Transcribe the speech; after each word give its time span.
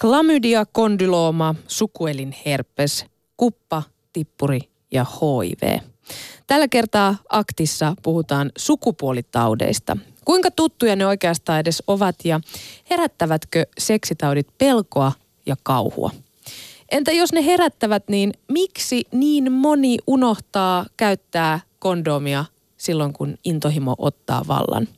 Klamydia, 0.00 0.66
kondylooma, 0.72 1.54
sukuelinherpes, 1.66 3.04
kuppa, 3.36 3.82
tippuri 4.12 4.60
ja 4.90 5.04
HIV. 5.04 5.80
Tällä 6.46 6.68
kertaa 6.68 7.16
aktissa 7.28 7.94
puhutaan 8.02 8.52
sukupuolitaudeista. 8.58 9.96
Kuinka 10.24 10.50
tuttuja 10.50 10.96
ne 10.96 11.06
oikeastaan 11.06 11.60
edes 11.60 11.82
ovat 11.86 12.16
ja 12.24 12.40
herättävätkö 12.90 13.66
seksitaudit 13.78 14.46
pelkoa 14.58 15.12
ja 15.46 15.56
kauhua? 15.62 16.10
Entä 16.90 17.12
jos 17.12 17.32
ne 17.32 17.44
herättävät, 17.44 18.08
niin 18.08 18.32
miksi 18.52 19.04
niin 19.12 19.52
moni 19.52 19.98
unohtaa 20.06 20.86
käyttää 20.96 21.60
kondomia 21.78 22.44
silloin, 22.76 23.12
kun 23.12 23.38
intohimo 23.44 23.94
ottaa 23.98 24.44
vallan? 24.48 24.88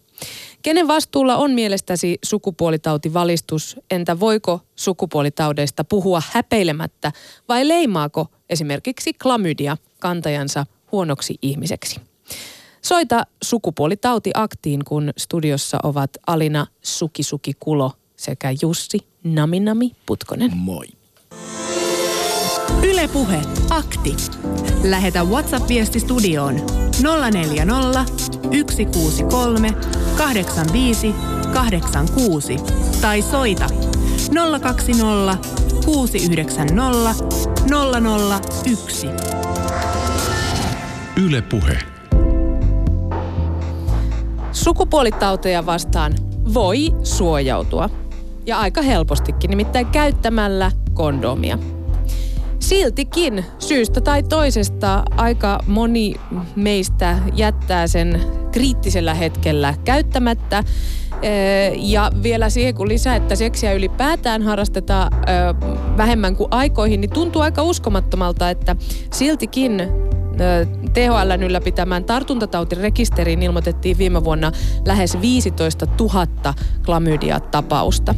Kenen 0.63 0.89
vastuulla 0.89 1.37
on 1.37 1.51
mielestäsi 1.51 2.19
sukupuolitautivalistus? 2.25 3.77
Entä 3.91 4.21
voiko 4.21 4.61
sukupuolitaudeista 4.77 5.85
puhua 5.85 6.23
häpeilemättä 6.33 7.13
vai 7.49 7.69
leimaako 7.69 8.27
esimerkiksi 8.51 9.13
klamydia 9.13 9.77
kantajansa 9.99 10.67
huonoksi 10.93 11.35
ihmiseksi? 11.43 12.01
Soita 12.83 13.27
sukupuolitauti 13.43 14.31
aktiin, 14.35 14.85
kun 14.85 15.13
studiossa 15.17 15.79
ovat 15.83 16.11
Alina 16.27 16.67
Sukisuki 16.83 17.53
Kulo 17.61 17.93
sekä 18.17 18.49
Jussi 18.63 18.99
Naminami 19.25 19.93
Putkonen. 20.07 20.57
Moi. 20.57 20.98
Ylepuhe 22.83 23.41
akti. 23.71 24.17
Lähetä 24.85 25.25
WhatsApp-viesti 25.25 26.01
studioon 26.01 26.55
040 27.31 28.05
163 28.69 29.75
85 30.17 31.15
86 31.55 32.57
tai 33.01 33.23
soita 33.23 33.67
020 34.61 35.49
690 35.85 37.15
001. 38.65 39.07
Ylepuhe. 41.17 41.79
Sukupuolitauteja 44.53 45.67
vastaan 45.67 46.15
voi 46.55 46.95
suojautua. 47.03 47.91
Ja 48.47 48.59
aika 48.59 48.83
helpostikin, 48.83 49.51
nimittäin 49.51 49.87
käyttämällä 49.87 50.73
kondomia. 50.95 51.59
Siltikin 52.69 53.45
syystä 53.59 54.01
tai 54.01 54.23
toisesta 54.23 55.03
aika 55.17 55.59
moni 55.67 56.15
meistä 56.57 57.19
jättää 57.35 57.87
sen 57.87 58.21
kriittisellä 58.53 59.15
hetkellä 59.15 59.75
käyttämättä. 59.85 60.65
Ja 61.77 62.11
vielä 62.23 62.51
siihen 62.51 62.75
kun 62.75 62.89
lisää, 62.89 63.17
että 63.17 63.37
seksiä 63.37 63.73
ylipäätään 63.73 64.43
harrastetaan 64.43 65.13
vähemmän 65.97 66.37
kuin 66.37 66.49
aikoihin, 66.51 67.01
niin 67.01 67.11
tuntuu 67.11 67.43
aika 67.43 67.63
uskomattomalta, 67.63 68.51
että 68.51 68.77
siltikin 69.13 69.83
THLn 70.93 71.43
ylläpitämään 71.43 72.05
tartuntatautirekisteriin 72.05 73.43
ilmoitettiin 73.43 73.99
viime 73.99 74.25
vuonna 74.25 74.53
lähes 74.87 75.21
15 75.21 75.87
000 76.01 76.55
klamydia-tapausta. 76.87 78.15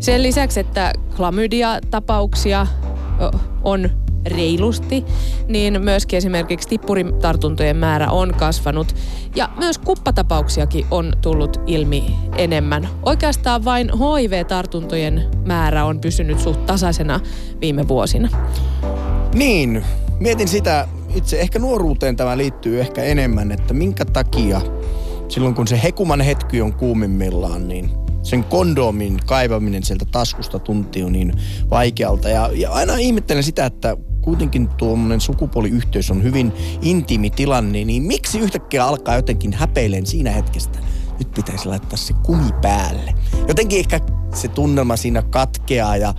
Sen 0.00 0.22
lisäksi, 0.22 0.60
että 0.60 0.92
klamydia-tapauksia 1.16 2.66
on 3.62 3.90
reilusti, 4.26 5.04
niin 5.48 5.82
myöskin 5.82 6.16
esimerkiksi 6.16 6.68
tippuritartuntojen 6.68 7.76
määrä 7.76 8.10
on 8.10 8.34
kasvanut 8.34 8.94
ja 9.36 9.48
myös 9.58 9.78
kuppatapauksiakin 9.78 10.86
on 10.90 11.12
tullut 11.22 11.60
ilmi 11.66 12.04
enemmän. 12.36 12.88
Oikeastaan 13.02 13.64
vain 13.64 13.90
HIV-tartuntojen 13.92 15.22
määrä 15.44 15.84
on 15.84 16.00
pysynyt 16.00 16.40
suht 16.40 16.66
tasaisena 16.66 17.20
viime 17.60 17.88
vuosina. 17.88 18.28
Niin, 19.34 19.84
mietin 20.20 20.48
sitä 20.48 20.88
itse, 21.14 21.40
ehkä 21.40 21.58
nuoruuteen 21.58 22.16
tämä 22.16 22.36
liittyy 22.36 22.80
ehkä 22.80 23.02
enemmän, 23.02 23.52
että 23.52 23.74
minkä 23.74 24.04
takia 24.04 24.60
silloin 25.28 25.54
kun 25.54 25.68
se 25.68 25.80
hekuman 25.82 26.20
hetki 26.20 26.62
on 26.62 26.72
kuumimmillaan, 26.72 27.68
niin 27.68 27.90
sen 28.22 28.44
kondomin 28.44 29.18
kaivaminen 29.26 29.82
sieltä 29.82 30.04
taskusta 30.04 30.58
tuntuu 30.58 31.08
niin 31.08 31.32
vaikealta. 31.70 32.28
Ja, 32.28 32.50
ja 32.54 32.70
aina 32.70 32.96
ihmettelen 32.96 33.42
sitä, 33.42 33.66
että 33.66 33.96
kuitenkin 34.20 34.68
tuommoinen 34.68 35.20
sukupuoliyhteys 35.20 36.10
on 36.10 36.22
hyvin 36.22 36.52
intiimi 36.82 37.30
tilanne, 37.30 37.84
niin 37.84 38.02
miksi 38.02 38.38
yhtäkkiä 38.38 38.84
alkaa 38.84 39.16
jotenkin 39.16 39.52
häpeilen 39.52 40.06
siinä 40.06 40.30
hetkestä? 40.30 40.78
Nyt 41.20 41.34
pitäisi 41.34 41.68
laittaa 41.68 41.96
se 41.96 42.14
kumi 42.22 42.52
päälle. 42.62 43.14
Jotenkin 43.48 43.78
ehkä 43.78 44.00
se 44.34 44.48
tunnelma 44.48 44.96
siinä 44.96 45.22
katkeaa 45.22 45.96
ja, 45.96 46.14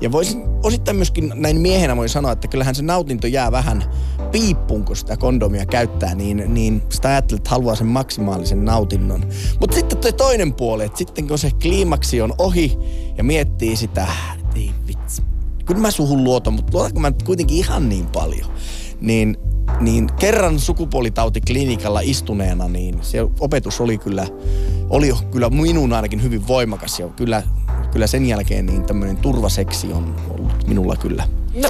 ja 0.00 0.12
voisin 0.12 0.42
osittain 0.62 0.96
myöskin 0.96 1.32
näin 1.34 1.60
miehenä 1.60 1.96
voi 1.96 2.08
sanoa, 2.08 2.32
että 2.32 2.48
kyllähän 2.48 2.74
se 2.74 2.82
nautinto 2.82 3.26
jää 3.26 3.52
vähän 3.52 3.84
piippuun, 4.32 4.84
kun 4.84 4.96
sitä 4.96 5.16
kondomia 5.16 5.66
käyttää, 5.66 6.14
niin, 6.14 6.44
niin 6.46 6.82
sitä 6.88 7.08
ajattelee, 7.08 7.38
että 7.38 7.50
haluaa 7.50 7.74
sen 7.74 7.86
maksimaalisen 7.86 8.64
nautinnon. 8.64 9.24
Mutta 9.60 9.76
sitten 9.76 9.98
toi 9.98 10.12
toinen 10.12 10.54
puoli, 10.54 10.84
että 10.84 10.98
sitten 10.98 11.28
kun 11.28 11.38
se 11.38 11.50
kliimaksi 11.62 12.22
on 12.22 12.34
ohi 12.38 12.78
ja 13.16 13.24
miettii 13.24 13.76
sitä, 13.76 14.06
että 14.40 14.56
ei 14.56 14.70
vitsi, 14.86 15.22
kyllä 15.64 15.80
mä 15.80 15.90
suhun 15.90 16.24
luotan, 16.24 16.52
mutta 16.52 16.72
luotanko 16.78 17.00
mä 17.00 17.12
kuitenkin 17.24 17.56
ihan 17.56 17.88
niin 17.88 18.06
paljon, 18.06 18.50
niin 19.00 19.36
niin 19.80 20.06
kerran 20.18 20.58
sukupuolitautiklinikalla 20.60 22.00
istuneena, 22.00 22.68
niin 22.68 22.98
se 23.02 23.22
opetus 23.40 23.80
oli 23.80 23.98
kyllä, 23.98 24.26
oli 24.90 25.12
kyllä 25.30 25.50
minun 25.50 25.92
ainakin 25.92 26.22
hyvin 26.22 26.48
voimakas 26.48 27.00
ja 27.00 27.08
kyllä, 27.08 27.42
kyllä 27.92 28.06
sen 28.06 28.26
jälkeen 28.26 28.66
niin 28.66 28.84
tämmöinen 28.84 29.16
turvaseksi 29.16 29.92
on 29.92 30.16
ollut 30.30 30.66
minulla 30.66 30.96
kyllä 30.96 31.28
no, 31.62 31.68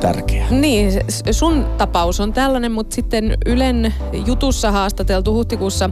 tärkeä. 0.00 0.46
Niin, 0.50 0.92
sun 1.30 1.64
tapaus 1.78 2.20
on 2.20 2.32
tällainen, 2.32 2.72
mutta 2.72 2.94
sitten 2.94 3.38
Ylen 3.46 3.94
jutussa 4.26 4.72
haastateltu 4.72 5.34
huhtikuussa 5.34 5.90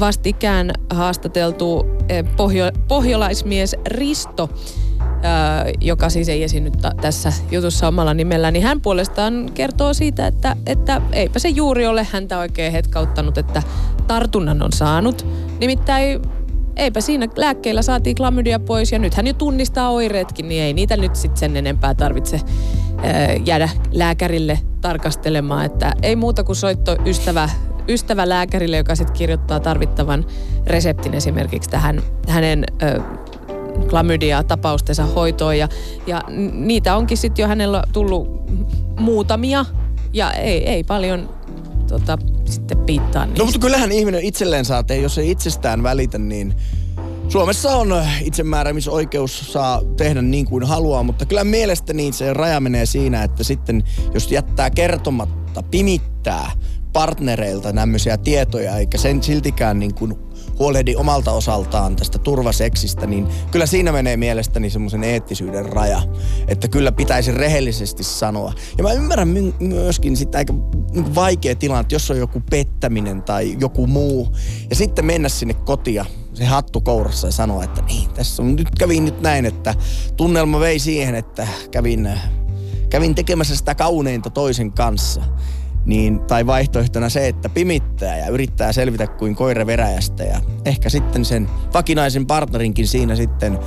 vastikään 0.00 0.70
haastateltu 0.90 1.86
eh, 2.08 2.24
pohjo, 2.36 2.64
pohjolaismies 2.88 3.76
Risto 3.86 4.50
joka 5.80 6.08
siis 6.08 6.28
ei 6.28 6.42
esiinny 6.42 6.70
tässä 7.00 7.32
jutussa 7.50 7.88
omalla 7.88 8.14
nimellä, 8.14 8.50
niin 8.50 8.62
hän 8.62 8.80
puolestaan 8.80 9.50
kertoo 9.54 9.94
siitä, 9.94 10.26
että, 10.26 10.56
että 10.66 11.02
eipä 11.12 11.38
se 11.38 11.48
juuri 11.48 11.86
ole 11.86 12.06
häntä 12.12 12.38
oikein 12.38 12.72
hetkauttanut, 12.72 13.38
että 13.38 13.62
tartunnan 14.06 14.62
on 14.62 14.72
saanut. 14.72 15.26
Nimittäin 15.60 16.22
eipä 16.76 17.00
siinä 17.00 17.28
lääkkeillä 17.36 17.82
saatiin 17.82 18.16
klamydia 18.16 18.60
pois 18.60 18.92
ja 18.92 18.98
nyt 18.98 19.14
hän 19.14 19.26
jo 19.26 19.32
tunnistaa 19.32 19.90
oireetkin, 19.90 20.48
niin 20.48 20.62
ei 20.62 20.72
niitä 20.72 20.96
nyt 20.96 21.16
sitten 21.16 21.38
sen 21.38 21.56
enempää 21.56 21.94
tarvitse 21.94 22.40
jäädä 23.44 23.68
lääkärille 23.92 24.58
tarkastelemaan. 24.80 25.64
Että 25.64 25.92
ei 26.02 26.16
muuta 26.16 26.44
kuin 26.44 26.56
soitto 26.56 26.96
ystävä, 27.06 27.48
ystävä 27.88 28.28
lääkärille, 28.28 28.76
joka 28.76 28.94
sitten 28.94 29.16
kirjoittaa 29.16 29.60
tarvittavan 29.60 30.26
reseptin 30.66 31.14
esimerkiksi 31.14 31.70
tähän 31.70 32.02
hänen 32.28 32.64
klamydia-tapaustensa 33.86 35.04
hoitoon. 35.04 35.58
Ja, 35.58 35.68
ja 36.06 36.22
niitä 36.52 36.96
onkin 36.96 37.16
sitten 37.16 37.42
jo 37.42 37.48
hänellä 37.48 37.84
tullut 37.92 38.28
muutamia 39.00 39.64
ja 40.12 40.32
ei, 40.32 40.68
ei 40.68 40.84
paljon 40.84 41.28
tota, 41.88 42.18
sitten 42.44 42.78
piittaa 42.78 43.26
niistä. 43.26 43.38
No 43.38 43.44
mutta 43.44 43.60
kyllähän 43.60 43.92
ihminen 43.92 44.22
itselleen 44.22 44.64
saa 44.64 44.82
tehdä, 44.82 45.02
jos 45.02 45.18
ei 45.18 45.30
itsestään 45.30 45.82
välitä, 45.82 46.18
niin 46.18 46.54
Suomessa 47.28 47.76
on 47.76 48.04
itsemääräämisoikeus 48.22 49.52
saa 49.52 49.82
tehdä 49.96 50.22
niin 50.22 50.46
kuin 50.46 50.64
haluaa, 50.64 51.02
mutta 51.02 51.26
kyllä 51.26 51.44
mielestäni 51.44 52.12
se 52.12 52.34
raja 52.34 52.60
menee 52.60 52.86
siinä, 52.86 53.22
että 53.22 53.44
sitten 53.44 53.84
jos 54.14 54.32
jättää 54.32 54.70
kertomatta, 54.70 55.62
pimittää 55.62 56.50
partnereilta 56.92 57.72
tämmöisiä 57.72 58.16
tietoja, 58.16 58.76
eikä 58.76 58.98
sen 58.98 59.22
siltikään 59.22 59.78
niin 59.78 59.94
kuin 59.94 60.18
huolehdi 60.58 60.96
omalta 60.96 61.32
osaltaan 61.32 61.96
tästä 61.96 62.18
turvaseksistä, 62.18 63.06
niin 63.06 63.28
kyllä 63.50 63.66
siinä 63.66 63.92
menee 63.92 64.16
mielestäni 64.16 64.70
semmoisen 64.70 65.04
eettisyyden 65.04 65.66
raja. 65.66 66.02
Että 66.48 66.68
kyllä 66.68 66.92
pitäisi 66.92 67.32
rehellisesti 67.32 68.04
sanoa. 68.04 68.52
Ja 68.78 68.84
mä 68.84 68.92
ymmärrän 68.92 69.28
my- 69.28 69.54
myöskin 69.60 70.16
sitä 70.16 70.38
aika 70.38 70.54
niin 70.92 71.14
vaikea 71.14 71.54
tilanne, 71.54 71.80
että 71.80 71.94
jos 71.94 72.10
on 72.10 72.18
joku 72.18 72.42
pettäminen 72.50 73.22
tai 73.22 73.56
joku 73.60 73.86
muu, 73.86 74.28
ja 74.70 74.76
sitten 74.76 75.04
mennä 75.04 75.28
sinne 75.28 75.54
kotia 75.54 76.04
se 76.34 76.44
hattu 76.44 76.80
kourassa 76.80 77.28
ja 77.28 77.32
sanoa, 77.32 77.64
että 77.64 77.82
niin, 77.82 78.10
tässä 78.10 78.42
on, 78.42 78.56
nyt 78.56 78.68
kävin 78.78 79.04
nyt 79.04 79.20
näin, 79.20 79.46
että 79.46 79.74
tunnelma 80.16 80.60
vei 80.60 80.78
siihen, 80.78 81.14
että 81.14 81.48
kävin, 81.70 82.10
kävin 82.90 83.14
tekemässä 83.14 83.56
sitä 83.56 83.74
kauneinta 83.74 84.30
toisen 84.30 84.72
kanssa 84.72 85.22
niin, 85.84 86.20
tai 86.20 86.46
vaihtoehtona 86.46 87.08
se, 87.08 87.28
että 87.28 87.48
pimittää 87.48 88.18
ja 88.18 88.28
yrittää 88.28 88.72
selvitä 88.72 89.06
kuin 89.06 89.34
koira 89.34 89.66
veräjästä 89.66 90.24
ja 90.24 90.40
ehkä 90.64 90.88
sitten 90.88 91.24
sen 91.24 91.48
vakinaisen 91.74 92.26
partnerinkin 92.26 92.88
siinä 92.88 93.16
sitten 93.16 93.58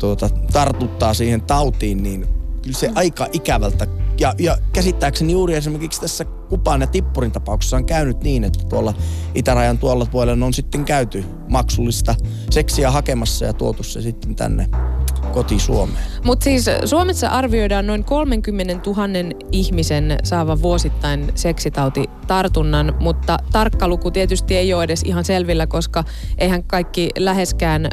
tuota, 0.00 0.28
tartuttaa 0.28 1.14
siihen 1.14 1.42
tautiin, 1.42 2.02
niin 2.02 2.26
kyllä 2.62 2.78
se 2.78 2.90
aika 2.94 3.26
ikävältä. 3.32 3.86
Ja, 4.20 4.34
ja 4.38 4.58
käsittääkseni 4.72 5.32
juuri 5.32 5.54
esimerkiksi 5.54 6.00
tässä 6.00 6.24
Kupan 6.24 6.80
ja 6.80 6.86
Tippurin 6.86 7.32
tapauksessa 7.32 7.76
on 7.76 7.86
käynyt 7.86 8.22
niin, 8.22 8.44
että 8.44 8.64
tuolla 8.68 8.94
itärajan 9.34 9.78
tuolla 9.78 10.06
puolella 10.06 10.46
on 10.46 10.54
sitten 10.54 10.84
käyty 10.84 11.24
maksullista 11.48 12.14
seksiä 12.50 12.90
hakemassa 12.90 13.44
ja 13.44 13.52
tuotu 13.52 13.82
se 13.82 14.02
sitten 14.02 14.36
tänne 14.36 14.68
koti 15.34 15.58
Suomeen. 15.58 16.04
Mutta 16.24 16.44
siis 16.44 16.66
Suomessa 16.84 17.28
arvioidaan 17.28 17.86
noin 17.86 18.04
30 18.04 18.90
000 18.90 19.08
ihmisen 19.52 20.18
saavan 20.24 20.62
vuosittain 20.62 21.32
seksitautitartunnan, 21.34 22.94
mutta 23.00 23.38
tarkka 23.52 23.88
luku 23.88 24.10
tietysti 24.10 24.56
ei 24.56 24.74
ole 24.74 24.84
edes 24.84 25.02
ihan 25.02 25.24
selvillä, 25.24 25.66
koska 25.66 26.04
eihän 26.38 26.64
kaikki 26.64 27.10
läheskään 27.18 27.88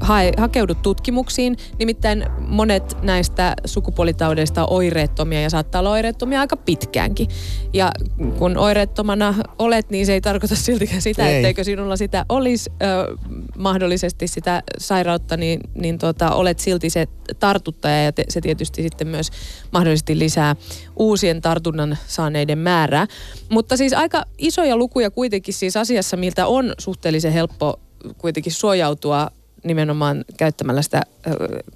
hae, 0.00 0.32
hakeudu 0.36 0.74
tutkimuksiin. 0.74 1.56
Nimittäin 1.78 2.26
monet 2.38 2.96
näistä 3.02 3.54
sukupuolitaudeista 3.64 4.62
on 4.64 4.72
oireettomia 4.72 5.42
ja 5.42 5.50
saattaa 5.50 5.78
olla 5.78 5.90
oireettomia 5.90 6.40
aika 6.40 6.56
pitkäänkin. 6.56 7.28
Ja 7.72 7.92
kun 8.38 8.58
oireettomana 8.58 9.34
olet, 9.58 9.90
niin 9.90 10.06
se 10.06 10.12
ei 10.12 10.20
tarkoita 10.20 10.56
siltikään 10.56 11.02
sitä, 11.02 11.28
ei. 11.28 11.36
etteikö 11.36 11.64
sinulla 11.64 11.96
sitä 11.96 12.24
olisi 12.28 12.70
ö, 12.82 13.16
mahdollisesti 13.58 14.28
sitä 14.28 14.62
sairautta, 14.78 15.36
niin, 15.36 15.60
niin 15.74 15.98
tota, 15.98 16.30
olet 16.30 16.58
silti 16.58 16.90
se 16.90 17.06
tartuttaja 17.38 18.02
ja 18.02 18.12
te, 18.12 18.24
se 18.28 18.40
tietysti 18.40 18.82
sitten 18.82 19.08
myös 19.08 19.30
mahdollisesti 19.72 20.18
lisää 20.18 20.56
uusien 20.96 21.42
tartunnan 21.42 21.98
saaneiden 22.06 22.58
määrää. 22.58 23.06
Mutta 23.48 23.76
siis 23.76 23.92
aika 23.92 24.22
isoja 24.38 24.76
lukuja 24.76 25.10
kuitenkin 25.10 25.54
siis 25.54 25.76
asiassa, 25.76 26.16
miltä 26.16 26.46
on 26.46 26.72
suhteellisen 26.78 27.32
helppo 27.32 27.80
kuitenkin 28.18 28.52
suojautua 28.52 29.30
nimenomaan 29.64 30.24
käyttämällä 30.36 30.82
sitä 30.82 31.02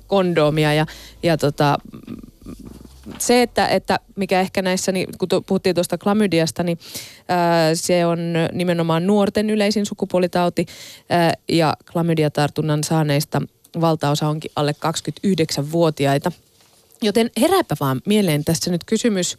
kondomia 0.07 0.75
ja, 0.75 0.87
ja 1.23 1.37
tota, 1.37 1.79
se, 3.19 3.43
että, 3.43 3.69
että 3.69 4.01
mikä 4.17 4.41
ehkä 4.41 4.63
näissä, 4.63 4.93
niin 4.93 5.09
kun 5.19 5.29
puhuttiin 5.47 5.75
tuosta 5.75 5.99
klamydiasta, 5.99 6.63
niin 6.63 6.79
ää, 7.29 7.75
se 7.75 8.07
on 8.07 8.19
nimenomaan 8.53 9.07
nuorten 9.07 9.51
yleisin 9.51 9.87
sukupuolitauti 9.87 10.67
ää, 11.11 11.35
ja 11.49 11.77
klamydiatartunnan 11.93 12.85
saaneista 12.85 13.43
valtaosa 13.81 14.29
onkin 14.29 14.51
alle 14.57 14.75
29-vuotiaita. 14.87 16.33
Joten 17.03 17.31
herääpä 17.41 17.77
vaan 17.81 18.01
mieleen 18.07 18.45
tässä 18.45 18.71
nyt 18.71 18.85
kysymys, 18.85 19.37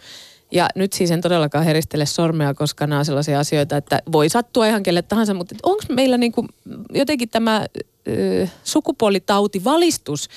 ja 0.51 0.69
nyt 0.75 0.93
siis 0.93 1.11
en 1.11 1.21
todellakaan 1.21 1.65
heristele 1.65 2.05
sormea, 2.05 2.53
koska 2.53 2.87
nämä 2.87 2.99
on 2.99 3.05
sellaisia 3.05 3.39
asioita, 3.39 3.77
että 3.77 4.01
voi 4.11 4.29
sattua 4.29 4.67
ihan 4.67 4.83
kelle 4.83 5.01
tahansa, 5.01 5.33
mutta 5.33 5.55
onko 5.63 5.83
meillä 5.89 6.17
niin 6.17 6.31
kuin 6.31 6.47
jotenkin 6.93 7.29
tämä 7.29 7.65
sukupuolitautivalistus 8.63 10.29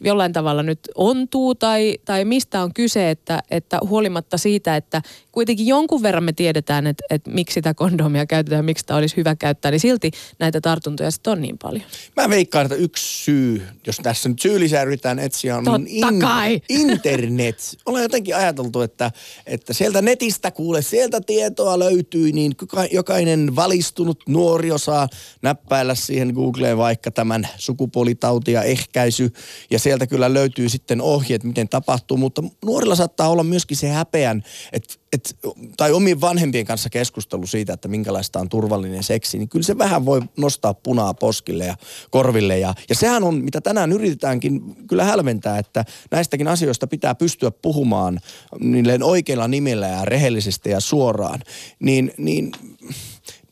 jollain 0.00 0.32
tavalla 0.32 0.62
nyt 0.62 0.78
ontuu 0.94 1.54
tai, 1.54 1.98
tai 2.04 2.24
mistä 2.24 2.62
on 2.62 2.74
kyse, 2.74 3.10
että, 3.10 3.42
että 3.50 3.78
huolimatta 3.88 4.38
siitä, 4.38 4.76
että 4.76 5.02
kuitenkin 5.32 5.66
jonkun 5.66 6.02
verran 6.02 6.24
me 6.24 6.32
tiedetään, 6.32 6.86
että, 6.86 7.04
että 7.10 7.30
miksi 7.30 7.54
sitä 7.54 7.74
kondomia 7.74 8.26
käytetään 8.26 8.64
miksi 8.64 8.80
sitä 8.82 8.96
olisi 8.96 9.16
hyvä 9.16 9.36
käyttää, 9.36 9.70
niin 9.70 9.80
silti 9.80 10.10
näitä 10.38 10.60
tartuntoja 10.60 11.10
sitten 11.10 11.32
on 11.32 11.42
niin 11.42 11.58
paljon. 11.58 11.84
Mä 12.16 12.28
veikkaan, 12.28 12.66
että 12.66 12.74
yksi 12.74 13.24
syy, 13.24 13.62
jos 13.86 13.96
tässä 14.02 14.28
nyt 14.28 14.38
syyllisiä 14.40 14.82
yritetään 14.82 15.18
etsiä, 15.18 15.56
on 15.56 15.64
Totta 15.64 15.86
in, 15.86 16.20
kai. 16.20 16.60
internet. 16.68 17.78
Olen 17.86 18.02
jotenkin 18.02 18.36
ajateltu, 18.36 18.80
että, 18.80 19.10
että 19.46 19.72
sieltä 19.72 20.02
netistä 20.02 20.50
kuule, 20.50 20.82
sieltä 20.82 21.20
tietoa 21.20 21.78
löytyy, 21.78 22.32
niin 22.32 22.52
jokainen 22.92 23.56
valistunut 23.56 24.22
nuori 24.28 24.70
osaa 24.70 25.08
näppäillä 25.42 25.94
siihen 25.94 26.32
Googleen 26.34 26.78
vaikka 26.78 27.10
tämän 27.10 27.48
sukupuolitautia 27.56 28.62
ehkäisy 28.62 29.33
ja 29.70 29.78
sieltä 29.78 30.06
kyllä 30.06 30.34
löytyy 30.34 30.68
sitten 30.68 31.00
ohjeet, 31.00 31.44
miten 31.44 31.68
tapahtuu, 31.68 32.16
mutta 32.16 32.42
nuorilla 32.64 32.94
saattaa 32.94 33.28
olla 33.28 33.44
myöskin 33.44 33.76
se 33.76 33.88
häpeän, 33.88 34.44
että 34.72 34.94
et, 35.14 35.36
tai 35.76 35.92
omien 35.92 36.20
vanhempien 36.20 36.66
kanssa 36.66 36.90
keskustelu 36.90 37.46
siitä, 37.46 37.72
että 37.72 37.88
minkälaista 37.88 38.40
on 38.40 38.48
turvallinen 38.48 39.02
seksi, 39.02 39.38
niin 39.38 39.48
kyllä 39.48 39.62
se 39.62 39.78
vähän 39.78 40.04
voi 40.04 40.22
nostaa 40.36 40.74
punaa 40.74 41.14
poskille 41.14 41.66
ja 41.66 41.76
korville. 42.10 42.58
Ja, 42.58 42.74
ja 42.88 42.94
sehän 42.94 43.24
on, 43.24 43.34
mitä 43.34 43.60
tänään 43.60 43.92
yritetäänkin 43.92 44.86
kyllä 44.86 45.04
hälventää, 45.04 45.58
että 45.58 45.84
näistäkin 46.10 46.48
asioista 46.48 46.86
pitää 46.86 47.14
pystyä 47.14 47.50
puhumaan 47.50 48.20
niilleen 48.60 49.02
oikeilla 49.02 49.48
nimillä 49.48 49.86
ja 49.86 50.04
rehellisesti 50.04 50.70
ja 50.70 50.80
suoraan. 50.80 51.40
Niin, 51.78 52.12
niin 52.16 52.52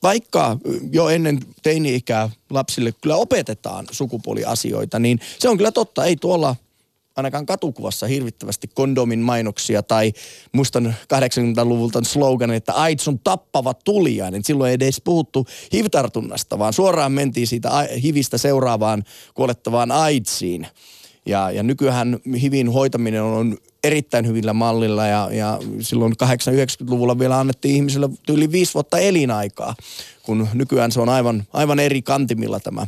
vaikka 0.03 0.57
jo 0.93 1.09
ennen 1.09 1.41
teini-ikää 1.63 2.31
lapsille 2.51 2.93
kyllä 3.01 3.17
opetetaan 3.17 3.87
sukupuoliasioita, 3.91 4.99
niin 4.99 5.21
se 5.39 5.49
on 5.49 5.57
kyllä 5.57 5.73
totta. 5.73 6.05
Ei 6.05 6.17
tuolla 6.17 6.57
ainakaan 7.17 7.47
katukuvassa 7.47 8.07
hirvittävästi 8.07 8.69
kondomin 8.75 9.19
mainoksia 9.19 9.83
tai 9.83 10.13
muistan 10.53 10.95
80-luvulta 11.15 12.05
slogan, 12.05 12.51
että 12.51 12.73
AIDS 12.73 13.09
on 13.09 13.19
tappava 13.19 13.75
tuliainen. 13.75 14.45
Silloin 14.45 14.69
ei 14.69 14.75
edes 14.75 15.01
puhuttu 15.05 15.47
HIV-tartunnasta, 15.73 16.59
vaan 16.59 16.73
suoraan 16.73 17.13
mentiin 17.13 17.47
siitä 17.47 17.71
HIVistä 18.03 18.39
seuraavaan 18.39 19.05
kuolettavaan 19.35 19.93
AIDSiin. 19.93 20.67
Ja, 21.27 21.51
ja 21.51 21.63
nykyään 21.63 22.19
HIVin 22.43 22.73
hoitaminen 22.73 23.23
on 23.23 23.59
erittäin 23.85 24.27
hyvillä 24.27 24.53
mallilla 24.53 25.07
ja, 25.07 25.29
ja 25.33 25.59
silloin 25.81 26.13
80-90-luvulla 26.23 27.19
vielä 27.19 27.39
annettiin 27.39 27.75
ihmisille 27.75 28.11
yli 28.29 28.53
viisi 28.53 28.75
vuotta 28.75 28.99
elinaikaa, 28.99 29.75
kun 30.23 30.49
nykyään 30.55 30.93
se 30.93 31.01
on 31.01 31.09
aivan, 31.09 31.45
aivan 31.53 31.79
eri 31.79 32.03
kantimilla 32.03 32.61
tämä 32.61 32.87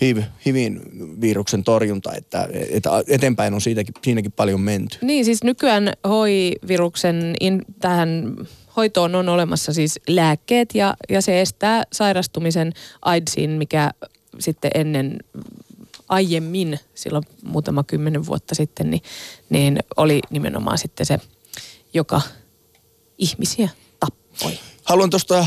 HIV, 0.00 0.22
HIVin 0.46 0.80
viruksen 1.20 1.64
torjunta, 1.64 2.12
että, 2.14 2.48
että 2.70 2.90
eteenpäin 3.08 3.54
on 3.54 3.60
siitäkin, 3.60 3.94
siinäkin 4.02 4.32
paljon 4.32 4.60
menty. 4.60 4.98
Niin, 5.02 5.24
siis 5.24 5.44
nykyään 5.44 5.92
HIV-viruksen 6.06 7.34
in, 7.40 7.62
tähän 7.80 8.36
hoitoon 8.76 9.14
on 9.14 9.28
olemassa 9.28 9.72
siis 9.72 10.00
lääkkeet 10.08 10.74
ja, 10.74 10.94
ja 11.08 11.22
se 11.22 11.40
estää 11.40 11.82
sairastumisen 11.92 12.72
AIDSin, 13.02 13.50
mikä 13.50 13.90
sitten 14.38 14.70
ennen 14.74 15.16
aiemmin, 16.12 16.78
silloin 16.94 17.24
muutama 17.42 17.84
kymmenen 17.84 18.26
vuotta 18.26 18.54
sitten, 18.54 18.90
niin, 18.90 19.02
niin 19.50 19.78
oli 19.96 20.20
nimenomaan 20.30 20.78
sitten 20.78 21.06
se, 21.06 21.18
joka 21.94 22.20
ihmisiä 23.18 23.68
tappoi. 24.00 24.58
Haluan 24.84 25.10
tuosta 25.10 25.46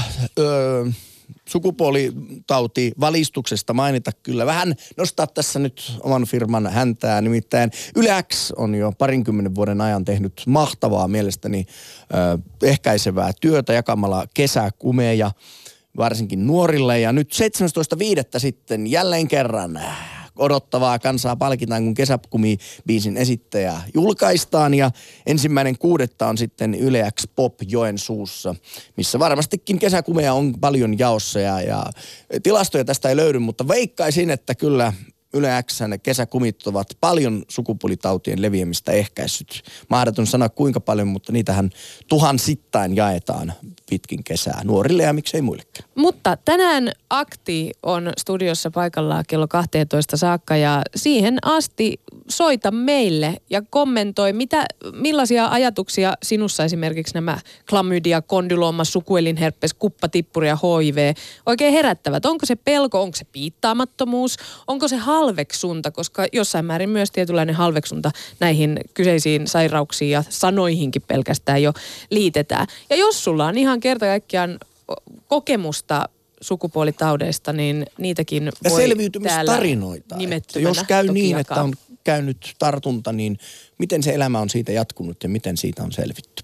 sukupuolitauti 1.46 2.92
valistuksesta 3.00 3.74
mainita 3.74 4.12
kyllä. 4.24 4.46
Vähän 4.46 4.76
nostaa 4.98 5.28
tässä 5.28 5.60
nyt 5.60 5.94
oman 6.04 6.26
firman 6.26 6.68
häntää. 6.68 7.22
Nimittäin 7.22 7.72
Ylex 7.96 8.52
on 8.56 8.76
jo 8.76 8.92
parinkymmenen 8.92 9.56
vuoden 9.56 9.82
ajan 9.82 10.06
tehnyt 10.06 10.44
mahtavaa 10.48 11.08
mielestäni 11.08 11.66
ö, 11.68 12.38
ehkäisevää 12.64 13.32
työtä 13.42 13.74
jakamalla 13.74 14.28
kesäkumeja 14.34 15.32
varsinkin 15.98 16.48
nuorille. 16.48 17.00
Ja 17.00 17.12
nyt 17.12 17.36
17.5. 18.34 18.40
sitten 18.40 18.88
jälleen 18.88 19.28
kerran 19.28 19.80
odottavaa 20.36 21.00
kansaa 21.00 21.36
palkitaan, 21.36 21.84
kun 21.84 21.94
kesäkumi-biisin 21.94 23.18
esittäjä 23.18 23.82
julkaistaan. 23.94 24.74
Ja 24.74 24.92
ensimmäinen 25.26 25.78
kuudetta 25.78 26.28
on 26.28 26.38
sitten 26.38 26.76
Yle 26.76 27.12
X 27.20 27.28
Pop 27.36 27.54
Joensuussa, 27.68 28.56
missä 28.98 29.20
varmastikin 29.20 29.80
kesäkumeja 29.80 30.34
on 30.34 30.54
paljon 30.60 31.00
jaossa 31.00 31.40
ja, 31.40 31.62
ja 31.62 31.84
tilastoja 32.44 32.86
tästä 32.86 33.10
ei 33.10 33.16
löydy, 33.16 33.40
mutta 33.40 33.68
veikkaisin, 33.68 34.30
että 34.30 34.56
kyllä 34.56 34.94
Yle 35.36 35.64
Xn 35.72 36.00
kesäkumit 36.04 36.68
ovat 36.68 36.88
paljon 37.02 37.44
sukupuolitautien 37.48 38.42
leviämistä 38.42 38.92
ehkäissyt. 38.92 39.62
Mahdoton 39.90 40.28
sanoa 40.28 40.50
kuinka 40.50 40.80
paljon, 40.80 41.08
mutta 41.08 41.32
niitähän 41.32 41.70
tuhansittain 42.08 42.96
jaetaan 42.96 43.54
pitkin 43.90 44.24
kesää 44.24 44.62
nuorille 44.64 45.04
ja 45.04 45.14
miksei 45.14 45.42
muillekin. 45.42 45.86
Mutta 45.96 46.38
tänään 46.46 46.92
Akti 47.10 47.72
on 47.84 48.14
studiossa 48.18 48.72
paikalla 48.72 49.24
kello 49.28 49.48
12 49.48 50.18
saakka 50.18 50.58
ja 50.58 50.82
siihen 50.96 51.38
asti 51.42 52.00
soita 52.30 52.72
meille 52.72 53.38
ja 53.50 53.62
kommentoi, 53.70 54.34
mitä, 54.34 54.66
millaisia 54.94 55.48
ajatuksia 55.48 56.14
sinussa 56.24 56.64
esimerkiksi 56.64 57.14
nämä 57.14 57.40
klamydia, 57.70 58.22
kondylooma, 58.22 58.84
sukuelinherpes, 58.84 59.74
kuppatippuri 59.74 60.48
ja 60.48 60.58
HIV 60.64 61.16
oikein 61.46 61.74
herättävät. 61.74 62.26
Onko 62.26 62.46
se 62.46 62.56
pelko, 62.56 63.02
onko 63.02 63.16
se 63.18 63.26
piittaamattomuus, 63.26 64.38
onko 64.68 64.88
se 64.88 64.98
halveksunta, 65.26 65.92
koska 65.92 66.26
jossain 66.34 66.66
määrin 66.66 66.90
myös 66.90 67.12
tietynlainen 67.12 67.56
halveksunta 67.56 68.12
näihin 68.40 68.80
kyseisiin 68.94 69.48
sairauksiin 69.48 70.12
ja 70.12 70.24
sanoihinkin 70.30 71.02
pelkästään 71.02 71.64
jo 71.64 71.74
liitetään. 72.10 72.68
Ja 72.90 72.96
jos 72.96 73.24
sulla 73.24 73.46
on 73.46 73.58
ihan 73.58 73.80
kerta 73.80 74.06
kaikkiaan 74.06 74.60
kokemusta 75.28 76.10
sukupuolitaudeista, 76.42 77.54
niin 77.54 77.86
niitäkin 77.98 78.46
ja 78.64 78.70
voi 78.70 78.82
selviytymistarinoita. 78.82 80.16
Että 80.32 80.60
jos 80.60 80.84
käy 80.88 81.08
niin, 81.08 81.38
jakaa. 81.38 81.42
että 81.42 81.64
on 81.64 81.74
käynyt 82.04 82.56
tartunta, 82.60 83.12
niin 83.12 83.38
miten 83.78 84.04
se 84.04 84.14
elämä 84.14 84.40
on 84.40 84.50
siitä 84.50 84.72
jatkunut 84.72 85.24
ja 85.24 85.30
miten 85.30 85.58
siitä 85.58 85.84
on 85.84 85.92
selvitty? 85.92 86.44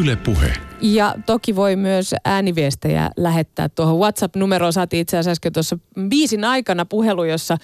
Yle 0.00 0.16
Puhe. 0.16 0.52
Ja 0.80 1.14
toki 1.26 1.56
voi 1.56 1.76
myös 1.76 2.14
ääniviestejä 2.24 3.10
lähettää 3.16 3.68
tuohon 3.68 3.98
WhatsApp-numeroon. 3.98 4.72
Saatiin 4.72 5.00
itse 5.00 5.18
asiassa 5.18 5.50
tuossa 5.50 5.78
biisin 6.08 6.44
aikana 6.44 6.84
puhelu, 6.84 7.24
jossa 7.24 7.54
äh, 7.54 7.60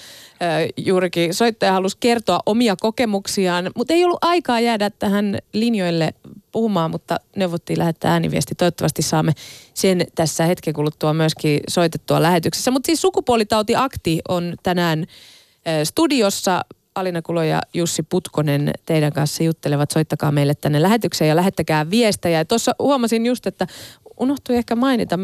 juurikin 0.76 1.34
soittaja 1.34 1.72
halusi 1.72 1.96
kertoa 2.00 2.40
omia 2.46 2.76
kokemuksiaan, 2.80 3.70
mutta 3.76 3.94
ei 3.94 4.04
ollut 4.04 4.18
aikaa 4.24 4.60
jäädä 4.60 4.90
tähän 4.90 5.38
linjoille 5.52 6.14
puhumaan, 6.52 6.90
mutta 6.90 7.16
neuvottiin 7.36 7.78
lähettää 7.78 8.12
ääniviesti. 8.12 8.54
Toivottavasti 8.54 9.02
saamme 9.02 9.32
sen 9.74 10.06
tässä 10.14 10.46
hetken 10.46 10.74
kuluttua 10.74 11.14
myöskin 11.14 11.60
soitettua 11.68 12.22
lähetyksessä. 12.22 12.70
Mutta 12.70 12.86
siis 12.86 13.00
sukupuolitautiakti 13.00 14.20
on 14.28 14.54
tänään 14.62 15.06
studiossa 15.84 16.64
Alina 16.98 17.22
Kulo 17.22 17.42
ja 17.42 17.60
Jussi 17.74 18.02
Putkonen 18.02 18.70
teidän 18.86 19.12
kanssa 19.12 19.42
juttelevat. 19.42 19.90
Soittakaa 19.90 20.32
meille 20.32 20.54
tänne 20.54 20.82
lähetykseen 20.82 21.28
ja 21.28 21.36
lähettäkää 21.36 21.90
viestejä. 21.90 22.44
Tuossa 22.44 22.74
huomasin 22.78 23.26
just, 23.26 23.46
että 23.46 23.66
unohtui 24.20 24.56
ehkä 24.56 24.76
mainita 24.76 25.18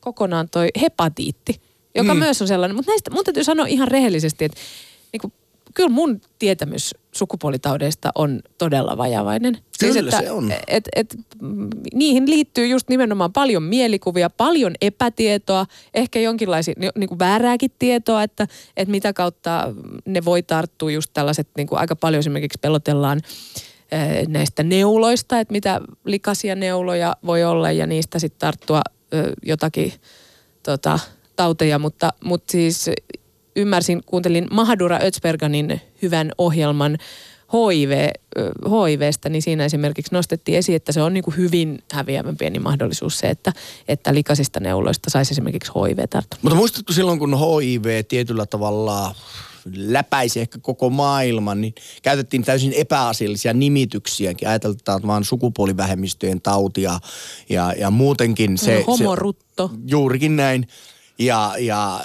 kokonaan 0.00 0.48
toi 0.48 0.68
hepatiitti, 0.80 1.60
joka 1.94 2.14
mm. 2.14 2.18
myös 2.18 2.42
on 2.42 2.48
sellainen. 2.48 2.76
Mutta 2.76 2.90
näistä 2.90 3.10
mun 3.10 3.24
täytyy 3.24 3.44
sanoa 3.44 3.66
ihan 3.66 3.88
rehellisesti, 3.88 4.44
että 4.44 4.58
niin 5.12 5.32
kyllä 5.78 5.90
mun 5.90 6.20
tietämys 6.38 6.94
sukupuolitaudeista 7.12 8.10
on 8.14 8.40
todella 8.58 8.96
vajavainen. 8.96 9.58
Kyllä 9.80 9.92
siis, 9.92 10.04
että, 10.04 10.20
se 10.20 10.30
on. 10.30 10.52
Et, 10.68 10.88
et, 10.96 11.16
niihin 11.94 12.30
liittyy 12.30 12.66
just 12.66 12.88
nimenomaan 12.88 13.32
paljon 13.32 13.62
mielikuvia, 13.62 14.30
paljon 14.30 14.74
epätietoa, 14.80 15.66
ehkä 15.94 16.20
jonkinlaisia 16.20 16.74
niin 16.78 17.08
kuin 17.08 17.18
väärääkin 17.18 17.70
tietoa, 17.78 18.22
että, 18.22 18.46
että 18.76 18.90
mitä 18.90 19.12
kautta 19.12 19.74
ne 20.04 20.24
voi 20.24 20.42
tarttua 20.42 20.90
just 20.90 21.10
tällaiset, 21.14 21.48
niin 21.56 21.66
kuin 21.66 21.78
aika 21.78 21.96
paljon 21.96 22.18
esimerkiksi 22.18 22.58
pelotellaan 22.62 23.20
eh, 23.92 24.26
näistä 24.28 24.62
neuloista, 24.62 25.40
että 25.40 25.52
mitä 25.52 25.80
likaisia 26.04 26.54
neuloja 26.54 27.16
voi 27.26 27.44
olla 27.44 27.72
ja 27.72 27.86
niistä 27.86 28.18
sitten 28.18 28.40
tarttua 28.40 28.82
jotakin 29.42 29.92
tota, 30.62 30.98
tauteja, 31.36 31.78
mutta, 31.78 32.12
mutta 32.24 32.52
siis 32.52 32.90
ymmärsin, 33.58 34.02
kuuntelin 34.06 34.46
Mahadura 34.50 34.98
Ötsberganin 35.02 35.80
hyvän 36.02 36.32
ohjelman 36.38 36.98
HIV, 37.52 38.10
HIVstä, 38.64 39.28
niin 39.28 39.42
siinä 39.42 39.64
esimerkiksi 39.64 40.14
nostettiin 40.14 40.58
esiin, 40.58 40.76
että 40.76 40.92
se 40.92 41.02
on 41.02 41.14
niin 41.14 41.24
kuin 41.24 41.36
hyvin 41.36 41.78
häviävän 41.92 42.36
pieni 42.36 42.58
mahdollisuus 42.58 43.18
se, 43.18 43.26
että, 43.26 43.52
että 43.88 44.14
likaisista 44.14 44.60
neuloista 44.60 45.10
saisi 45.10 45.34
esimerkiksi 45.34 45.72
HIV 45.74 45.98
tarttua. 46.10 46.38
Mutta 46.42 46.56
muistatko 46.56 46.92
silloin, 46.92 47.18
kun 47.18 47.38
HIV 47.38 48.04
tietyllä 48.08 48.46
tavalla 48.46 49.14
läpäisi 49.76 50.40
ehkä 50.40 50.58
koko 50.58 50.90
maailman, 50.90 51.60
niin 51.60 51.74
käytettiin 52.02 52.44
täysin 52.44 52.72
epäasiallisia 52.72 53.52
nimityksiäkin. 53.52 54.48
Ajateltaan 54.48 55.02
vaan 55.06 55.24
sukupuolivähemmistöjen 55.24 56.40
tautia 56.40 57.00
ja, 57.48 57.72
ja 57.78 57.90
muutenkin 57.90 58.58
se... 58.58 58.84
Homorutto. 58.86 59.68
Se, 59.68 59.80
juurikin 59.86 60.36
näin. 60.36 60.68
Ja, 61.18 61.54
ja 61.58 62.00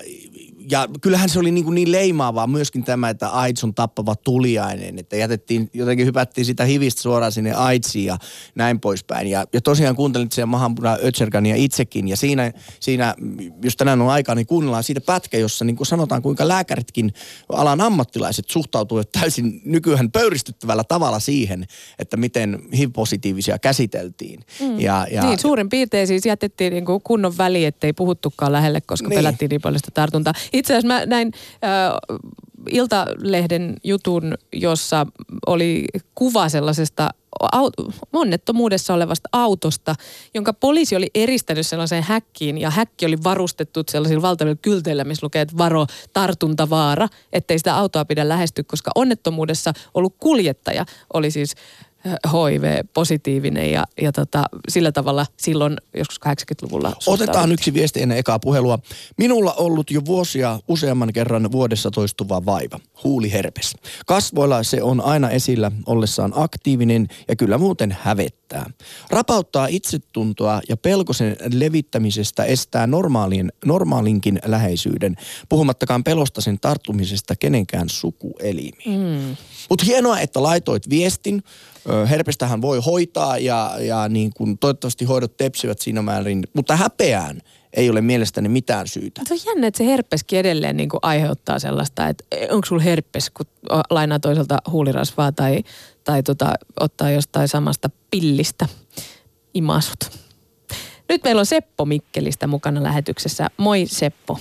ja 0.71 0.87
kyllähän 1.01 1.29
se 1.29 1.39
oli 1.39 1.51
niin, 1.51 1.63
kuin 1.63 1.75
niin 1.75 1.91
leimaavaa 1.91 2.47
myöskin 2.47 2.83
tämä, 2.83 3.09
että 3.09 3.29
AIDS 3.29 3.63
on 3.63 3.73
tappava 3.73 4.15
tuliainen, 4.15 4.99
että 4.99 5.15
jätettiin, 5.15 5.69
jotenkin 5.73 6.05
hypättiin 6.05 6.45
sitä 6.45 6.65
hivistä 6.65 7.01
suoraan 7.01 7.31
sinne 7.31 7.53
AIDSiin 7.53 8.05
ja 8.05 8.17
näin 8.55 8.79
poispäin. 8.79 9.27
Ja, 9.27 9.45
ja 9.53 9.61
tosiaan 9.61 9.95
kuuntelin 9.95 10.31
sen 10.31 10.49
Mahanpuna 10.49 10.97
Ötsergania 11.03 11.55
itsekin 11.55 12.07
ja 12.07 12.17
siinä, 12.17 12.51
siinä, 12.79 13.15
jos 13.63 13.77
tänään 13.77 14.01
on 14.01 14.09
aikaa, 14.09 14.35
niin 14.35 14.47
kuunnellaan 14.47 14.83
siitä 14.83 15.01
pätkä, 15.01 15.37
jossa 15.37 15.65
niin 15.65 15.75
kuin 15.75 15.87
sanotaan, 15.87 16.21
kuinka 16.21 16.47
lääkäritkin, 16.47 17.13
alan 17.49 17.81
ammattilaiset 17.81 18.49
suhtautuvat 18.49 19.11
täysin 19.11 19.61
nykyään 19.65 20.11
pöyristyttävällä 20.11 20.83
tavalla 20.83 21.19
siihen, 21.19 21.65
että 21.99 22.17
miten 22.17 22.59
HIV-positiivisia 22.77 23.59
käsiteltiin. 23.59 24.39
Mm. 24.59 24.79
Ja, 24.79 25.07
ja, 25.11 25.23
niin, 25.23 25.39
suurin 25.39 25.69
piirtein 25.69 26.07
siis 26.07 26.25
jätettiin 26.25 26.73
niin 26.73 26.85
kuin 26.85 27.01
kunnon 27.03 27.37
väli, 27.37 27.65
ettei 27.65 27.93
puhuttukaan 27.93 28.51
lähelle, 28.51 28.81
koska 28.81 29.09
niin. 29.09 29.17
pelättiin 29.17 29.49
niin 29.49 29.61
paljon 29.61 29.79
sitä 29.79 29.91
tartuntaa. 29.91 30.33
Itse 30.53 30.73
asiassa 30.73 30.87
mä 30.87 31.05
näin 31.05 31.31
äh, 31.63 32.19
Iltalehden 32.71 33.75
jutun, 33.83 34.37
jossa 34.53 35.07
oli 35.47 35.85
kuva 36.15 36.49
sellaisesta 36.49 37.09
onnettomuudessa 38.13 38.93
olevasta 38.93 39.29
autosta, 39.31 39.95
jonka 40.33 40.53
poliisi 40.53 40.95
oli 40.95 41.11
eristänyt 41.15 41.67
sellaiseen 41.67 42.03
häkkiin 42.03 42.57
ja 42.57 42.69
häkki 42.69 43.05
oli 43.05 43.17
varustettu 43.23 43.83
sellaisilla 43.91 44.21
valtavilla 44.21 44.57
kylteillä, 44.61 45.03
missä 45.03 45.25
lukee, 45.25 45.41
että 45.41 45.57
varo 45.57 45.85
tartuntavaara, 46.13 47.07
ettei 47.33 47.57
sitä 47.57 47.75
autoa 47.75 48.05
pidä 48.05 48.29
lähestyä, 48.29 48.63
koska 48.67 48.91
onnettomuudessa 48.95 49.73
ollut 49.93 50.15
kuljettaja. 50.19 50.85
Oli 51.13 51.31
siis 51.31 51.55
HIV-positiivinen 52.05 53.71
ja, 53.71 53.85
ja 54.01 54.11
tota, 54.11 54.43
sillä 54.69 54.91
tavalla 54.91 55.25
silloin 55.37 55.77
joskus 55.93 56.19
80-luvulla 56.27 56.93
Otetaan 57.07 57.51
yksi 57.51 57.73
viesti 57.73 58.01
ennen 58.01 58.17
ekaa 58.17 58.39
puhelua. 58.39 58.79
Minulla 59.17 59.53
ollut 59.53 59.91
jo 59.91 60.01
vuosia 60.05 60.59
useamman 60.67 61.13
kerran 61.13 61.51
vuodessa 61.51 61.91
toistuva 61.91 62.45
vaiva, 62.45 62.79
huuliherpes. 63.03 63.75
Kasvoilla 64.05 64.63
se 64.63 64.83
on 64.83 65.01
aina 65.01 65.29
esillä 65.29 65.71
ollessaan 65.85 66.33
aktiivinen 66.35 67.07
ja 67.27 67.35
kyllä 67.35 67.57
muuten 67.57 67.97
hävettää. 68.01 68.69
Rapauttaa 69.09 69.67
itsetuntoa 69.67 70.61
ja 70.69 70.77
pelkosen 70.77 71.37
levittämisestä 71.53 72.43
estää 72.43 72.87
normaalin, 72.87 73.51
normaalinkin 73.65 74.39
läheisyyden, 74.45 75.15
puhumattakaan 75.49 76.03
pelosta 76.03 76.41
sen 76.41 76.59
tarttumisesta 76.59 77.35
kenenkään 77.35 77.89
sukuelimiin. 77.89 78.99
Mm. 78.99 79.35
Mutta 79.69 79.85
hienoa, 79.85 80.19
että 80.19 80.43
laitoit 80.43 80.89
viestin. 80.89 81.43
Herpestähän 82.09 82.61
voi 82.61 82.81
hoitaa 82.85 83.37
ja, 83.37 83.71
ja 83.79 84.09
niin 84.09 84.31
kun 84.33 84.57
toivottavasti 84.57 85.05
hoidot 85.05 85.37
tepsivät 85.37 85.79
siinä 85.79 86.01
määrin, 86.01 86.43
mutta 86.53 86.75
häpeään 86.75 87.41
ei 87.73 87.89
ole 87.89 88.01
mielestäni 88.01 88.49
mitään 88.49 88.87
syytä. 88.87 89.21
Se 89.27 89.33
on 89.33 89.39
jännä, 89.45 89.67
että 89.67 89.77
se 89.77 89.85
herpeskin 89.85 90.39
edelleen 90.39 90.77
niin 90.77 90.89
aiheuttaa 91.01 91.59
sellaista, 91.59 92.07
että 92.07 92.23
onko 92.49 92.65
sulla 92.65 92.81
herpes, 92.81 93.29
kun 93.29 93.45
lainaa 93.89 94.19
toiselta 94.19 94.57
huulirasvaa 94.71 95.31
tai, 95.31 95.63
tai 96.03 96.23
tota, 96.23 96.53
ottaa 96.79 97.09
jostain 97.09 97.47
samasta 97.47 97.89
pillistä 98.11 98.65
imasut. 99.53 99.99
Nyt 101.09 101.23
meillä 101.23 101.39
on 101.39 101.45
Seppo 101.45 101.85
Mikkelistä 101.85 102.47
mukana 102.47 102.83
lähetyksessä. 102.83 103.47
Moi 103.57 103.85
Seppo. 103.85 104.39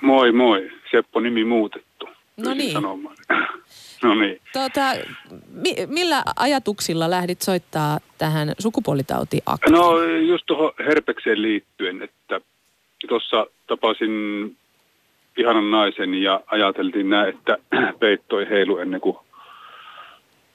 Moi 0.00 0.32
moi. 0.32 0.70
Seppo 0.90 1.20
nimi 1.20 1.44
muutettu. 1.44 2.06
No 2.36 2.54
niin. 2.54 2.72
Sanomaan. 2.72 3.16
No 4.02 4.14
niin. 4.14 4.40
Tuota, 4.52 4.80
mi- 5.52 5.86
millä 5.86 6.22
ajatuksilla 6.36 7.10
lähdit 7.10 7.42
soittaa 7.42 7.98
tähän 8.18 8.52
sukupuolitautiin? 8.58 9.42
No 9.70 10.02
just 10.02 10.46
tuohon 10.46 10.72
herpekseen 10.78 11.42
liittyen, 11.42 12.02
että 12.02 12.40
tuossa 13.08 13.46
tapasin 13.66 14.10
ihanan 15.36 15.70
naisen 15.70 16.14
ja 16.14 16.40
ajateltiin 16.46 17.10
näin, 17.10 17.28
että 17.28 17.58
peitto 18.00 18.40
ei 18.40 18.50
heilu 18.50 18.78
ennen 18.78 19.00
kuin 19.00 19.16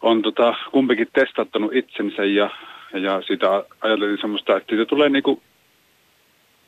on 0.01 0.21
tota, 0.21 0.55
kumpikin 0.71 1.07
testattanut 1.13 1.75
itsensä 1.75 2.25
ja, 2.25 2.49
ja 2.93 3.21
sitä 3.27 3.63
ajateltiin 3.81 4.21
semmoista, 4.21 4.57
että 4.57 4.69
siitä 4.69 4.85
tulee 4.85 5.09
niinku 5.09 5.41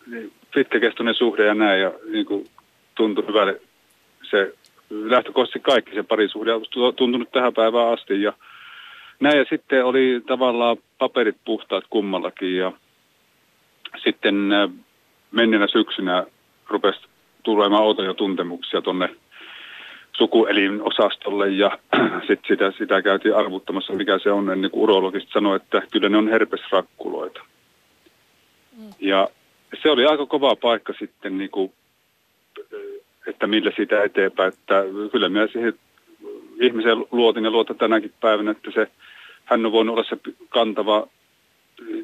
niin 0.08 0.32
pitkäkestoinen 0.54 1.16
suhde 1.16 1.46
ja 1.46 1.54
näin 1.54 1.82
ja 1.82 1.92
niinku 2.12 2.48
tuntui 2.96 3.28
hyvälle 3.28 3.62
se 4.30 4.54
lähtökohtaisesti 4.90 5.60
kaikki 5.60 5.96
se 5.96 6.04
parisuhde 6.04 6.54
on 6.54 6.66
tuntunut 6.96 7.32
tähän 7.32 7.54
päivään 7.54 7.94
asti 7.94 8.22
ja 8.22 8.34
näin 9.20 9.38
ja 9.38 9.46
sitten 9.50 9.86
oli 9.86 10.22
tavallaan 10.28 10.78
paperit 10.98 11.38
puhtaat 11.46 11.84
kummallakin 11.90 12.58
ja 12.58 12.72
sitten 14.04 14.52
äh, 14.52 14.70
menneenä 15.32 15.68
syksynä 15.68 16.26
rupesi 16.68 17.00
tulemaan 17.44 17.84
outoja 17.84 18.14
tuntemuksia 18.14 18.82
tuonne 18.82 19.16
sukuelinosastolle 20.18 21.50
ja 21.50 21.80
sitten 22.28 22.48
sitä, 22.48 22.72
sitä 22.78 23.02
käytiin 23.02 23.36
arvuttamassa, 23.36 23.94
mikä 23.94 24.20
se 24.20 24.32
on, 24.32 24.62
niin 24.62 24.72
kuin 24.72 24.84
urologista 24.84 25.32
sanoi, 25.34 25.56
että 25.56 25.82
kyllä 25.92 26.10
ne 26.10 26.18
on 26.18 26.28
herpesrakkuloita. 26.28 27.42
Mm. 28.78 28.90
Ja 29.00 29.30
se 29.84 29.92
oli 29.92 30.06
aika 30.06 30.26
kova 30.26 30.56
paikka 30.56 30.94
sitten 31.00 31.38
niin 31.38 31.50
kuin 31.50 31.74
että 33.28 33.48
millä 33.48 33.72
sitä 33.76 34.04
eteenpäin. 34.04 34.54
Että 34.54 34.84
kyllä 35.12 35.30
minä 35.30 35.48
siihen 35.48 35.74
ihmiseen 36.62 36.98
luotin 37.12 37.44
ja 37.44 37.52
luota 37.52 37.74
tänäkin 37.74 38.14
päivänä, 38.22 38.52
että 38.52 38.72
se, 38.72 38.88
hän 39.46 39.66
on 39.66 39.72
voinut 39.72 39.94
olla 39.94 40.10
se 40.10 40.18
kantava, 40.50 41.08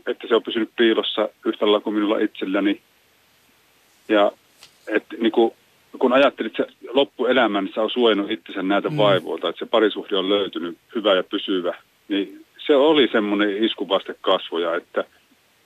että 0.07 0.27
se 0.27 0.35
on 0.35 0.43
pysynyt 0.43 0.69
piilossa 0.75 1.29
yhtä 1.45 1.65
lailla 1.65 1.79
kuin 1.79 1.93
minulla 1.93 2.19
itselläni. 2.19 2.81
Ja 4.09 4.31
että 4.87 5.15
niin 5.19 5.31
kuin, 5.31 5.53
kun 5.99 6.13
ajattelit, 6.13 6.59
että 6.59 6.73
se 6.73 6.89
loppuelämän 6.93 7.65
niin 7.65 7.79
on 7.79 7.89
suojannut 7.91 8.31
itsensä 8.31 8.63
näitä 8.63 8.89
mm. 8.89 8.97
vaivoilta, 8.97 9.49
että 9.49 9.59
se 9.59 9.65
parisuhde 9.65 10.17
on 10.17 10.29
löytynyt 10.29 10.77
hyvä 10.95 11.15
ja 11.15 11.23
pysyvä, 11.23 11.73
niin 12.07 12.45
se 12.67 12.75
oli 12.75 13.07
semmoinen 13.11 13.63
iskuvaste 13.63 14.15
kasvoja, 14.21 14.75
että 14.75 15.03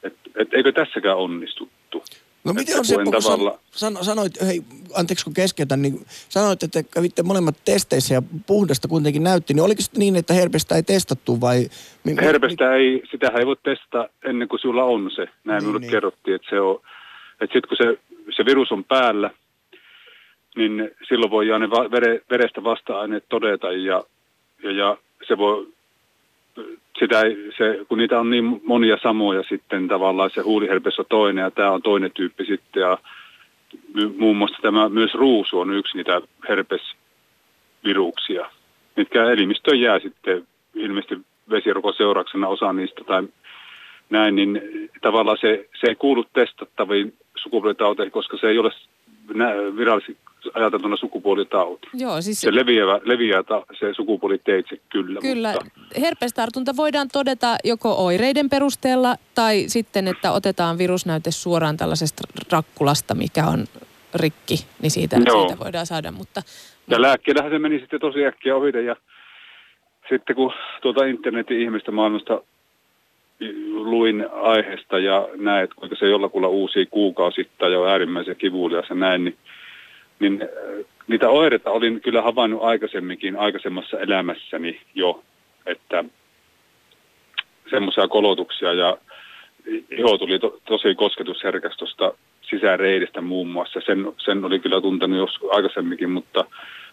et, 0.04 0.14
et 0.36 0.54
eikö 0.54 0.72
tässäkään 0.72 1.18
onnistuttu. 1.18 2.04
No 2.46 2.54
miten 2.54 2.80
on 2.80 2.86
se, 2.86 2.96
kun 2.96 3.14
tavalla- 3.14 3.60
san, 3.72 3.94
san, 3.96 4.06
sanoit, 4.06 4.34
hei, 4.46 4.62
anteeksi 4.96 5.26
kun 5.26 5.34
keskeytän, 5.34 5.82
niin 5.82 6.06
sanoit, 6.30 6.64
että 6.64 6.84
kävitte 6.84 7.24
molemmat 7.24 7.56
testeissä 7.66 8.14
ja 8.14 8.22
puhdasta 8.48 8.88
kuitenkin 8.88 9.24
näytti, 9.24 9.54
niin 9.54 9.64
oliko 9.64 9.82
sitten 9.82 10.00
niin, 10.00 10.16
että 10.16 10.34
herpestä 10.34 10.76
ei 10.76 10.84
testattu 10.84 11.42
vai? 11.42 11.70
Herpestä 12.22 12.74
ei, 12.76 13.04
sitä 13.12 13.28
ei 13.28 13.46
voi 13.46 13.56
testata 13.64 14.10
ennen 14.26 14.48
kuin 14.48 14.60
sulla 14.60 14.84
on 14.84 15.12
se. 15.16 15.22
Näin 15.22 15.30
Niin, 15.46 15.64
minulle 15.64 15.80
niin. 15.80 15.92
kerrottiin, 15.92 16.36
että 16.36 16.48
se 16.50 16.60
on, 16.60 16.76
että 17.42 17.54
sitten 17.54 17.70
kun 17.70 17.78
se, 17.78 17.98
se 18.38 18.46
virus 18.46 18.72
on 18.72 18.84
päällä, 18.84 19.30
niin 20.56 20.92
silloin 21.08 21.32
voi 21.32 21.46
ne 21.46 21.70
vere, 21.92 22.22
verestä 22.30 22.64
vasta-aineet 22.64 23.26
todeta 23.30 23.72
ja, 23.72 24.04
ja, 24.64 24.72
ja 24.72 24.98
se 25.28 25.38
voi, 25.38 25.68
sitä 27.00 27.22
se, 27.58 27.86
kun 27.90 27.98
niitä 27.98 28.20
on 28.20 28.30
niin 28.30 28.62
monia 28.64 28.98
samoja 29.04 29.44
sitten 29.50 29.88
tavallaan 29.88 30.30
se 30.34 30.42
huuliherpes 30.42 31.00
on 31.00 31.06
toinen 31.10 31.42
ja 31.42 31.52
tämä 31.52 31.72
on 31.72 31.82
toinen 31.82 32.12
tyyppi 32.12 32.46
sitten 32.46 32.82
ja 32.82 32.98
muun 34.18 34.38
muassa 34.38 34.58
tämä 34.62 34.90
myös 34.90 35.14
ruusu 35.14 35.60
on 35.60 35.74
yksi 35.74 35.98
niitä 35.98 36.22
herpesviruksia, 36.50 38.50
mitkä 38.96 39.24
elimistöön 39.24 39.82
jää 39.82 40.00
sitten 40.00 40.48
ilmeisesti 40.76 41.20
vesirokon 41.50 41.94
seurauksena 41.94 42.48
osa 42.48 42.74
niistä 42.74 43.04
tai 43.04 43.24
näin, 44.10 44.36
niin 44.36 44.62
tavallaan 45.02 45.38
se, 45.42 45.70
se 45.80 45.88
ei 45.88 45.96
kuulu 45.96 46.26
testattaviin 46.34 47.14
sukupuolitauteihin, 47.36 48.12
koska 48.12 48.38
se 48.38 48.48
ei 48.48 48.60
ole 48.60 48.72
virallisesti 49.78 50.18
ajateltuna 50.54 50.98
sukupuolitauti. 50.98 51.88
Joo, 51.94 52.22
siis 52.22 52.42
Se 52.42 52.56
leviää, 52.56 53.00
leviää 53.04 53.44
ta, 53.44 53.66
se 53.80 53.94
sukupuoliteitse 53.94 54.78
kyllä. 54.90 55.20
Kyllä, 55.22 55.54
Mutta, 55.54 56.00
herpestartunta 56.02 56.78
voidaan 56.78 57.08
todeta 57.14 57.56
joko 57.64 58.06
oireiden 58.06 58.50
perusteella 58.50 59.16
tai 59.36 59.64
sitten, 59.68 60.08
että 60.08 60.32
otetaan 60.32 60.78
virusnäyte 60.78 61.32
suoraan 61.32 61.78
tällaisesta 61.78 62.24
rakkulasta, 62.52 63.16
mikä 63.16 63.46
on 63.48 63.66
rikki, 64.16 64.56
niin 64.82 64.92
siitä, 64.92 65.18
Joo. 65.26 65.48
siitä 65.48 65.64
voidaan 65.64 65.86
saada. 65.86 66.12
Mutta 66.12 66.42
ja 66.88 67.02
lääkkeellähän 67.02 67.52
se 67.52 67.60
meni 67.60 67.80
sitten 67.80 68.00
tosi 68.00 68.26
äkkiä 68.26 68.56
ohi 68.56 68.86
ja 68.86 68.96
sitten 70.10 70.36
kun 70.36 70.54
tuolta 70.82 71.06
internetin 71.06 71.62
ihmistä 71.62 71.92
maailmasta 71.92 72.42
luin 73.74 74.28
aiheesta 74.32 75.00
ja 75.00 75.28
näin, 75.36 75.64
että 75.64 75.76
kuinka 75.76 75.96
se 75.96 76.06
jollakulla 76.06 76.48
uusi 76.48 76.86
kuukausittain 76.86 77.74
ja 77.74 77.80
on 77.80 77.90
äärimmäisen 77.90 78.36
kivulias 78.36 78.86
ja 78.90 78.96
näin, 78.96 79.24
niin, 79.24 79.38
niin 80.20 80.42
äh, 80.42 80.86
niitä 81.08 81.30
oireita 81.30 81.72
olin 81.72 82.02
kyllä 82.02 82.22
havainnut 82.22 82.64
aikaisemminkin, 82.64 83.36
aikaisemmassa 83.36 84.00
elämässäni 84.00 84.82
jo, 84.96 85.24
että 85.66 86.04
semmoisia 87.70 88.08
kolotuksia 88.08 88.74
ja 88.74 88.98
iho 89.92 90.18
tuli 90.18 90.40
to, 90.40 90.60
tosi 90.66 90.96
kosketusherkäs 90.96 91.78
tuosta 91.78 92.14
sisäreidistä 92.42 93.22
muun 93.22 93.48
muassa. 93.48 93.82
Sen, 93.86 94.14
sen 94.18 94.46
oli 94.46 94.60
kyllä 94.60 94.82
tuntenut 94.82 95.18
jos 95.18 95.40
aikaisemminkin, 95.52 96.10
mutta 96.10 96.46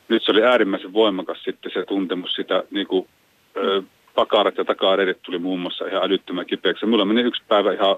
nyt 0.09 0.23
se 0.25 0.31
oli 0.31 0.43
äärimmäisen 0.43 0.93
voimakas 0.93 1.43
sitten 1.43 1.73
se 1.75 1.85
tuntemus 1.85 2.35
sitä 2.35 2.65
niin 2.71 2.87
kuin, 2.87 3.09
ö, 3.57 3.83
pakarat 4.15 4.57
ja 4.57 4.65
takareidet 4.65 5.19
tuli 5.23 5.39
muun 5.39 5.61
muassa 5.61 5.87
ihan 5.87 6.03
älyttömän 6.03 6.47
kipeäksi. 6.47 6.87
Mulla 6.87 7.05
meni 7.05 7.21
yksi 7.21 7.43
päivä 7.49 7.73
ihan, 7.73 7.97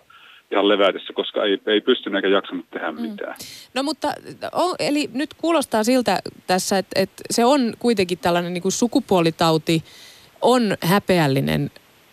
ihan 0.51 0.69
levätessä, 0.69 1.13
koska 1.13 1.45
ei, 1.45 1.59
ei 1.67 1.81
pystynyt 1.81 2.17
eikä 2.17 2.29
jaksanut 2.37 2.67
tehdä 2.71 2.93
mitään. 2.93 3.35
No 3.75 3.83
mutta, 3.83 4.09
on, 4.53 4.75
eli 4.79 5.11
nyt 5.13 5.35
kuulostaa 5.35 5.85
siltä 5.85 6.19
tässä, 6.47 6.79
että, 6.79 7.01
että 7.01 7.23
se 7.31 7.45
on 7.45 7.75
kuitenkin 7.79 8.19
tällainen 8.19 8.55
niin 8.55 8.63
kuin 8.63 8.73
sukupuolitauti, 8.73 9.85
on 10.43 10.63
häpeällinen 10.81 11.71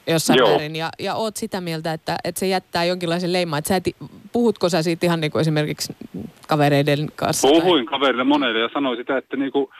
jossain 0.08 0.38
Joo. 0.38 0.50
määrin 0.50 0.76
ja, 0.76 0.90
ja 1.00 1.16
oot 1.16 1.38
sitä 1.38 1.62
mieltä, 1.62 1.94
että, 1.94 2.16
että 2.24 2.40
se 2.40 2.48
jättää 2.48 2.86
jonkinlaisen 2.86 3.34
leiman. 3.34 3.58
Että 3.60 3.68
sä 3.68 3.76
et, 3.76 3.84
puhutko 4.32 4.70
sä 4.70 4.84
siitä 4.84 5.06
ihan 5.06 5.22
niin 5.22 5.32
kuin 5.32 5.42
esimerkiksi 5.42 5.96
kavereiden 6.48 7.08
kanssa? 7.16 7.48
tai- 7.48 7.62
Puhuin 7.62 7.86
kaverille 7.86 8.24
monelle 8.24 8.60
ja 8.60 8.70
sanoin 8.74 8.98
sitä, 8.98 9.18
että 9.18 9.38
niinku, 9.38 9.72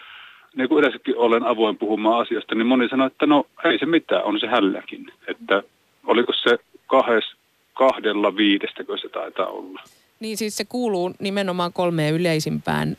niin 0.56 0.70
kuin 0.70 0.80
yleensäkin 0.80 1.18
olen 1.18 1.44
avoin 1.44 1.78
puhumaan 1.78 2.22
asiasta, 2.22 2.56
niin 2.56 2.68
moni 2.68 2.90
sanoi, 2.90 3.08
että 3.08 3.26
no 3.26 3.46
ei 3.64 3.80
se 3.80 3.86
mitään, 3.86 4.24
on 4.24 4.40
se 4.40 4.48
hälläkin. 4.48 5.12
Että 5.28 5.64
oliko 6.06 6.34
se 6.34 6.58
kahes, 6.88 7.24
kahdella 7.82 8.36
viidestäkö 8.36 8.98
se 8.98 9.10
taitaa 9.10 9.48
olla. 9.48 9.84
Niin 10.20 10.38
siis 10.38 10.58
se 10.58 10.66
kuuluu 10.66 11.14
nimenomaan 11.20 11.74
kolmeen 11.74 12.14
yleisimpään 12.14 12.98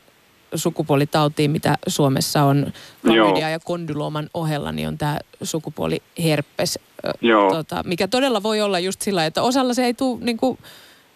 sukupuolitautiin, 0.55 1.51
mitä 1.51 1.77
Suomessa 1.87 2.43
on 2.43 2.73
klamydia 3.05 3.49
ja 3.49 3.59
kondylooman 3.59 4.29
ohella, 4.33 4.71
niin 4.71 4.87
on 4.87 4.97
tämä 4.97 5.19
sukupuoliherpes, 5.43 6.79
Joo. 7.21 7.51
tota, 7.51 7.83
mikä 7.85 8.07
todella 8.07 8.43
voi 8.43 8.61
olla 8.61 8.79
just 8.79 9.01
sillä, 9.01 9.25
että 9.25 9.41
osalla 9.41 9.73
se 9.73 9.85
ei 9.85 9.93
tule 9.93 10.19
niin 10.21 10.37
kuin 10.37 10.57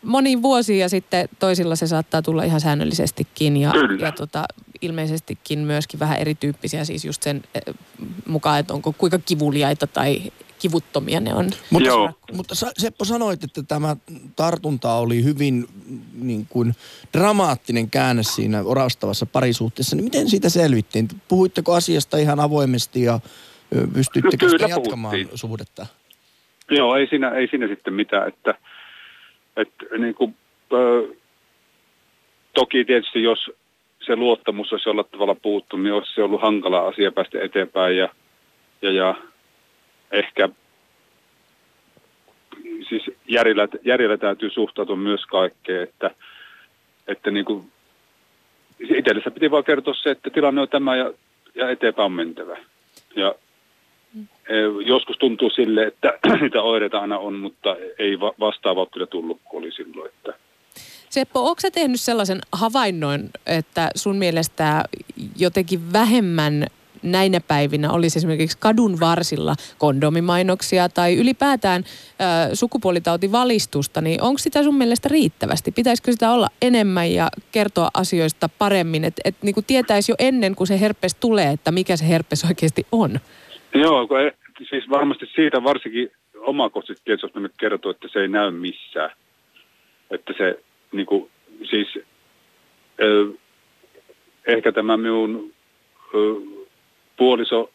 moniin 0.01 0.41
vuosiin 0.41 0.79
ja 0.79 0.89
sitten 0.89 1.29
toisilla 1.39 1.75
se 1.75 1.87
saattaa 1.87 2.21
tulla 2.21 2.43
ihan 2.43 2.61
säännöllisestikin 2.61 3.57
ja, 3.57 3.71
Kyllä. 3.71 4.05
ja 4.05 4.11
tota, 4.11 4.45
ilmeisestikin 4.81 5.59
myöskin 5.59 5.99
vähän 5.99 6.19
erityyppisiä 6.19 6.85
siis 6.85 7.05
just 7.05 7.23
sen 7.23 7.43
mukaan, 8.27 8.59
että 8.59 8.73
onko 8.73 8.93
kuinka 8.97 9.19
kivuliaita 9.25 9.87
tai 9.87 10.21
kivuttomia 10.59 11.19
ne 11.19 11.33
on. 11.33 11.49
Mutta, 11.69 11.87
Joo. 11.87 12.11
mutta 12.33 12.55
Sa- 12.55 12.71
Seppo 12.77 13.05
sanoit, 13.05 13.43
että 13.43 13.63
tämä 13.63 13.95
tartunta 14.35 14.93
oli 14.93 15.23
hyvin 15.23 15.65
niin 16.21 16.45
kuin 16.49 16.73
dramaattinen 17.17 17.89
käänne 17.89 18.23
siinä 18.23 18.61
orastavassa 18.65 19.25
parisuhteessa. 19.25 19.95
Niin 19.95 20.03
miten 20.03 20.29
siitä 20.29 20.49
selvittiin? 20.49 21.07
Puhuitteko 21.27 21.73
asiasta 21.73 22.17
ihan 22.17 22.39
avoimesti 22.39 23.01
ja 23.03 23.19
ö, 23.75 23.87
pystyittekö 23.93 24.45
No 24.45 24.67
jatkamaan 24.67 25.11
puhuttiin. 25.15 25.37
suhdetta? 25.37 25.85
Joo, 26.71 26.95
ei 26.95 27.07
siinä, 27.07 27.29
ei 27.29 27.47
siinä 27.47 27.67
sitten 27.67 27.93
mitään, 27.93 28.27
että, 28.27 28.53
että 29.57 29.85
niin 29.97 30.15
kuin, 30.15 30.35
ö, 30.73 31.07
toki 32.53 32.85
tietysti 32.85 33.23
jos 33.23 33.39
se 34.05 34.15
luottamus 34.15 34.71
olisi 34.71 34.89
jollain 34.89 35.07
tavalla 35.11 35.35
puuttu, 35.35 35.77
niin 35.77 35.93
olisi 35.93 36.15
se 36.15 36.23
ollut 36.23 36.41
hankala 36.41 36.87
asia 36.87 37.11
päästä 37.11 37.37
eteenpäin 37.41 37.97
ja, 37.97 38.09
ja, 38.81 38.91
ja 38.91 39.15
ehkä 40.11 40.49
siis 42.89 43.03
järjellä, 43.27 43.67
järjellä 43.85 44.17
täytyy 44.17 44.49
suhtautua 44.49 44.95
myös 44.95 45.25
kaikkeen, 45.25 45.83
että, 45.83 46.11
että 47.07 47.31
niin 47.31 47.45
kuin, 47.45 47.71
itsellensä 48.79 49.31
piti 49.31 49.51
vaan 49.51 49.63
kertoa 49.63 49.93
se, 49.93 50.09
että 50.11 50.29
tilanne 50.29 50.61
on 50.61 50.69
tämä 50.69 50.95
ja, 50.95 51.13
ja 51.55 51.69
eteenpäin 51.69 52.05
on 52.05 52.11
mentävä. 52.11 52.57
Ja 53.15 53.35
Eh, 54.49 54.85
Joskus 54.85 55.17
tuntuu 55.17 55.49
sille, 55.49 55.83
että 55.83 56.19
niitä 56.41 56.61
oireita 56.61 56.99
aina 56.99 57.17
on, 57.17 57.35
mutta 57.35 57.75
ei 57.99 58.19
va- 58.19 58.33
vastaavaa 58.39 58.81
ole 58.81 58.89
kyllä 58.93 59.05
tullut 59.05 59.41
kuin 59.43 59.63
oli 59.63 59.71
silloin. 59.71 60.09
Että 60.09 60.33
Seppo, 61.09 61.39
onko 61.39 61.59
sä 61.59 61.71
tehnyt 61.71 62.01
sellaisen 62.01 62.39
havainnoin, 62.51 63.29
että 63.45 63.89
sun 63.95 64.15
mielestä 64.15 64.83
jotenkin 65.37 65.93
vähemmän 65.93 66.67
näinä 67.03 67.41
päivinä 67.47 67.91
olisi 67.91 68.19
esimerkiksi 68.19 68.57
kadun 68.59 68.99
varsilla 68.99 69.55
kondomimainoksia 69.77 70.89
tai 70.89 71.17
ylipäätään 71.17 71.83
ö, 72.51 72.55
sukupuolitautivalistusta, 72.55 74.01
niin 74.01 74.21
onko 74.21 74.37
sitä 74.37 74.63
sun 74.63 74.75
mielestä 74.75 75.09
riittävästi? 75.09 75.71
Pitäisikö 75.71 76.11
sitä 76.11 76.31
olla 76.31 76.47
enemmän 76.61 77.11
ja 77.11 77.29
kertoa 77.51 77.89
asioista 77.93 78.49
paremmin, 78.49 79.03
että 79.03 79.21
et, 79.25 79.35
niin 79.41 79.55
tietäisi 79.67 80.11
jo 80.11 80.15
ennen 80.19 80.55
kuin 80.55 80.67
se 80.67 80.79
herpes 80.79 81.15
tulee, 81.15 81.51
että 81.51 81.71
mikä 81.71 81.97
se 81.97 82.07
herpes 82.07 82.45
oikeasti 82.45 82.85
on? 82.91 83.19
Joo, 83.73 84.07
siis 84.69 84.89
varmasti 84.89 85.25
siitä 85.35 85.63
varsinkin 85.63 86.11
omakohtaisesti 86.37 87.05
tietysti 87.05 87.31
mennyt 87.33 87.51
kertoa, 87.59 87.91
että 87.91 88.07
se 88.13 88.19
ei 88.19 88.27
näy 88.27 88.51
missään. 88.51 89.11
Että 90.11 90.33
se 90.37 90.59
niin 90.91 91.05
kuin, 91.05 91.29
siis 91.69 91.99
ö, 93.01 93.27
ehkä 94.47 94.71
tämä 94.71 94.97
minun 94.97 95.53
ö, 96.15 96.17
puoliso, 97.17 97.69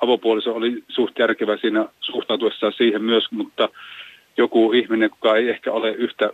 avopuoliso 0.00 0.54
oli 0.54 0.84
suht 0.88 1.18
järkevä 1.18 1.56
siinä 1.56 1.86
suhtautuessaan 2.00 2.72
siihen 2.72 3.04
myös, 3.04 3.30
mutta 3.30 3.68
joku 4.36 4.72
ihminen, 4.72 5.10
joka 5.10 5.36
ei 5.36 5.48
ehkä 5.48 5.72
ole 5.72 5.90
yhtä 5.90 6.30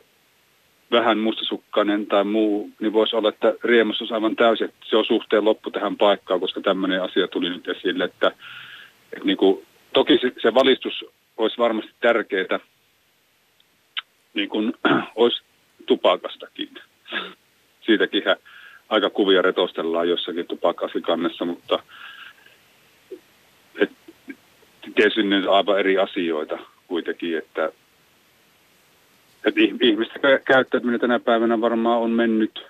vähän 0.90 1.18
mustasukkainen 1.18 2.06
tai 2.06 2.24
muu, 2.24 2.70
niin 2.80 2.92
voisi 2.92 3.16
olla, 3.16 3.28
että 3.28 3.54
riemustus 3.64 4.12
aivan 4.12 4.36
täysin, 4.36 4.64
että 4.64 4.86
se 4.90 4.96
on 4.96 5.04
suhteen 5.04 5.44
loppu 5.44 5.70
tähän 5.70 5.96
paikkaan, 5.96 6.40
koska 6.40 6.60
tämmöinen 6.60 7.02
asia 7.02 7.28
tuli 7.28 7.50
nyt 7.50 7.68
esille, 7.68 8.04
että, 8.04 8.26
että 9.12 9.24
niin 9.24 9.36
kuin, 9.36 9.66
toki 9.92 10.18
se, 10.18 10.32
se 10.42 10.54
valistus 10.54 11.04
olisi 11.36 11.58
varmasti 11.58 11.92
tärkeää, 12.00 12.60
niin 14.34 14.48
kuin 14.48 14.72
olisi 15.16 15.42
tupakastakin. 15.86 16.70
Siitäkin 17.80 18.22
aika 18.88 19.10
kuvia 19.10 19.42
retostellaan 19.42 20.08
jossakin 20.08 20.46
tupakkasikannessa, 20.46 21.44
mutta 21.44 21.78
on 25.46 25.54
aivan 25.54 25.78
eri 25.78 25.98
asioita 25.98 26.58
kuitenkin, 26.86 27.38
että 27.38 27.72
että 29.44 29.60
ih- 29.60 29.78
ihmisten 29.80 30.22
kä- 30.22 30.42
käyttäytyminen 30.44 31.00
tänä 31.00 31.20
päivänä 31.20 31.60
varmaan 31.60 32.00
on 32.00 32.10
mennyt, 32.10 32.66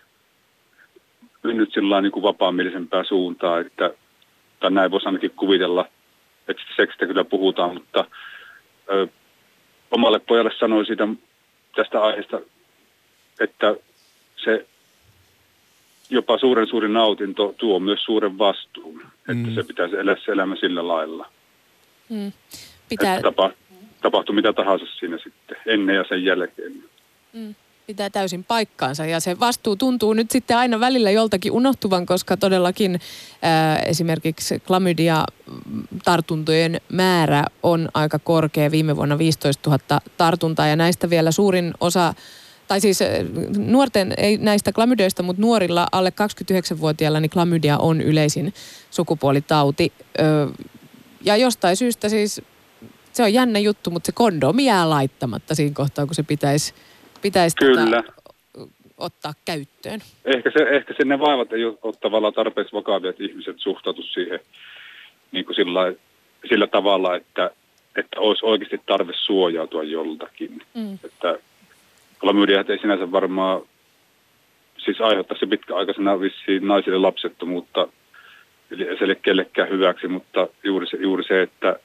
mennyt 1.43 1.73
sillä 1.73 2.01
niin 2.01 2.12
kuin 2.12 2.23
vapaamielisempää 2.23 3.05
suuntaan, 3.05 3.61
että, 3.61 3.91
tai 4.61 4.71
näin 4.71 4.91
voisi 4.91 5.07
ainakin 5.07 5.31
kuvitella, 5.31 5.88
että 6.49 6.62
seksistä 6.77 7.07
kyllä 7.07 7.25
puhutaan, 7.25 7.75
mutta 7.75 8.05
ö, 8.91 9.07
omalle 9.91 10.19
pojalle 10.19 10.51
sanoin 10.59 10.87
siitä 10.87 11.09
tästä 11.77 12.03
aiheesta 12.03 12.41
että 13.41 13.77
se 14.37 14.67
jopa 16.11 16.38
suuren 16.38 16.67
suuri 16.67 16.88
nautinto 16.88 17.55
tuo 17.59 17.81
myös 17.81 18.05
suuren 18.05 18.38
vastuun. 18.38 19.03
Mm. 19.29 19.47
Että 19.47 19.55
se 19.55 19.67
pitäisi 19.67 19.97
elää 19.97 20.17
se 20.25 20.33
elämä 20.33 20.57
sillä 20.57 20.88
lailla. 20.88 21.31
Mm. 22.09 22.33
Pitää... 22.88 23.16
Että 23.16 23.31
tapa, 23.31 23.51
tapahtuu 24.03 24.35
mitä 24.35 24.53
tahansa 24.53 24.87
siinä 24.99 25.18
sitten, 25.25 25.57
ennen 25.66 25.97
ja 25.97 26.05
sen 26.09 26.25
jälkeen. 26.25 26.85
Mm 27.33 27.55
pitää 27.88 28.11
täysin 28.11 28.44
paikkaansa 28.44 29.07
ja 29.07 29.21
se 29.21 29.40
vastuu 29.40 29.77
tuntuu 29.77 30.12
nyt 30.12 30.31
sitten 30.31 30.57
aina 30.57 30.81
välillä 30.81 31.11
joltakin 31.11 31.53
unohtuvan, 31.53 32.07
koska 32.07 32.37
todellakin 32.37 33.01
ää, 33.42 33.79
esimerkiksi 33.79 34.62
klamydia-tartuntojen 34.66 36.81
määrä 36.92 37.44
on 37.62 37.88
aika 37.94 38.18
korkea. 38.18 38.71
Viime 38.71 38.97
vuonna 38.97 39.18
15 39.18 39.71
000 39.71 40.01
tartuntaa 40.16 40.66
ja 40.66 40.77
näistä 40.77 41.11
vielä 41.11 41.31
suurin 41.31 41.75
osa 41.81 42.14
tai 42.68 42.81
siis 42.81 42.99
nuorten, 43.57 44.14
ei 44.16 44.37
näistä 44.37 44.73
klamydioista, 44.73 45.23
mutta 45.23 45.42
nuorilla 45.42 45.87
alle 45.92 46.11
29-vuotiailla 46.11 47.21
niin 47.21 47.31
klamydia 47.31 47.79
on 47.79 48.01
yleisin 48.01 48.55
sukupuolitauti. 48.90 49.92
Ja 51.24 51.37
jostain 51.37 51.76
syystä 51.76 52.09
siis 52.09 52.42
se 53.12 53.22
on 53.22 53.33
jännä 53.33 53.59
juttu, 53.59 53.90
mutta 53.90 54.07
se 54.07 54.12
kondomi 54.12 54.64
jää 54.64 54.90
laittamatta 54.90 55.54
siinä 55.54 55.74
kohtaa, 55.74 56.07
kun 56.07 56.14
se 56.14 56.22
pitäisi 56.22 56.74
Kyllä. 57.59 58.02
Tota, 58.02 58.18
ottaa 58.98 59.33
käyttöön. 59.44 60.00
Ehkä, 60.24 60.50
se, 60.50 60.62
ehkä 60.76 60.94
se 60.96 61.04
ne 61.04 61.18
vaivat 61.18 61.52
ei 61.52 61.64
ole 61.64 61.94
tavallaan 62.00 62.35
tarpeeksi 62.35 62.72
vakavia, 62.72 63.11
että 63.11 63.24
ihmiset 63.24 63.57
suhtautu 63.59 64.02
siihen 64.02 64.40
niin 65.33 65.44
kuin 65.44 65.57
sillä, 65.57 65.92
sillä 66.48 66.66
tavalla, 66.66 67.16
että, 67.16 67.50
että 67.96 68.20
olisi 68.20 68.46
oikeasti 68.46 68.81
tarve 68.87 69.12
suojautua 69.16 69.83
joltakin. 69.83 70.62
Mm. 70.74 70.98
Että 71.04 71.38
klamydiat 72.18 72.70
ei 72.70 72.78
sinänsä 72.78 73.12
varmaan 73.12 73.62
siis 74.85 75.00
aiheuttaa 75.00 75.38
se 75.38 75.46
pitkäaikaisena 75.46 76.20
vissiin 76.20 76.68
naisille 76.68 76.98
lapsettomuutta, 76.98 77.88
se 78.68 78.85
ei 78.85 79.04
ole 79.04 79.14
kellekään 79.14 79.68
hyväksi, 79.68 80.09
mutta 80.09 80.48
juuri 80.64 80.87
se, 80.87 80.96
juuri 80.96 81.24
se 81.24 81.42
että 81.42 81.76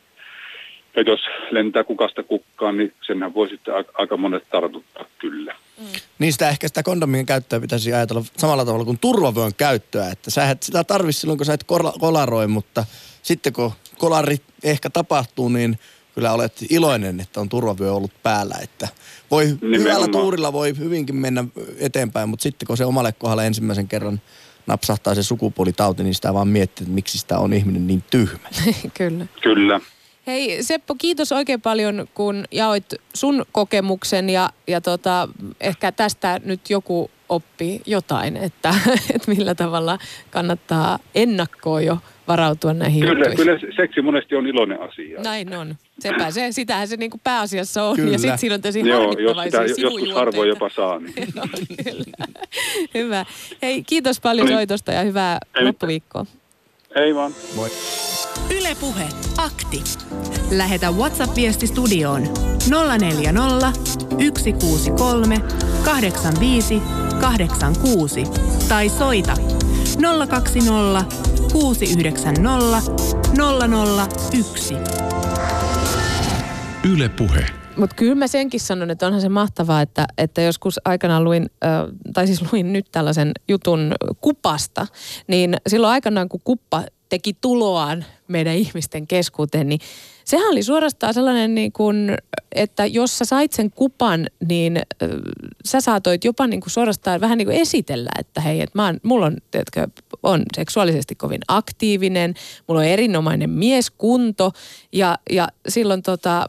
ja 0.95 1.01
jos 1.01 1.19
lentää 1.51 1.83
kukasta 1.83 2.23
kukkaan, 2.23 2.77
niin 2.77 2.93
senhän 3.07 3.33
voi 3.33 3.49
sitten 3.49 3.73
aika 3.93 4.17
monet 4.17 4.43
tartuttaa 4.51 5.05
kyllä. 5.17 5.55
Mm. 5.79 5.85
Niin 6.19 6.33
sitä 6.33 6.49
ehkä 6.49 6.67
sitä 6.67 6.83
kondomien 6.83 7.25
käyttöä 7.25 7.59
pitäisi 7.59 7.93
ajatella 7.93 8.23
samalla 8.37 8.65
tavalla 8.65 8.85
kuin 8.85 8.99
turvavyön 8.99 9.51
käyttöä. 9.57 10.09
Että 10.09 10.31
sä 10.31 10.49
et 10.49 10.63
sitä 10.63 10.83
tarvitse 10.83 11.19
silloin, 11.19 11.37
kun 11.37 11.45
sä 11.45 11.53
et 11.53 11.65
kolaroi, 11.99 12.47
mutta 12.47 12.85
sitten 13.21 13.53
kun 13.53 13.71
kolari 13.97 14.37
ehkä 14.63 14.89
tapahtuu, 14.89 15.49
niin 15.49 15.79
kyllä 16.15 16.33
olet 16.33 16.53
iloinen, 16.69 17.19
että 17.19 17.41
on 17.41 17.49
turvavyö 17.49 17.93
ollut 17.93 18.11
päällä. 18.23 18.55
Että 18.61 18.87
voi 19.31 19.45
Nimenomaan. 19.45 19.79
hyvällä 19.79 20.07
tuurilla 20.07 20.53
voi 20.53 20.77
hyvinkin 20.77 21.15
mennä 21.15 21.43
eteenpäin, 21.79 22.29
mutta 22.29 22.43
sitten 22.43 22.67
kun 22.67 22.77
se 22.77 22.85
omalle 22.85 23.11
kohdalle 23.11 23.47
ensimmäisen 23.47 23.87
kerran 23.87 24.21
napsahtaa 24.67 25.15
se 25.15 25.23
sukupuolitauti, 25.23 26.03
niin 26.03 26.15
sitä 26.15 26.33
vaan 26.33 26.47
miettii, 26.47 26.83
että 26.83 26.93
miksi 26.93 27.17
sitä 27.17 27.37
on 27.37 27.53
ihminen 27.53 27.87
niin 27.87 28.03
tyhmä. 28.11 28.49
kyllä. 28.97 29.25
Kyllä. 29.41 29.79
Hei 30.27 30.63
Seppo, 30.63 30.95
kiitos 30.97 31.31
oikein 31.31 31.61
paljon, 31.61 32.07
kun 32.13 32.45
jaoit 32.51 32.85
sun 33.13 33.45
kokemuksen 33.51 34.29
ja, 34.29 34.49
ja 34.67 34.81
tota, 34.81 35.29
ehkä 35.59 35.91
tästä 35.91 36.41
nyt 36.43 36.69
joku 36.69 37.11
oppi 37.29 37.81
jotain, 37.85 38.37
että, 38.37 38.75
että 39.15 39.31
millä 39.31 39.55
tavalla 39.55 39.99
kannattaa 40.31 40.99
ennakkoon 41.15 41.85
jo 41.85 41.97
varautua 42.27 42.73
näihin 42.73 42.99
Kyllä, 42.99 43.25
juttuihin. 43.29 43.37
kyllä 43.37 43.73
seksi 43.75 44.01
monesti 44.01 44.35
on 44.35 44.47
iloinen 44.47 44.81
asia. 44.81 45.21
Näin 45.21 45.55
on. 45.55 45.75
Sepä 45.99 46.31
se, 46.31 46.51
sitähän 46.51 46.87
se 46.87 46.97
niinku 46.97 47.19
pääasiassa 47.23 47.83
on. 47.83 47.95
Kyllä. 47.95 48.11
Ja 48.11 48.19
sitten 48.19 48.37
siinä 48.37 48.55
on 48.55 48.61
tosi 48.61 48.79
Joo, 48.79 49.13
jos 49.19 49.37
sitä 49.43 49.63
joskus 49.81 50.13
harvoin 50.13 50.49
jopa 50.49 50.69
saa. 50.69 50.99
Niin. 50.99 51.13
no, 51.35 51.43
kyllä. 51.83 52.27
Hyvä. 52.93 53.25
Hei, 53.61 53.83
kiitos 53.83 54.19
paljon 54.21 54.47
niin. 54.47 54.57
soitosta 54.57 54.91
ja 54.91 55.01
hyvää 55.01 55.39
Ei. 55.55 55.65
loppuviikkoa. 55.65 56.25
Ei 56.95 57.15
vaan. 57.15 57.31
Moi. 57.55 57.69
Ylepuhe 58.59 59.03
akti. 59.37 59.83
Lähetä 60.51 60.91
WhatsApp-viesti 60.91 61.67
studioon 61.67 62.23
040 62.99 63.71
163 64.37 65.41
85 65.85 66.81
86 67.21 68.23
tai 68.69 68.89
soita 68.89 69.33
020 70.29 71.32
690 71.53 72.81
001. 74.31 74.73
Ylepuhe. 76.93 77.45
Mutta 77.77 77.95
kyllä 77.95 78.15
mä 78.15 78.27
senkin 78.27 78.59
sanon, 78.59 78.89
että 78.91 79.07
onhan 79.07 79.21
se 79.21 79.29
mahtavaa, 79.29 79.81
että, 79.81 80.05
että 80.17 80.41
joskus 80.41 80.79
aikanaan 80.85 81.23
luin, 81.23 81.49
äh, 81.65 81.71
tai 82.13 82.27
siis 82.27 82.51
luin 82.51 82.73
nyt 82.73 82.85
tällaisen 82.91 83.31
jutun 83.47 83.93
kupasta, 84.21 84.87
niin 85.27 85.57
silloin 85.67 85.93
aikanaan 85.93 86.29
kun 86.29 86.41
kuppa 86.43 86.83
teki 87.09 87.33
tuloaan 87.41 88.05
meidän 88.27 88.55
ihmisten 88.55 89.07
keskuuteen, 89.07 89.69
niin 89.69 89.79
sehän 90.25 90.51
oli 90.51 90.63
suorastaan 90.63 91.13
sellainen, 91.13 91.55
niin 91.55 91.71
kuin, 91.71 92.17
että 92.51 92.85
jos 92.85 93.17
sä 93.17 93.25
sait 93.25 93.53
sen 93.53 93.71
kupan, 93.71 94.27
niin 94.49 94.77
äh, 94.77 95.09
sä 95.65 95.81
saatoit 95.81 96.23
jopa 96.23 96.47
niin 96.47 96.61
kuin 96.61 96.71
suorastaan 96.71 97.21
vähän 97.21 97.37
niin 97.37 97.47
kuin 97.47 97.57
esitellä, 97.57 98.09
että 98.19 98.41
hei, 98.41 98.61
että 98.61 98.79
mä 98.79 98.85
oon, 98.85 98.99
mulla 99.03 99.25
on, 99.25 99.37
teetkö, 99.51 99.87
on 100.23 100.43
seksuaalisesti 100.55 101.15
kovin 101.15 101.41
aktiivinen, 101.47 102.33
mulla 102.67 102.81
on 102.81 102.87
erinomainen 102.87 103.49
mieskunto 103.49 104.51
ja, 104.91 105.17
ja 105.29 105.47
silloin 105.67 106.03
tota, 106.03 106.45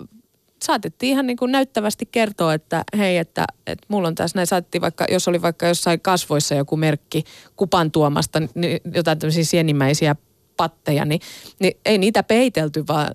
saatettiin 0.64 1.10
ihan 1.10 1.26
niin 1.26 1.36
kuin 1.36 1.52
näyttävästi 1.52 2.08
kertoa, 2.12 2.54
että 2.54 2.84
hei, 2.98 3.16
että, 3.16 3.44
että 3.66 3.86
mulla 3.88 4.08
on 4.08 4.14
tässä 4.14 4.38
näin, 4.38 4.46
saatettiin 4.46 4.82
vaikka, 4.82 5.06
jos 5.10 5.28
oli 5.28 5.42
vaikka 5.42 5.66
jossain 5.66 6.00
kasvoissa 6.00 6.54
joku 6.54 6.76
merkki 6.76 7.24
kupan 7.56 7.90
tuomasta, 7.90 8.42
niin 8.54 8.80
jotain 8.94 9.18
tämmöisiä 9.18 9.44
sienimäisiä 9.44 10.16
patteja, 10.56 11.04
niin, 11.04 11.20
niin 11.58 11.72
ei 11.84 11.98
niitä 11.98 12.22
peitelty, 12.22 12.84
vaan 12.88 13.10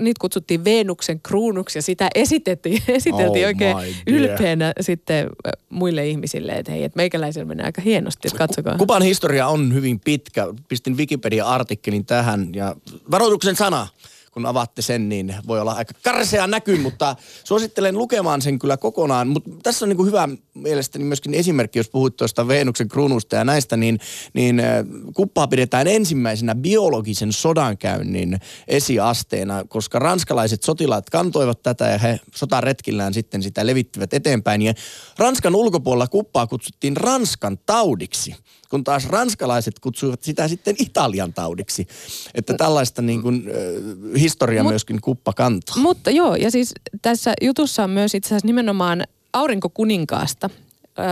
niitä 0.00 0.20
kutsuttiin 0.20 0.64
Venuksen 0.64 1.20
kruunuksi 1.20 1.78
ja 1.78 1.82
sitä 1.82 2.10
esitettiin, 2.14 2.82
esiteltiin 2.88 3.44
oh 3.44 3.48
oikein 3.48 3.76
ylpeänä 4.06 4.72
sitten 4.80 5.30
muille 5.70 6.08
ihmisille, 6.08 6.52
että 6.52 6.72
hei, 6.72 6.84
että 6.84 6.96
meikäläisellä 6.96 7.44
menee 7.46 7.66
aika 7.66 7.82
hienosti, 7.82 8.28
että 8.28 8.38
katsokaa. 8.38 8.78
Kupan 8.78 9.02
historia 9.02 9.48
on 9.48 9.74
hyvin 9.74 10.00
pitkä. 10.00 10.46
Pistin 10.68 10.96
Wikipedia-artikkelin 10.96 12.06
tähän 12.06 12.48
ja 12.54 12.76
varoituksen 13.10 13.56
sana 13.56 13.86
kun 14.34 14.46
avaatte 14.46 14.82
sen, 14.82 15.08
niin 15.08 15.34
voi 15.46 15.60
olla 15.60 15.72
aika 15.72 15.94
karsea 16.02 16.46
näky, 16.46 16.76
mutta 16.76 17.16
suosittelen 17.44 17.98
lukemaan 17.98 18.42
sen 18.42 18.58
kyllä 18.58 18.76
kokonaan. 18.76 19.28
Mutta 19.28 19.50
tässä 19.62 19.84
on 19.84 19.88
niin 19.88 19.96
kuin 19.96 20.06
hyvä 20.06 20.28
mielestäni 20.54 21.04
myöskin 21.04 21.34
esimerkki, 21.34 21.78
jos 21.78 21.88
puhuit 21.88 22.16
tuosta 22.16 22.48
Venuksen 22.48 22.88
kruunusta 22.88 23.36
ja 23.36 23.44
näistä, 23.44 23.76
niin, 23.76 23.98
niin 24.32 24.60
äh, 24.60 24.66
kuppaa 25.14 25.48
pidetään 25.48 25.86
ensimmäisenä 25.86 26.54
biologisen 26.54 27.32
sodankäynnin 27.32 28.38
esiasteena, 28.68 29.64
koska 29.68 29.98
ranskalaiset 29.98 30.62
sotilaat 30.62 31.10
kantoivat 31.10 31.62
tätä 31.62 31.88
ja 31.88 31.98
he 31.98 32.20
sotaretkillään 32.34 33.14
sitten 33.14 33.42
sitä 33.42 33.66
levittivät 33.66 34.14
eteenpäin. 34.14 34.62
Ja 34.62 34.74
Ranskan 35.18 35.54
ulkopuolella 35.54 36.08
kuppaa 36.08 36.46
kutsuttiin 36.46 36.96
Ranskan 36.96 37.58
taudiksi 37.66 38.36
kun 38.74 38.84
taas 38.84 39.08
ranskalaiset 39.08 39.78
kutsuivat 39.78 40.22
sitä 40.22 40.48
sitten 40.48 40.74
Italian 40.78 41.32
taudiksi. 41.32 41.86
Että 42.34 42.54
tällaista 42.54 43.02
niin 43.02 43.22
kuin, 43.22 43.44
äh, 43.48 44.20
historia 44.20 44.62
Mut, 44.62 44.72
myöskin 44.72 45.00
kuppa 45.00 45.32
kantaa. 45.32 45.76
Mutta 45.78 46.10
joo, 46.10 46.34
ja 46.34 46.50
siis 46.50 46.74
tässä 47.02 47.34
jutussa 47.42 47.84
on 47.84 47.90
myös 47.90 48.14
itse 48.14 48.28
asiassa 48.28 48.46
nimenomaan 48.46 49.04
aurinkokuninkaasta, 49.32 50.50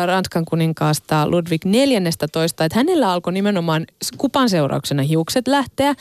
Ranskan 0.07 0.45
kuninkaasta 0.45 1.31
Ludwig 1.31 1.65
14, 1.65 2.65
että 2.65 2.79
hänellä 2.79 3.13
alkoi 3.13 3.33
nimenomaan 3.33 3.87
kupan 4.17 4.51
seurauksena 4.51 5.03
hiukset 5.03 5.49
lähteä. 5.49 5.95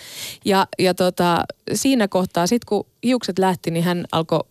Ja, 0.46 0.68
ja 0.80 0.94
tota, 0.94 1.44
siinä 1.74 2.08
kohtaa, 2.08 2.48
sitten 2.48 2.66
kun 2.68 2.86
hiukset 3.04 3.40
lähti, 3.40 3.72
niin 3.72 3.84
hän 3.84 4.06
alkoi 4.12 4.44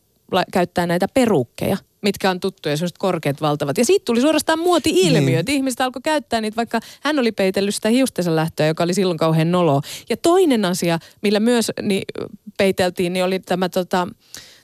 käyttää 0.53 0.87
näitä 0.87 1.07
perukkeja– 1.15 1.77
mitkä 2.03 2.31
on 2.31 2.41
tuttuja, 2.41 2.77
sellaiset 2.77 2.99
korkeat 2.99 3.41
valtavat. 3.41 3.79
Ja 3.79 3.85
siitä 3.85 4.05
tuli 4.05 4.21
suorastaan 4.21 4.59
muoti-ilmiö, 4.59 5.21
niin. 5.21 5.39
että 5.39 5.53
ihmiset 5.53 5.81
alkoi 5.81 6.03
käyttää 6.03 6.41
niitä, 6.41 6.57
vaikka 6.57 6.81
hän 7.01 7.19
oli 7.19 7.33
peitellyt 7.33 7.75
sitä 7.75 7.89
hiustensa 7.89 8.37
lähtöä, 8.37 8.67
joka 8.67 8.85
oli 8.85 8.95
silloin 8.95 9.19
kauhean 9.19 9.53
nolo. 9.53 9.83
Ja 10.09 10.17
toinen 10.17 10.65
asia, 10.65 10.99
millä 11.23 11.41
myös 11.41 11.73
niin, 11.83 12.03
peiteltiin, 12.59 13.13
niin 13.13 13.25
oli 13.25 13.39
tämä 13.39 13.69
tota, 13.69 14.09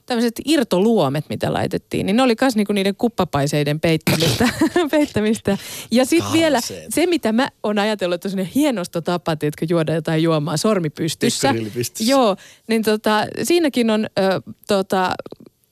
tämmöiset 0.07 0.41
irtoluomet, 0.45 1.25
mitä 1.29 1.53
laitettiin, 1.53 2.07
niin 2.07 2.17
ne 2.17 2.23
oli 2.23 2.35
myös 2.41 2.57
niinku 2.57 2.73
niiden 2.73 2.97
kuppapaiseiden 2.97 3.81
peittämistä. 3.81 4.49
peittämistä. 4.91 5.59
Ja 5.91 6.05
sitten 6.05 6.33
vielä 6.33 6.61
se, 6.89 7.07
mitä 7.07 7.33
mä 7.33 7.49
oon 7.63 7.79
ajatellut, 7.79 8.25
että 8.25 8.41
on 8.41 8.47
hienosta 8.47 9.03
tapa, 9.03 9.33
että 9.33 9.67
juoda 9.69 9.95
jotain 9.95 10.23
juomaa 10.23 10.57
sormi 10.57 10.91
pystyssä. 10.91 11.55
Joo, 12.07 12.37
niin 12.69 12.83
tota, 12.83 13.27
siinäkin 13.43 13.91
on 13.91 14.07
ö, 14.19 14.41
tota, 14.69 15.13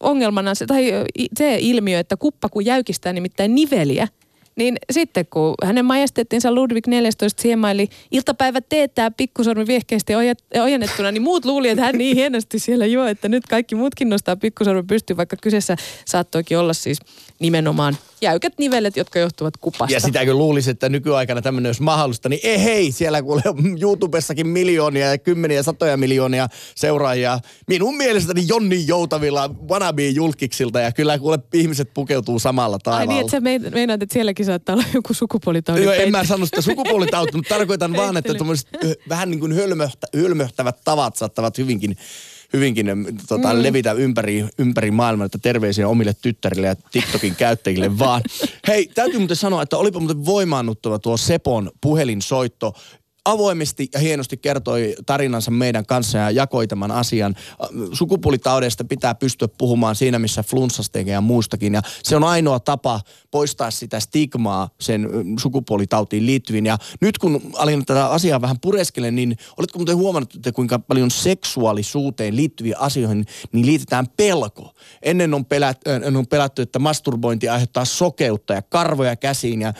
ongelmana 0.04 0.54
se, 0.54 0.66
tai 0.66 0.92
se 1.38 1.58
ilmiö, 1.60 1.98
että 1.98 2.16
kuppa 2.16 2.48
kun 2.48 2.64
jäykistää 2.64 3.12
nimittäin 3.12 3.54
niveliä, 3.54 4.08
niin 4.56 4.76
sitten 4.92 5.26
kun 5.30 5.54
hänen 5.64 5.84
majestettinsa 5.84 6.54
Ludwig 6.54 6.86
14 6.86 7.42
siemaili 7.42 7.88
iltapäivä 8.10 8.60
teettää 8.60 9.10
pikkusormi 9.10 9.66
viehkeästi 9.66 10.12
ojennettuna, 10.60 11.12
niin 11.12 11.22
muut 11.22 11.44
luuli, 11.44 11.68
että 11.68 11.84
hän 11.84 11.98
niin 11.98 12.16
hienosti 12.16 12.58
siellä 12.58 12.86
juo, 12.86 13.04
että 13.04 13.28
nyt 13.28 13.46
kaikki 13.46 13.74
muutkin 13.74 14.08
nostaa 14.08 14.36
pikkusormi 14.36 14.82
pystyyn, 14.82 15.16
vaikka 15.16 15.36
kyseessä 15.42 15.76
saattoikin 16.04 16.58
olla 16.58 16.72
siis 16.72 16.98
nimenomaan 17.40 17.96
jäykät 18.24 18.52
nivelet, 18.58 18.96
jotka 18.96 19.18
johtuvat 19.18 19.56
kupasta. 19.56 19.94
Ja 19.94 20.00
sitäkin 20.00 20.38
luulisi, 20.38 20.70
että 20.70 20.88
nykyaikana 20.88 21.42
tämmöinen 21.42 21.68
olisi 21.68 21.82
mahdollista, 21.82 22.28
niin 22.28 22.40
ei 22.42 22.64
hei, 22.64 22.92
siellä 22.92 23.22
kuule 23.22 23.42
YouTubessakin 23.82 24.46
miljoonia 24.46 25.10
ja 25.10 25.18
kymmeniä 25.18 25.62
satoja 25.62 25.96
miljoonia 25.96 26.48
seuraajia. 26.74 27.38
Minun 27.68 27.96
mielestäni 27.96 28.44
Jonni 28.48 28.87
Joutavilla 28.87 29.50
wannabe 29.68 30.08
julkiksilta 30.08 30.80
ja 30.80 30.92
kyllä 30.92 31.18
kuule 31.18 31.38
ihmiset 31.54 31.94
pukeutuu 31.94 32.38
samalla 32.38 32.78
taivaalla. 32.78 33.00
Ai 33.00 33.06
niin, 33.06 33.20
että 33.20 33.30
sä 33.30 33.70
meinaat, 33.70 34.02
että 34.02 34.12
sielläkin 34.12 34.46
saattaa 34.46 34.74
olla 34.74 34.84
joku 34.94 35.14
sukupuolitauti. 35.14 35.82
Joo, 35.82 35.92
en 35.92 36.10
mä 36.10 36.24
sano 36.24 36.46
sitä 36.46 36.60
sukupuolitauti, 36.60 37.37
mutta 37.37 37.54
tarkoitan 37.54 37.92
vaan, 37.92 38.16
että 38.16 38.32
vähän 39.08 39.30
niin 39.30 39.40
kuin 39.40 39.52
hölmöhtä, 39.52 40.06
hölmöhtävät 40.16 40.80
tavat 40.84 41.16
saattavat 41.16 41.58
hyvinkin 41.58 41.96
hyvinkin 42.54 42.86
tota, 43.28 43.54
mm. 43.54 43.62
levitä 43.62 43.92
ympäri, 43.92 44.44
ympäri 44.58 44.90
maailmaa, 44.90 45.26
että 45.26 45.38
terveisiä 45.38 45.88
omille 45.88 46.14
tyttärille 46.22 46.66
ja 46.66 46.76
TikTokin 46.76 47.36
käyttäjille 47.36 47.98
vaan. 47.98 48.22
Hei, 48.68 48.90
täytyy 48.94 49.18
muuten 49.18 49.36
sanoa, 49.36 49.62
että 49.62 49.76
olipa 49.76 50.00
muuten 50.00 50.24
voimaannuttava 50.24 50.98
tuo 50.98 51.16
Sepon 51.16 51.70
puhelinsoitto 51.80 52.74
avoimesti 53.24 53.88
ja 53.94 54.00
hienosti 54.00 54.37
kertoi 54.37 54.94
tarinansa 55.06 55.50
meidän 55.50 55.87
kanssa 55.87 56.18
ja 56.18 56.30
jakoi 56.30 56.66
tämän 56.66 56.90
asian. 56.90 57.34
Sukupuolitaudeista 57.92 58.84
pitää 58.84 59.14
pystyä 59.14 59.48
puhumaan 59.58 59.96
siinä, 59.96 60.18
missä 60.18 60.42
flunssasta 60.42 60.98
ja 60.98 61.20
muustakin. 61.20 61.74
Ja 61.74 61.82
se 62.02 62.16
on 62.16 62.24
ainoa 62.24 62.60
tapa 62.60 63.00
poistaa 63.30 63.70
sitä 63.70 64.00
stigmaa 64.00 64.70
sen 64.80 65.08
sukupuolitautiin 65.40 66.26
liittyviin. 66.26 66.66
Ja 66.66 66.78
nyt 67.00 67.18
kun 67.18 67.42
alin 67.54 67.87
tätä 67.87 68.06
asiaa 68.06 68.40
vähän 68.40 68.60
pureskele, 68.60 69.10
niin 69.10 69.37
oletko 69.56 69.78
muuten 69.78 69.96
huomannut, 69.96 70.34
että 70.34 70.52
kuinka 70.52 70.78
paljon 70.78 71.10
seksuaalisuuteen 71.10 72.37
liittyviä 72.37 72.76
asioihin 72.78 73.26
niin 73.52 73.66
liitetään 73.66 74.06
pelko. 74.16 74.74
Ennen 75.02 75.34
on, 75.34 75.44
pelät, 75.44 75.80
on 76.16 76.26
pelätty, 76.26 76.62
että 76.62 76.78
masturbointi 76.78 77.48
aiheuttaa 77.48 77.84
sokeutta 77.84 78.54
ja 78.54 78.62
karvoja 78.62 79.16
käsiin 79.16 79.60
ja 79.60 79.72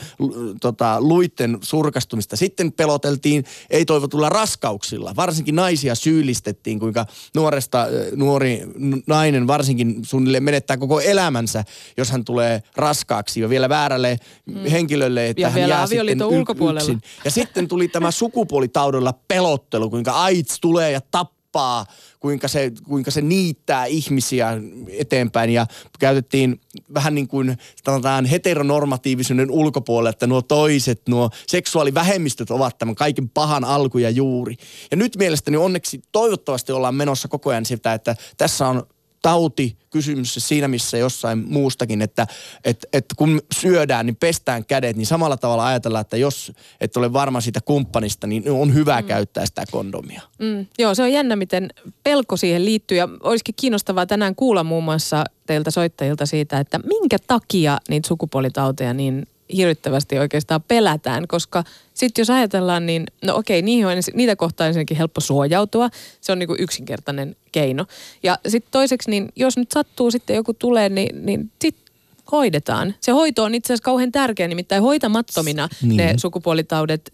tota, 0.61 1.01
luitten 1.01 1.57
surkastumista. 1.61 2.35
Sitten 2.35 2.71
peloteltiin 2.71 3.34
syyllistettiin 3.43 3.67
ei-toivotulla 3.69 4.29
raskauksilla. 4.29 5.15
Varsinkin 5.15 5.55
naisia 5.55 5.95
syyllistettiin, 5.95 6.79
kuinka 6.79 7.05
nuoresta 7.35 7.87
nuori 8.15 8.61
nainen 9.07 9.47
varsinkin 9.47 9.99
suunnilleen 10.03 10.43
menettää 10.43 10.77
koko 10.77 10.99
elämänsä, 10.99 11.63
jos 11.97 12.11
hän 12.11 12.25
tulee 12.25 12.63
raskaaksi 12.75 13.39
jo 13.39 13.49
vielä 13.49 13.69
väärälle 13.69 14.17
mm. 14.45 14.55
henkilölle, 14.55 15.29
että 15.29 15.41
ja 15.41 15.49
hän 15.49 15.69
jää 15.69 15.87
sitten 15.87 16.23
ulkopuolella. 16.23 16.81
yksin. 16.81 17.01
Ja 17.25 17.31
sitten 17.31 17.67
tuli 17.67 17.87
tämä 17.87 18.11
sukupuolitaudella 18.11 19.13
pelottelu, 19.27 19.89
kuinka 19.89 20.11
AIDS 20.11 20.57
tulee 20.61 20.91
ja 20.91 21.01
tappaa 21.01 21.34
tappaa, 21.55 21.85
kuinka 22.19 22.47
se, 22.47 22.71
kuinka 22.83 23.11
se 23.11 23.21
niittää 23.21 23.85
ihmisiä 23.85 24.57
eteenpäin 24.89 25.49
ja 25.49 25.67
käytettiin 25.99 26.61
vähän 26.93 27.15
niin 27.15 27.27
kuin 27.27 27.57
sanotaan 27.85 28.25
heteronormatiivisuuden 28.25 29.51
ulkopuolelle, 29.51 30.09
että 30.09 30.27
nuo 30.27 30.41
toiset, 30.41 31.01
nuo 31.09 31.29
seksuaalivähemmistöt 31.47 32.51
ovat 32.51 32.77
tämän 32.77 32.95
kaiken 32.95 33.29
pahan 33.29 33.63
alku 33.63 33.97
ja 33.97 34.09
juuri. 34.09 34.55
Ja 34.91 34.97
nyt 34.97 35.15
mielestäni 35.17 35.57
onneksi 35.57 36.01
toivottavasti 36.11 36.71
ollaan 36.71 36.95
menossa 36.95 37.27
koko 37.27 37.49
ajan 37.49 37.65
sitä, 37.65 37.93
että 37.93 38.15
tässä 38.37 38.67
on 38.67 38.83
tauti 39.25 39.77
kysymys 39.89 40.35
siinä 40.39 40.67
missä 40.67 40.97
jossain 40.97 41.43
muustakin, 41.47 42.01
että 42.01 42.27
et, 42.63 42.85
et 42.93 43.05
kun 43.15 43.41
syödään, 43.53 44.05
niin 44.05 44.15
pestään 44.15 44.65
kädet, 44.65 44.97
niin 44.97 45.05
samalla 45.05 45.37
tavalla 45.37 45.65
ajatellaan, 45.65 46.01
että 46.01 46.17
jos 46.17 46.51
et 46.81 46.97
ole 46.97 47.13
varma 47.13 47.41
siitä 47.41 47.59
kumppanista, 47.65 48.27
niin 48.27 48.51
on 48.51 48.73
hyvä 48.73 49.01
mm. 49.01 49.07
käyttää 49.07 49.45
sitä 49.45 49.63
kondomia. 49.71 50.21
Mm. 50.39 50.65
Joo, 50.79 50.95
se 50.95 51.03
on 51.03 51.11
jännä, 51.11 51.35
miten 51.35 51.69
pelko 52.03 52.37
siihen 52.37 52.65
liittyy 52.65 52.97
ja 52.97 53.09
olisikin 53.23 53.55
kiinnostavaa 53.55 54.05
tänään 54.05 54.35
kuulla 54.35 54.63
muun 54.63 54.83
muassa 54.83 55.23
teiltä 55.47 55.71
soittajilta 55.71 56.25
siitä, 56.25 56.59
että 56.59 56.79
minkä 56.79 57.17
takia 57.27 57.77
niitä 57.89 58.07
sukupuolitauteja 58.07 58.93
niin 58.93 59.27
hirvittävästi 59.55 60.19
oikeastaan 60.19 60.63
pelätään, 60.63 61.27
koska 61.27 61.63
sitten 61.93 62.21
jos 62.21 62.29
ajatellaan, 62.29 62.85
niin 62.85 63.03
no 63.25 63.35
okei, 63.35 63.61
niihin 63.61 63.87
on, 63.87 63.93
niitä 64.13 64.35
kohtaan 64.35 64.67
ensinnäkin 64.67 64.97
helppo 64.97 65.21
suojautua. 65.21 65.89
Se 66.21 66.31
on 66.31 66.39
niin 66.39 66.47
kuin 66.47 66.61
yksinkertainen 66.61 67.35
keino. 67.51 67.85
Ja 68.23 68.39
sitten 68.47 68.71
toiseksi, 68.71 69.09
niin 69.09 69.29
jos 69.35 69.57
nyt 69.57 69.71
sattuu 69.71 70.11
sitten 70.11 70.35
joku 70.35 70.53
tulee, 70.53 70.89
niin, 70.89 71.25
niin 71.25 71.51
sitten 71.61 71.85
hoidetaan. 72.31 72.95
Se 73.01 73.11
hoito 73.11 73.43
on 73.43 73.55
itse 73.55 73.73
asiassa 73.73 73.85
kauhean 73.85 74.11
tärkeä, 74.11 74.47
nimittäin 74.47 74.83
hoitamattomina 74.83 75.69
niin. 75.81 75.97
ne 75.97 76.13
sukupuolitaudet, 76.17 77.09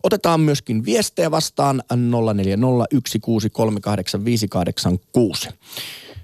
Otetaan 0.02 0.40
myöskin 0.40 0.84
viestejä 0.84 1.30
vastaan 1.30 1.82
0401638586. 5.48 5.52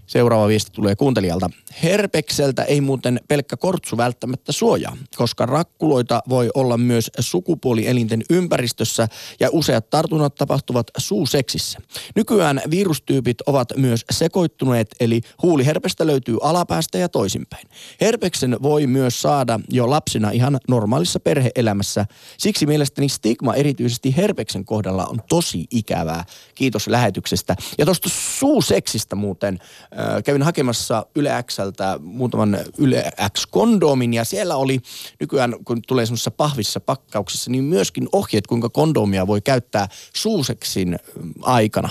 Seuraava 0.07 0.49
viesti 0.49 0.71
tulee 0.73 0.97
kuuntelijalta. 0.97 1.51
Herpekseltä 1.83 2.63
ei 2.63 2.81
muuten 2.81 3.21
pelkkä 3.29 3.57
kortsu 3.57 3.97
välttämättä 3.97 4.53
suojaa, 4.53 4.97
koska 5.17 5.47
rakkuloita 5.47 6.23
voi 6.29 6.51
olla 6.55 6.77
myös 6.77 7.11
sukupuolielinten 7.19 8.23
ympäristössä 8.31 9.09
ja 9.41 9.49
useat 9.53 9.91
tartunnat 9.91 10.35
tapahtuvat 10.35 10.91
suuseksissä. 10.97 11.79
Nykyään 12.17 12.61
virustyypit 12.71 13.41
ovat 13.47 13.69
myös 13.77 14.05
sekoittuneet, 14.11 14.89
eli 15.01 15.21
huuliherpestä 15.43 16.07
löytyy 16.07 16.39
alapäästä 16.43 16.99
ja 16.99 17.09
toisinpäin. 17.09 17.69
Herpeksen 18.01 18.57
voi 18.63 18.87
myös 18.87 19.23
saada 19.23 19.61
jo 19.71 19.91
lapsina 19.91 20.31
ihan 20.31 20.59
normaalissa 20.69 21.21
perheelämässä. 21.21 22.07
Siksi 22.39 22.67
mielestäni 22.67 23.09
stigma 23.09 23.55
erityisesti 23.55 24.17
herpeksen 24.17 24.65
kohdalla 24.65 25.07
on 25.07 25.19
tosi 25.29 25.67
ikävää. 25.71 26.25
Kiitos 26.55 26.89
lähetyksestä. 26.89 27.57
Ja 27.79 27.85
tuosta 27.85 28.09
suuseksistä 28.13 29.17
muuten 29.17 29.59
äh, 29.63 30.23
kävin 30.25 30.43
hakemassa 30.43 31.07
Yle 31.15 31.31
Xltä 31.65 31.99
muutaman 32.03 32.59
Yle 32.79 33.13
X-kondomin 33.33 34.15
ja 34.15 34.25
siellä 34.25 34.57
oli 34.57 34.81
nykyään, 35.21 35.57
kun 35.65 35.83
tulee 35.87 36.07
semmoisessa 36.07 36.31
pahvissa 36.31 36.81
pakkauksessa, 36.81 37.51
niin 37.51 37.65
myöskin 37.65 38.09
ohjeet, 38.13 38.47
kuinka 38.47 38.69
kondomia 38.69 39.27
voi 39.27 39.41
käyttää 39.41 39.89
suuseksin 40.13 40.99
aikana. 41.43 41.91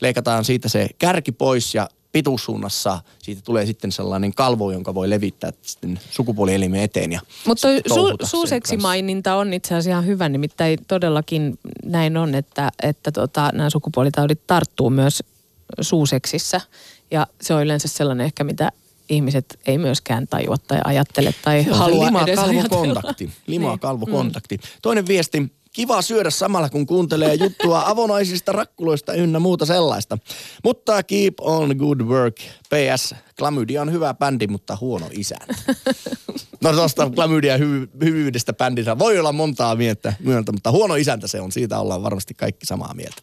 Leikataan 0.00 0.44
siitä 0.44 0.68
se 0.68 0.88
kärki 0.98 1.32
pois 1.32 1.74
ja 1.74 1.88
pituussuunnassa 2.12 3.00
siitä 3.22 3.42
tulee 3.44 3.66
sitten 3.66 3.92
sellainen 3.92 4.34
kalvo, 4.34 4.70
jonka 4.70 4.94
voi 4.94 5.10
levittää 5.10 5.52
sitten 5.62 6.00
sukupuolielimen 6.10 6.82
eteen. 6.82 7.12
Ja 7.12 7.20
Mutta 7.46 7.68
su- 7.68 8.26
suuseksimaininta 8.26 9.34
on 9.34 9.52
itse 9.52 9.74
asiassa 9.74 9.90
ihan 9.90 10.06
hyvä, 10.06 10.28
nimittäin 10.28 10.78
todellakin 10.88 11.58
näin 11.84 12.16
on, 12.16 12.34
että, 12.34 12.72
että 12.82 13.12
tota, 13.12 13.50
nämä 13.54 13.70
sukupuolitaudit 13.70 14.46
tarttuu 14.46 14.90
myös 14.90 15.22
suuseksissä. 15.80 16.60
Ja 17.10 17.26
se 17.40 17.54
on 17.54 17.62
yleensä 17.62 17.88
sellainen 17.88 18.24
ehkä, 18.24 18.44
mitä 18.44 18.72
ihmiset 19.08 19.58
ei 19.66 19.78
myöskään 19.78 20.26
tajua 20.26 20.56
tai 20.58 20.80
ajattele 20.84 21.34
tai 21.44 21.64
no, 21.64 21.76
halua 21.76 22.06
lima 22.06 22.22
edes 22.22 22.40
kontakti. 22.70 23.30
Lima 23.46 23.68
niin. 23.68 23.78
kalvokontakti. 23.78 24.60
Toinen 24.82 25.06
viesti. 25.06 25.52
Kiva 25.72 26.02
syödä 26.02 26.30
samalla, 26.30 26.68
kun 26.68 26.86
kuuntelee 26.86 27.34
juttua 27.34 27.82
avonaisista 27.86 28.52
rakkuloista 28.52 29.14
ynnä 29.14 29.38
muuta 29.38 29.66
sellaista. 29.66 30.18
Mutta 30.64 31.02
keep 31.02 31.34
on 31.40 31.76
good 31.76 32.00
work. 32.00 32.36
PS. 32.40 33.14
Klamydia 33.38 33.82
on 33.82 33.92
hyvä 33.92 34.14
bändi, 34.14 34.46
mutta 34.46 34.78
huono 34.80 35.06
isäntä. 35.12 35.54
No 36.62 36.72
tuosta 36.72 37.10
klamydia 37.10 37.56
hy- 37.56 38.04
hyvyydestä 38.04 38.52
bändissä 38.52 38.98
voi 38.98 39.18
olla 39.18 39.32
montaa 39.32 39.74
mieltä, 39.74 40.12
myöntä, 40.20 40.52
mutta 40.52 40.70
huono 40.70 40.94
isäntä 40.94 41.26
se 41.26 41.40
on. 41.40 41.52
Siitä 41.52 41.78
ollaan 41.78 42.02
varmasti 42.02 42.34
kaikki 42.34 42.66
samaa 42.66 42.94
mieltä. 42.94 43.22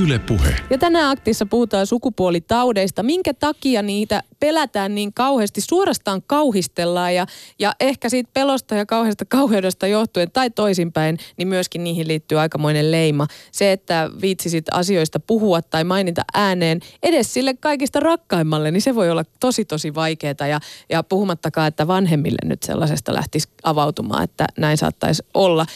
Yle 0.00 0.18
Puhe. 0.18 0.56
Ja 0.70 0.78
tänään 0.78 1.10
aktissa 1.10 1.46
puhutaan 1.46 1.86
sukupuolitaudeista. 1.86 3.02
Minkä 3.02 3.34
takia 3.34 3.82
niitä 3.82 4.22
pelätään 4.40 4.94
niin 4.94 5.12
kauheasti, 5.14 5.60
suorastaan 5.60 6.22
kauhistellaan 6.26 7.14
ja, 7.14 7.26
ja 7.58 7.72
ehkä 7.80 8.08
siitä 8.08 8.30
pelosta 8.34 8.74
ja 8.74 8.86
kauheasta 8.86 9.24
kauheudesta 9.24 9.86
johtuen 9.86 10.30
tai 10.32 10.50
toisinpäin, 10.50 11.18
niin 11.36 11.48
myöskin 11.48 11.84
niihin 11.84 12.08
liittyy 12.08 12.40
aikamoinen 12.40 12.90
leima. 12.90 13.26
Se, 13.50 13.72
että 13.72 14.10
viitsisit 14.20 14.64
asioista 14.72 15.20
puhua 15.20 15.62
tai 15.62 15.84
mainita 15.84 16.22
ääneen 16.34 16.80
edes 17.02 17.34
sille 17.34 17.54
kaikista 17.54 18.00
rakkaimmalle, 18.00 18.70
niin 18.70 18.82
se 18.82 18.94
voi 18.94 19.10
olla 19.10 19.24
tosi 19.40 19.64
tosi 19.64 19.94
vaikeaa 19.94 20.46
ja, 20.48 20.60
ja 20.90 21.02
puhumattakaan, 21.02 21.68
että 21.68 21.86
vanhemmille 21.86 22.38
nyt 22.44 22.62
sellaisesta 22.62 23.14
lähtisi 23.14 23.48
avautumaan, 23.62 24.24
että 24.24 24.46
näin 24.58 24.76
saattaisi 24.76 25.22
olla 25.34 25.66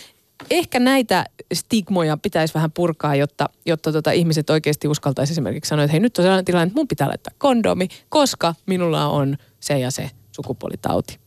ehkä 0.51 0.81
näitä 0.81 1.25
stigmoja 1.53 2.17
pitäisi 2.17 2.55
vähän 2.55 2.73
purkaa, 2.73 3.15
jotta, 3.15 3.49
jotta 3.67 3.93
tota 3.93 4.13
ihmiset 4.13 4.51
oikeasti 4.51 4.89
uskaltaisi 4.89 5.33
esimerkiksi 5.33 5.69
sanoa, 5.69 5.85
että 5.85 5.93
hei 5.93 6.01
nyt 6.01 6.19
on 6.19 6.23
sellainen 6.23 6.45
tilanne, 6.45 6.67
että 6.67 6.79
mun 6.79 6.89
pitää 6.89 7.09
laittaa 7.09 7.35
kondomi, 7.39 7.89
koska 8.09 8.55
minulla 8.67 9.07
on 9.07 9.37
se 9.61 9.79
ja 9.79 9.91
se 9.91 10.11
sukupuolitauti. 10.33 11.19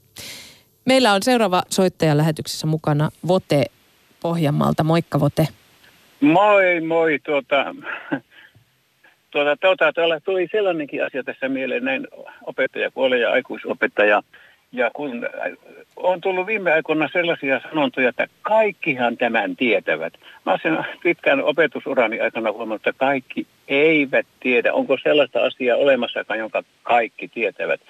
Meillä 0.85 1.13
on 1.13 1.23
seuraava 1.23 1.63
soittaja 1.69 2.17
lähetyksessä 2.17 2.67
mukana 2.67 3.09
Vote 3.27 3.65
Pohjanmaalta. 4.21 4.83
Moikka 4.83 5.19
Vote. 5.19 5.47
Moi, 6.21 6.81
moi. 6.81 7.19
Tuota, 7.25 7.75
tuota, 9.31 9.57
tuota, 9.61 9.93
tuolla 9.93 10.19
tuli 10.19 10.47
sellainenkin 10.51 11.05
asia 11.05 11.23
tässä 11.23 11.49
mieleen, 11.49 11.85
näin 11.85 12.07
opettaja, 12.45 12.91
kuolee 12.91 13.19
ja 13.19 13.31
aikuisopettaja. 13.31 14.23
Ja 14.71 14.91
kun 14.93 15.27
on 15.95 16.21
tullut 16.21 16.47
viime 16.47 16.73
aikoina 16.73 17.09
sellaisia 17.13 17.59
sanontoja, 17.59 18.09
että 18.09 18.27
kaikkihan 18.41 19.17
tämän 19.17 19.55
tietävät. 19.55 20.13
Mä 20.45 20.51
olen 20.51 20.59
sen 20.63 20.85
pitkän 21.03 21.43
opetusurani 21.43 22.19
aikana 22.19 22.51
huomannut, 22.51 22.87
että 22.87 22.99
kaikki 22.99 23.47
eivät 23.67 24.27
tiedä. 24.39 24.73
Onko 24.73 24.97
sellaista 25.03 25.39
asiaa 25.43 25.77
olemassakaan, 25.77 26.39
jonka 26.39 26.63
kaikki 26.83 27.27
tietävät. 27.27 27.81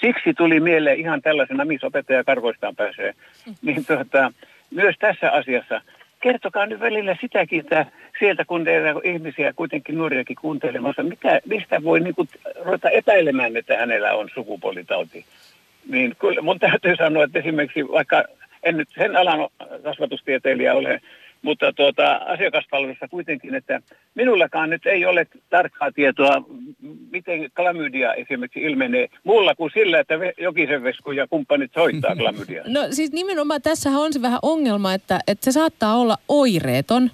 Siksi 0.00 0.34
tuli 0.34 0.60
mieleen 0.60 1.00
ihan 1.00 1.22
tällaisena, 1.22 1.64
missä 1.64 1.86
opettaja 1.86 2.24
karvoistaan 2.24 2.76
pääsee. 2.76 3.14
Niin 3.62 3.86
tuota, 3.86 4.32
myös 4.70 4.96
tässä 4.98 5.30
asiassa 5.30 5.80
kertokaa 6.20 6.66
nyt 6.66 6.80
välillä 6.80 7.16
sitäkin, 7.20 7.60
että 7.60 7.86
sieltä 8.18 8.44
kun 8.44 8.64
teillä 8.64 8.94
on 8.94 9.00
ihmisiä 9.04 9.52
kuitenkin 9.52 9.98
nuoriakin 9.98 10.36
kuuntelemassa, 10.40 11.02
mitä, 11.02 11.40
mistä 11.44 11.82
voi 11.84 12.00
niin 12.00 12.14
kuin, 12.14 12.28
ruveta 12.64 12.90
epäilemään, 12.90 13.56
että 13.56 13.76
hänellä 13.76 14.12
on 14.12 14.28
sukupuolitauti. 14.34 15.24
Niin 15.88 16.16
kyllä 16.18 16.42
mun 16.42 16.58
täytyy 16.58 16.96
sanoa, 16.96 17.24
että 17.24 17.38
esimerkiksi 17.38 17.88
vaikka 17.88 18.24
en 18.62 18.76
nyt 18.76 18.88
sen 18.98 19.16
alan 19.16 19.48
kasvatustieteilijä 19.82 20.74
ole, 20.74 21.00
mutta 21.42 21.72
tuota, 21.72 22.14
asiakaspalvelussa 22.14 23.08
kuitenkin, 23.08 23.54
että 23.54 23.80
minullakaan 24.14 24.70
nyt 24.70 24.86
ei 24.86 25.06
ole 25.06 25.26
tarkkaa 25.50 25.92
tietoa, 25.92 26.42
miten 27.10 27.50
klamydia 27.56 28.14
esimerkiksi 28.14 28.62
ilmenee 28.62 29.08
muulla 29.24 29.54
kuin 29.54 29.70
sillä, 29.74 30.00
että 30.00 30.14
Jokisen 30.38 30.82
Vesku 30.82 31.12
ja 31.12 31.26
kumppanit 31.26 31.70
soittaa 31.74 32.16
klamydia. 32.20 32.62
No 32.66 32.80
siis 32.90 33.12
nimenomaan 33.12 33.62
tässä 33.62 33.90
on 33.90 34.12
se 34.12 34.22
vähän 34.22 34.38
ongelma, 34.42 34.94
että, 34.94 35.20
että 35.26 35.44
se 35.44 35.52
saattaa 35.52 35.96
olla 35.96 36.16
oireeton, 36.28 37.10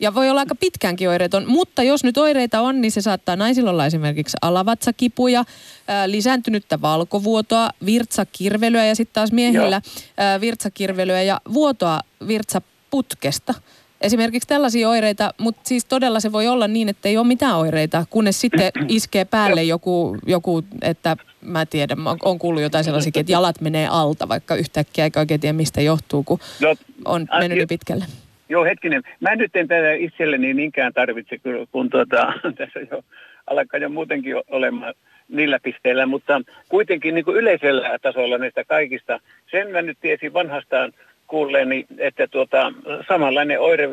ja 0.00 0.14
voi 0.14 0.30
olla 0.30 0.40
aika 0.40 0.54
pitkäänkin 0.54 1.08
oireeton, 1.08 1.44
mutta 1.46 1.82
jos 1.82 2.04
nyt 2.04 2.18
oireita 2.18 2.60
on, 2.60 2.80
niin 2.80 2.92
se 2.92 3.00
saattaa 3.00 3.36
naisilla 3.36 3.70
olla 3.70 3.86
esimerkiksi 3.86 4.36
alavatsakipuja, 4.42 5.44
ää, 5.88 6.10
lisääntynyttä 6.10 6.80
valkovuotoa, 6.80 7.70
virtsakirvelyä 7.86 8.86
ja 8.86 8.96
sitten 8.96 9.14
taas 9.14 9.32
miehillä 9.32 9.82
ää, 10.16 10.40
virtsakirvelyä 10.40 11.22
ja 11.22 11.40
vuotoa 11.52 12.00
virtsaputkesta. 12.26 13.54
Esimerkiksi 14.00 14.48
tällaisia 14.48 14.88
oireita, 14.88 15.34
mutta 15.38 15.60
siis 15.64 15.84
todella 15.84 16.20
se 16.20 16.32
voi 16.32 16.48
olla 16.48 16.68
niin, 16.68 16.88
että 16.88 17.08
ei 17.08 17.16
ole 17.16 17.26
mitään 17.26 17.56
oireita, 17.56 18.06
kunnes 18.10 18.40
sitten 18.40 18.72
iskee 18.88 19.24
päälle 19.24 19.62
joku, 19.62 20.16
joku 20.26 20.62
että 20.82 21.16
mä 21.40 21.66
tiedän, 21.66 22.00
mä 22.00 22.16
oon 22.22 22.38
kuullut 22.38 22.62
jotain 22.62 22.84
sellaisia, 22.84 23.12
että 23.14 23.32
jalat 23.32 23.60
menee 23.60 23.88
alta, 23.88 24.28
vaikka 24.28 24.54
yhtäkkiä 24.54 25.04
eikä 25.04 25.20
oikein 25.20 25.40
tiedä 25.40 25.52
mistä 25.52 25.80
johtuu, 25.80 26.22
kun 26.22 26.38
no, 26.60 26.74
on 27.04 27.26
mennyt 27.40 27.68
pitkälle. 27.68 28.04
Joo, 28.48 28.64
hetkinen. 28.64 29.02
Mä 29.20 29.36
nyt 29.36 29.56
en 29.56 29.68
tätä 29.68 29.92
itselleni 29.92 30.54
niinkään 30.54 30.92
tarvitse, 30.92 31.36
kun 31.72 31.90
tuota, 31.90 32.32
tässä 32.58 32.80
jo 32.90 33.02
alkaa 33.46 33.80
jo 33.80 33.88
muutenkin 33.88 34.36
olemaan 34.48 34.94
niillä 35.28 35.58
pisteillä, 35.62 36.06
mutta 36.06 36.40
kuitenkin 36.68 37.14
niin 37.14 37.24
kuin 37.24 37.36
yleisellä 37.36 37.98
tasolla 38.02 38.38
näistä 38.38 38.64
kaikista. 38.64 39.20
Sen 39.50 39.70
mä 39.70 39.82
nyt 39.82 39.98
tiesin 40.00 40.32
vanhastaan 40.32 40.92
kuulleeni, 41.26 41.86
että 41.98 42.26
tuota, 42.26 42.72
samanlainen 43.08 43.60
oire 43.60 43.88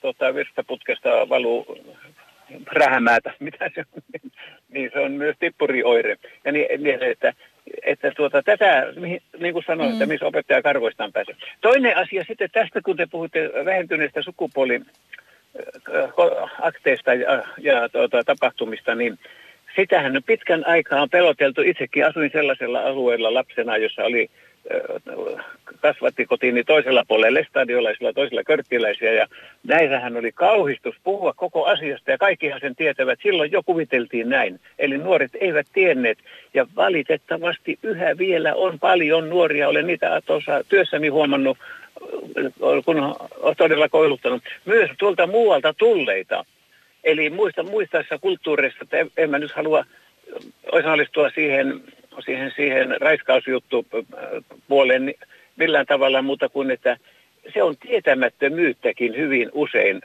tuota, 0.00 0.34
virstaputkesta 0.34 1.28
valuu 1.28 1.78
rähämäätä, 2.66 3.32
mitä 3.40 3.70
se 3.74 3.84
on, 3.96 4.02
niin 4.68 4.90
se 4.92 5.00
on 5.00 5.12
myös 5.12 5.36
tippurioire. 5.38 6.16
Ja 6.44 6.52
niin, 6.52 6.82
niin 6.82 7.02
että 7.02 7.32
että 7.82 8.12
tuota, 8.16 8.42
tätä, 8.42 8.86
niin 9.38 9.52
kuin 9.52 9.64
sanoin, 9.66 9.90
mm. 9.90 9.92
että 9.92 10.06
missä 10.06 10.26
opettaja 10.26 10.62
karvoistaan 10.62 11.12
pääsee. 11.12 11.36
Toinen 11.60 11.96
asia 11.96 12.24
sitten 12.28 12.50
tästä, 12.52 12.80
kun 12.84 12.96
te 12.96 13.06
puhutte 13.10 13.50
vähentyneestä 13.64 14.22
sukupuoliakteista 14.22 17.14
ja, 17.14 17.44
ja 17.58 17.88
tuota, 17.88 18.24
tapahtumista, 18.24 18.94
niin 18.94 19.18
sitähän 19.76 20.22
pitkän 20.26 20.66
aikaa 20.66 21.02
on 21.02 21.10
peloteltu. 21.10 21.60
Itsekin 21.60 22.06
asuin 22.06 22.30
sellaisella 22.32 22.80
alueella 22.80 23.34
lapsena, 23.34 23.76
jossa 23.76 24.04
oli 24.04 24.30
kasvatti 25.80 26.26
kotiini 26.26 26.64
toisella 26.64 27.04
puolella 27.08 27.34
lestadiolaisilla, 27.34 28.12
toisella 28.12 28.44
körttiläisiä 28.44 29.12
ja 29.12 29.26
näissähän 29.66 30.16
oli 30.16 30.32
kauhistus 30.32 30.94
puhua 31.04 31.32
koko 31.32 31.64
asiasta 31.64 32.10
ja 32.10 32.18
kaikkihan 32.18 32.60
sen 32.60 32.76
tietävät. 32.76 33.18
Silloin 33.22 33.52
jo 33.52 33.62
kuviteltiin 33.62 34.28
näin. 34.28 34.60
Eli 34.78 34.98
nuoret 34.98 35.30
eivät 35.40 35.66
tienneet 35.72 36.18
ja 36.54 36.66
valitettavasti 36.76 37.78
yhä 37.82 38.18
vielä 38.18 38.54
on 38.54 38.78
paljon 38.78 39.28
nuoria. 39.28 39.68
Olen 39.68 39.86
niitä 39.86 40.22
tuossa 40.26 40.64
työssäni 40.68 41.08
huomannut, 41.08 41.58
kun 42.84 42.96
olen 43.40 43.56
todella 43.56 43.88
kouluttanut, 43.88 44.42
myös 44.64 44.90
tuolta 44.98 45.26
muualta 45.26 45.74
tulleita. 45.74 46.44
Eli 47.04 47.30
muista, 47.30 47.62
muistaessa 47.62 48.18
kulttuureissa, 48.18 48.78
että 48.82 48.98
en, 48.98 49.10
en 49.16 49.30
mä 49.30 49.38
nyt 49.38 49.52
halua 49.52 49.84
osallistua 50.72 51.30
siihen 51.30 51.82
siihen, 52.24 52.52
siihen 52.56 53.00
raiskausjuttu 53.00 53.86
puoleen 54.68 55.14
millään 55.56 55.86
tavalla 55.86 56.22
muuta 56.22 56.48
kuin, 56.48 56.70
että 56.70 56.96
se 57.54 57.62
on 57.62 57.76
tietämättömyyttäkin 57.76 59.16
hyvin 59.16 59.50
usein 59.52 60.02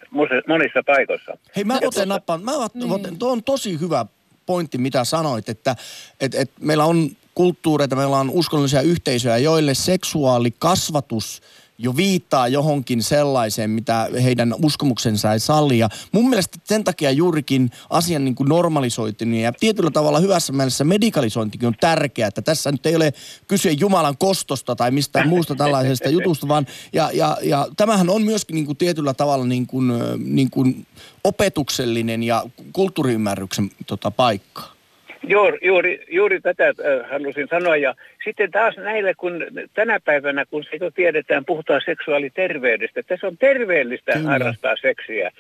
monissa 0.48 0.84
paikoissa. 0.86 1.38
Hei 1.56 1.64
mä 1.64 1.80
otan 1.86 2.08
nappaan, 2.08 2.44
mä 2.44 2.58
otan, 2.58 3.02
niin. 3.04 3.20
tuo 3.20 3.32
on 3.32 3.44
tosi 3.44 3.80
hyvä 3.80 4.06
pointti, 4.46 4.78
mitä 4.78 5.04
sanoit, 5.04 5.50
että 5.50 5.76
et, 6.22 6.36
et 6.36 6.52
meillä 6.60 6.86
on 6.86 7.10
kulttuureita, 7.36 7.96
meillä 7.96 8.18
on 8.18 8.30
uskonnollisia 8.30 8.82
yhteisöjä, 8.82 9.38
joille 9.38 9.74
seksuaalikasvatus– 9.74 11.42
jo 11.78 11.96
viittaa 11.96 12.48
johonkin 12.48 13.04
sellaiseen, 13.04 13.70
mitä 13.70 14.10
heidän 14.24 14.56
uskomuksensa 14.64 15.34
ei 15.34 15.40
salli. 15.40 15.80
Ja 15.80 15.90
mun 16.12 16.30
mielestä 16.30 16.58
sen 16.64 16.84
takia 16.84 17.12
juurikin 17.12 17.72
asian 17.90 18.26
niin 18.26 18.36
kuin 18.36 18.50
normalisointi 18.50 19.42
ja 19.42 19.52
tietyllä 19.60 19.92
tavalla 19.92 20.20
hyvässä 20.20 20.54
mielessä 20.54 20.84
medikalisointikin 20.84 21.68
on 21.68 21.76
tärkeää, 21.80 22.28
että 22.28 22.42
tässä 22.42 22.72
nyt 22.72 22.86
ei 22.86 22.96
ole 22.96 23.14
kyse 23.48 23.72
Jumalan 23.72 24.18
kostosta 24.18 24.76
tai 24.76 24.92
mistään 24.92 25.30
muusta 25.30 25.56
tällaisesta 25.56 26.10
jutusta, 26.10 26.48
vaan 26.48 26.68
ja, 26.94 27.12
ja, 27.14 27.38
ja 27.42 27.68
tämähän 27.78 28.10
on 28.10 28.22
myöskin 28.22 28.56
niin 28.56 28.66
kuin 28.66 28.78
tietyllä 28.78 29.14
tavalla 29.14 29.46
niin 29.46 29.68
kuin, 29.68 29.92
niin 30.26 30.50
kuin 30.50 30.88
opetuksellinen 31.24 32.24
ja 32.24 32.44
kulttuuriymmärryksen 32.74 33.72
tota, 33.88 34.12
paikka. 34.12 34.77
Juuri, 35.24 35.58
juuri, 35.62 36.06
juuri 36.08 36.42
tätä 36.42 36.68
äh, 36.68 37.10
halusin 37.12 37.48
sanoa. 37.48 37.78
Ja 37.78 37.96
sitten 38.24 38.52
taas 38.52 38.78
näille, 38.78 39.14
kun 39.14 39.46
tänä 39.74 40.00
päivänä, 40.00 40.46
kun 40.46 40.64
se 40.64 40.78
jo 40.82 40.92
tiedetään, 40.92 41.46
puhutaan 41.46 41.82
seksuaaliterveydestä, 41.86 43.18
se 43.20 43.28
on 43.28 43.38
terveellistä 43.38 44.12
Kyllä. 44.12 44.30
harrastaa 44.30 44.76
seksiä. 44.76 45.32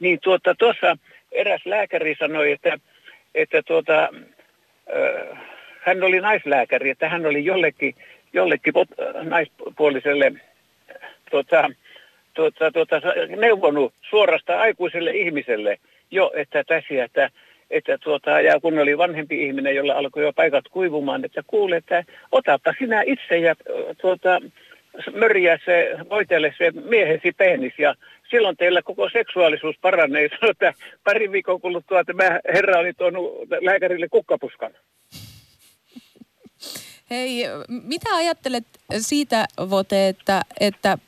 Niin 0.00 0.18
tuota, 0.22 0.54
tuossa 0.54 0.96
eräs 1.32 1.66
lääkäri 1.66 2.16
sanoi, 2.18 2.52
että, 2.52 2.78
että 3.34 3.62
tuota, 3.62 4.02
äh, 4.02 5.38
hän 5.80 6.02
oli 6.02 6.20
naislääkäri, 6.20 6.90
että 6.90 7.08
hän 7.08 7.26
oli 7.26 7.44
jollekin, 7.44 7.94
jollekin 8.32 8.72
pot, 8.72 8.88
naispuoliselle 9.22 10.32
tuota, 11.30 11.70
tuota, 12.34 12.72
tuota, 12.72 13.00
neuvonut 13.36 13.94
suorasta 14.10 14.60
aikuiselle 14.60 15.10
ihmiselle 15.10 15.78
jo, 16.10 16.32
että 16.34 16.64
tässä, 16.64 17.04
että 17.04 17.30
että 17.72 17.98
tuota, 17.98 18.40
ja 18.40 18.60
kun 18.60 18.78
oli 18.78 18.98
vanhempi 18.98 19.42
ihminen, 19.46 19.74
jolla 19.74 19.94
alkoi 19.94 20.22
jo 20.22 20.32
paikat 20.32 20.64
kuivumaan, 20.70 21.24
että 21.24 21.42
kuule, 21.46 21.76
että 21.76 22.04
otapa 22.32 22.74
sinä 22.78 23.02
itse 23.06 23.38
ja 23.38 23.54
tuota, 24.00 24.40
mörjää 25.14 25.58
se, 25.64 25.96
voitele 26.10 26.54
se 26.58 26.70
miehesi 26.70 27.32
penis 27.32 27.72
ja 27.78 27.94
silloin 28.30 28.56
teillä 28.56 28.82
koko 28.82 29.08
seksuaalisuus 29.08 29.76
paranee. 29.80 30.28
Että 30.50 30.74
pari 31.04 31.32
viikon 31.32 31.60
kuluttua 31.60 32.04
tämä 32.04 32.40
herra 32.54 32.78
oli 32.78 32.92
tuonut 32.92 33.32
lääkärille 33.60 34.08
kukkapuskan. 34.08 34.72
Hei, 37.10 37.44
mitä 37.68 38.16
ajattelet 38.16 38.64
siitä, 38.98 39.44
Vote, 39.70 40.08
että, 40.08 40.42
että 40.60 40.98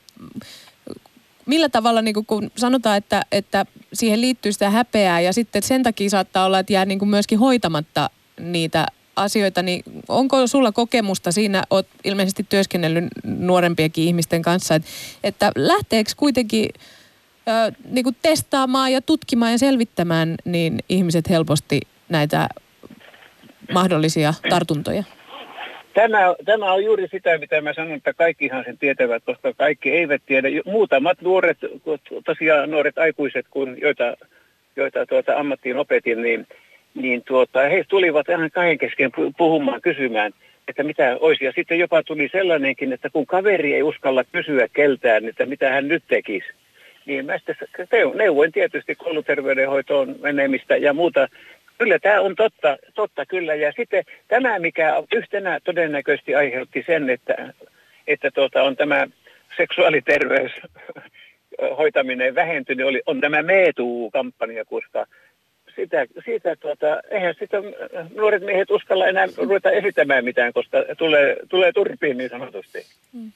millä 1.45 1.69
tavalla, 1.69 2.01
niin 2.01 2.13
kuin, 2.13 2.25
kun 2.25 2.51
sanotaan, 2.55 2.97
että, 2.97 3.21
että 3.31 3.65
siihen 3.93 4.21
liittyy 4.21 4.51
sitä 4.51 4.69
häpeää 4.69 5.21
ja 5.21 5.33
sitten 5.33 5.63
sen 5.63 5.83
takia 5.83 6.09
saattaa 6.09 6.45
olla, 6.45 6.59
että 6.59 6.73
jää 6.73 6.85
niin 6.85 6.99
kuin 6.99 7.09
myöskin 7.09 7.39
hoitamatta 7.39 8.09
niitä 8.39 8.85
asioita, 9.15 9.61
niin 9.61 9.83
onko 10.07 10.47
sulla 10.47 10.71
kokemusta 10.71 11.31
siinä, 11.31 11.63
olet 11.69 11.87
ilmeisesti 12.03 12.45
työskennellyt 12.49 13.05
nuorempiakin 13.23 14.03
ihmisten 14.03 14.41
kanssa, 14.41 14.75
että, 14.75 14.89
että 15.23 15.51
lähteekö 15.55 16.11
kuitenkin 16.17 16.69
ö, 17.47 17.71
niin 17.89 18.03
kuin 18.03 18.17
testaamaan 18.21 18.91
ja 18.91 19.01
tutkimaan 19.01 19.51
ja 19.51 19.57
selvittämään 19.57 20.35
niin 20.45 20.79
ihmiset 20.89 21.29
helposti 21.29 21.81
näitä 22.09 22.49
mahdollisia 23.73 24.33
tartuntoja? 24.49 25.03
Tämä, 25.95 26.35
tämä 26.45 26.73
on 26.73 26.83
juuri 26.83 27.07
sitä, 27.11 27.37
mitä 27.37 27.61
mä 27.61 27.73
sanon, 27.73 27.93
että 27.93 28.13
kaikkihan 28.13 28.63
sen 28.63 28.77
tietävät, 28.77 29.23
koska 29.25 29.53
kaikki 29.53 29.91
eivät 29.91 30.21
tiedä. 30.25 30.47
Muutamat 30.65 31.21
nuoret, 31.21 31.57
tosiaan 32.25 32.71
nuoret 32.71 32.97
aikuiset, 32.97 33.45
kun, 33.49 33.77
joita, 33.81 34.17
joita 34.75 35.05
tuota, 35.05 35.35
ammattiin 35.37 35.77
opetin, 35.77 36.21
niin, 36.21 36.47
niin 36.93 37.23
tuota, 37.27 37.61
he 37.61 37.85
tulivat 37.87 38.29
ihan 38.29 38.51
kahden 38.51 38.77
kesken 38.77 39.11
puhumaan, 39.37 39.81
kysymään, 39.81 40.31
että 40.67 40.83
mitä 40.83 41.17
olisi. 41.19 41.45
Ja 41.45 41.51
sitten 41.55 41.79
jopa 41.79 42.03
tuli 42.03 42.29
sellainenkin, 42.31 42.93
että 42.93 43.09
kun 43.09 43.25
kaveri 43.25 43.73
ei 43.73 43.83
uskalla 43.83 44.23
kysyä 44.23 44.67
keltään, 44.73 45.27
että 45.27 45.45
mitä 45.45 45.69
hän 45.69 45.87
nyt 45.87 46.03
tekisi, 46.07 46.47
niin 47.05 47.25
mä 47.25 47.37
sitten 47.37 48.11
neuvoin 48.13 48.51
tietysti 48.51 48.95
kouluterveydenhoitoon 48.95 50.15
menemistä 50.21 50.77
ja 50.77 50.93
muuta 50.93 51.27
Kyllä 51.77 51.99
tämä 51.99 52.21
on 52.21 52.35
totta, 52.35 52.77
totta 52.93 53.25
kyllä. 53.25 53.55
Ja 53.55 53.71
sitten 53.71 54.03
tämä, 54.27 54.59
mikä 54.59 55.03
yhtenä 55.15 55.59
todennäköisesti 55.63 56.35
aiheutti 56.35 56.83
sen, 56.87 57.09
että, 57.09 57.53
että 58.07 58.31
tuota, 58.31 58.63
on 58.63 58.75
tämä 58.75 59.07
seksuaaliterveys 59.57 60.51
hoitaminen 61.77 62.35
vähentynyt, 62.35 62.87
oli, 62.87 63.01
on 63.05 63.21
tämä 63.21 63.41
Meetuu-kampanja, 63.41 64.65
koska 64.65 65.05
sitä, 65.75 66.05
siitä, 66.25 66.55
tuota, 66.55 67.01
eihän 67.11 67.35
sitä 67.39 67.57
nuoret 68.15 68.43
miehet 68.43 68.71
uskalla 68.71 69.07
enää 69.07 69.27
ruveta 69.37 69.71
esittämään 69.71 70.25
mitään, 70.25 70.53
koska 70.53 70.77
tulee, 70.97 71.37
tulee 71.49 71.71
turpiin 71.71 72.17
niin 72.17 72.29
sanotusti. 72.29 72.85
Hmm. 73.13 73.31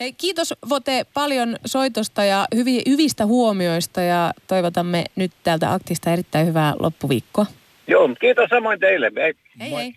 Hei, 0.00 0.12
kiitos 0.12 0.54
Vote 0.68 1.06
paljon 1.14 1.56
soitosta 1.64 2.24
ja 2.24 2.46
hyvi, 2.54 2.82
hyvistä 2.88 3.26
huomioista 3.26 4.00
ja 4.00 4.32
toivotamme 4.46 5.04
nyt 5.16 5.32
täältä 5.42 5.72
Aktista 5.72 6.10
erittäin 6.10 6.46
hyvää 6.46 6.74
loppuviikkoa. 6.78 7.46
Joo, 7.86 8.08
kiitos 8.20 8.48
samoin 8.50 8.80
teille. 8.80 9.12
Hei, 9.16 9.34
hei. 9.60 9.70
hei. 9.70 9.94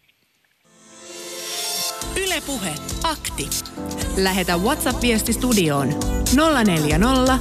Ylepuhe 2.25 2.73
Akti. 3.03 3.49
Lähetä 4.17 4.57
WhatsApp-viesti 4.57 5.33
studioon 5.33 5.87
040 6.65 7.37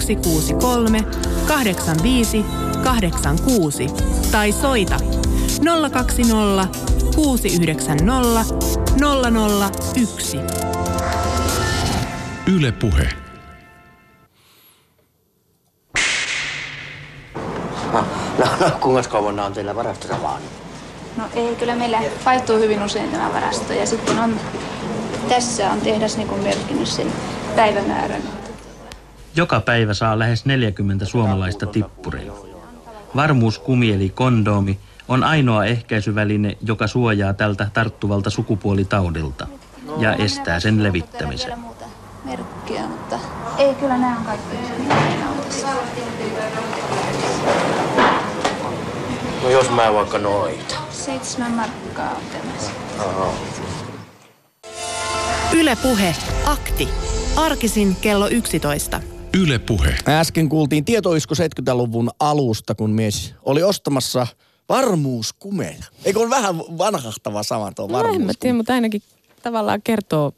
163 0.00 0.98
85 1.48 2.44
86 2.84 3.86
tai 4.32 4.52
soita 4.52 4.96
020 5.92 6.68
690 7.16 8.44
001. 10.02 10.61
Yle 12.46 12.72
Puhe. 12.72 13.08
No, 17.92 18.04
no, 18.38 18.46
no 18.60 18.70
kuinka 18.80 19.10
kauan 19.10 19.40
on 19.40 19.52
teillä 19.52 19.74
varastossa 19.74 20.22
vaan? 20.22 20.42
No 21.16 21.24
ei, 21.34 21.56
kyllä 21.56 21.74
meillä 21.74 22.00
vaihtuu 22.24 22.58
hyvin 22.58 22.82
usein 22.82 23.10
tämä 23.10 23.32
varasto 23.32 23.72
ja 23.72 23.86
sitten 23.86 24.18
on, 24.18 24.40
tässä 25.28 25.70
on 25.70 25.80
tehdas 25.80 26.16
niin 26.16 26.42
merkinnyt 26.42 26.88
sen 26.88 27.12
päivämäärän. 27.56 28.22
Joka 29.36 29.60
päivä 29.60 29.94
saa 29.94 30.18
lähes 30.18 30.44
40 30.44 31.04
suomalaista 31.04 31.66
tippuria. 31.66 32.32
Varmuuskumi 33.16 33.92
eli 33.92 34.08
kondoomi 34.08 34.78
on 35.08 35.24
ainoa 35.24 35.64
ehkäisyväline, 35.64 36.56
joka 36.62 36.86
suojaa 36.86 37.32
tältä 37.32 37.70
tarttuvalta 37.72 38.30
sukupuolitaudilta 38.30 39.46
ja 39.98 40.14
estää 40.14 40.60
sen 40.60 40.82
levittämisen 40.82 41.58
merkkiä, 42.24 42.86
mutta 42.88 43.18
ei 43.58 43.74
kyllä 43.74 43.98
nämä 43.98 44.18
on 44.18 44.24
kaikki 44.24 44.56
No 49.42 49.50
jos 49.50 49.70
mä 49.70 49.92
vaikka 49.92 50.18
noita. 50.18 50.74
Seitsemän 50.90 51.52
markkaa 51.52 52.10
on 52.10 52.22
tämä. 52.32 52.52
Yle 55.52 55.76
Puhe, 55.82 56.14
akti. 56.44 56.88
Arkisin 57.36 57.96
kello 58.00 58.28
11. 58.28 59.00
Yle 59.40 59.58
Puhe. 59.58 59.94
Äsken 60.08 60.48
kuultiin 60.48 60.84
tietoisko 60.84 61.34
70-luvun 61.34 62.10
alusta, 62.20 62.74
kun 62.74 62.90
mies 62.90 63.34
oli 63.44 63.62
ostamassa 63.62 64.26
varmuuskumeja. 64.68 65.84
Eikö 66.04 66.20
ole 66.20 66.30
vähän 66.30 66.58
vanhahtava 66.58 67.42
sama 67.42 67.72
tuo 67.72 67.88
varmuuskume? 67.88 68.18
No 68.18 68.20
en 68.20 68.26
mä 68.26 68.32
tiedä, 68.40 68.56
mutta 68.56 68.74
ainakin 68.74 69.02
tavallaan 69.42 69.82
kertoo 69.82 70.32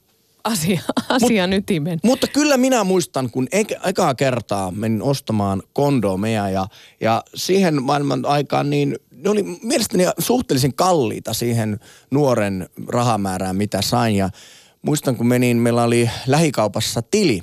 asia, 0.44 0.80
asian 1.08 1.50
Mut, 1.50 1.58
ytimen. 1.58 1.98
Mutta 2.02 2.26
kyllä 2.26 2.56
minä 2.56 2.84
muistan, 2.84 3.30
kun 3.30 3.48
ekaa 3.84 4.14
kertaa 4.14 4.70
menin 4.70 5.02
ostamaan 5.02 5.62
kondomeja 5.72 6.50
ja, 6.50 6.66
ja 7.00 7.22
siihen 7.34 7.82
maailman 7.82 8.26
aikaan 8.26 8.70
niin 8.70 8.96
ne 9.10 9.30
oli 9.30 9.42
mielestäni 9.42 10.04
suhteellisen 10.18 10.74
kalliita 10.74 11.32
siihen 11.32 11.80
nuoren 12.10 12.68
rahamäärään, 12.86 13.56
mitä 13.56 13.82
sain. 13.82 14.16
Ja 14.16 14.30
muistan, 14.82 15.16
kun 15.16 15.26
menin, 15.26 15.56
meillä 15.56 15.82
oli 15.82 16.10
lähikaupassa 16.26 17.02
tili, 17.02 17.42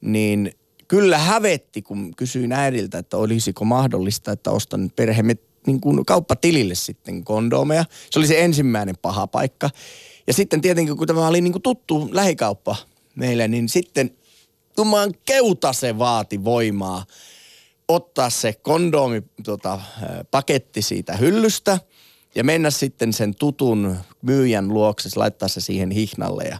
niin 0.00 0.52
kyllä 0.88 1.18
hävetti, 1.18 1.82
kun 1.82 2.14
kysyin 2.16 2.52
äidiltä, 2.52 2.98
että 2.98 3.16
olisiko 3.16 3.64
mahdollista, 3.64 4.32
että 4.32 4.50
ostan 4.50 4.90
perheemme 4.96 5.36
niin 5.68 5.80
kuin 5.80 6.06
kauppatilille 6.06 6.74
sitten 6.74 7.24
kondomeja. 7.24 7.84
Se 8.10 8.18
oli 8.18 8.26
se 8.26 8.44
ensimmäinen 8.44 8.94
paha 9.02 9.26
paikka. 9.26 9.70
Ja 10.26 10.32
sitten 10.32 10.60
tietenkin, 10.60 10.96
kun 10.96 11.06
tämä 11.06 11.28
oli 11.28 11.40
niin 11.40 11.52
kuin 11.52 11.62
tuttu 11.62 12.08
lähikauppa 12.12 12.76
meille, 13.14 13.48
niin 13.48 13.68
sitten 13.68 14.10
tummaan 14.76 15.14
keuta 15.24 15.72
se 15.72 15.98
vaati 15.98 16.44
voimaa 16.44 17.04
ottaa 17.88 18.30
se 18.30 18.52
kondoomi 18.52 19.22
tota, 19.44 19.80
paketti 20.30 20.82
siitä 20.82 21.16
hyllystä 21.16 21.78
ja 22.34 22.44
mennä 22.44 22.70
sitten 22.70 23.12
sen 23.12 23.34
tutun 23.34 23.96
myyjän 24.22 24.68
luokse, 24.68 25.08
laittaa 25.16 25.48
se 25.48 25.60
siihen 25.60 25.90
hihnalle 25.90 26.44
ja 26.44 26.58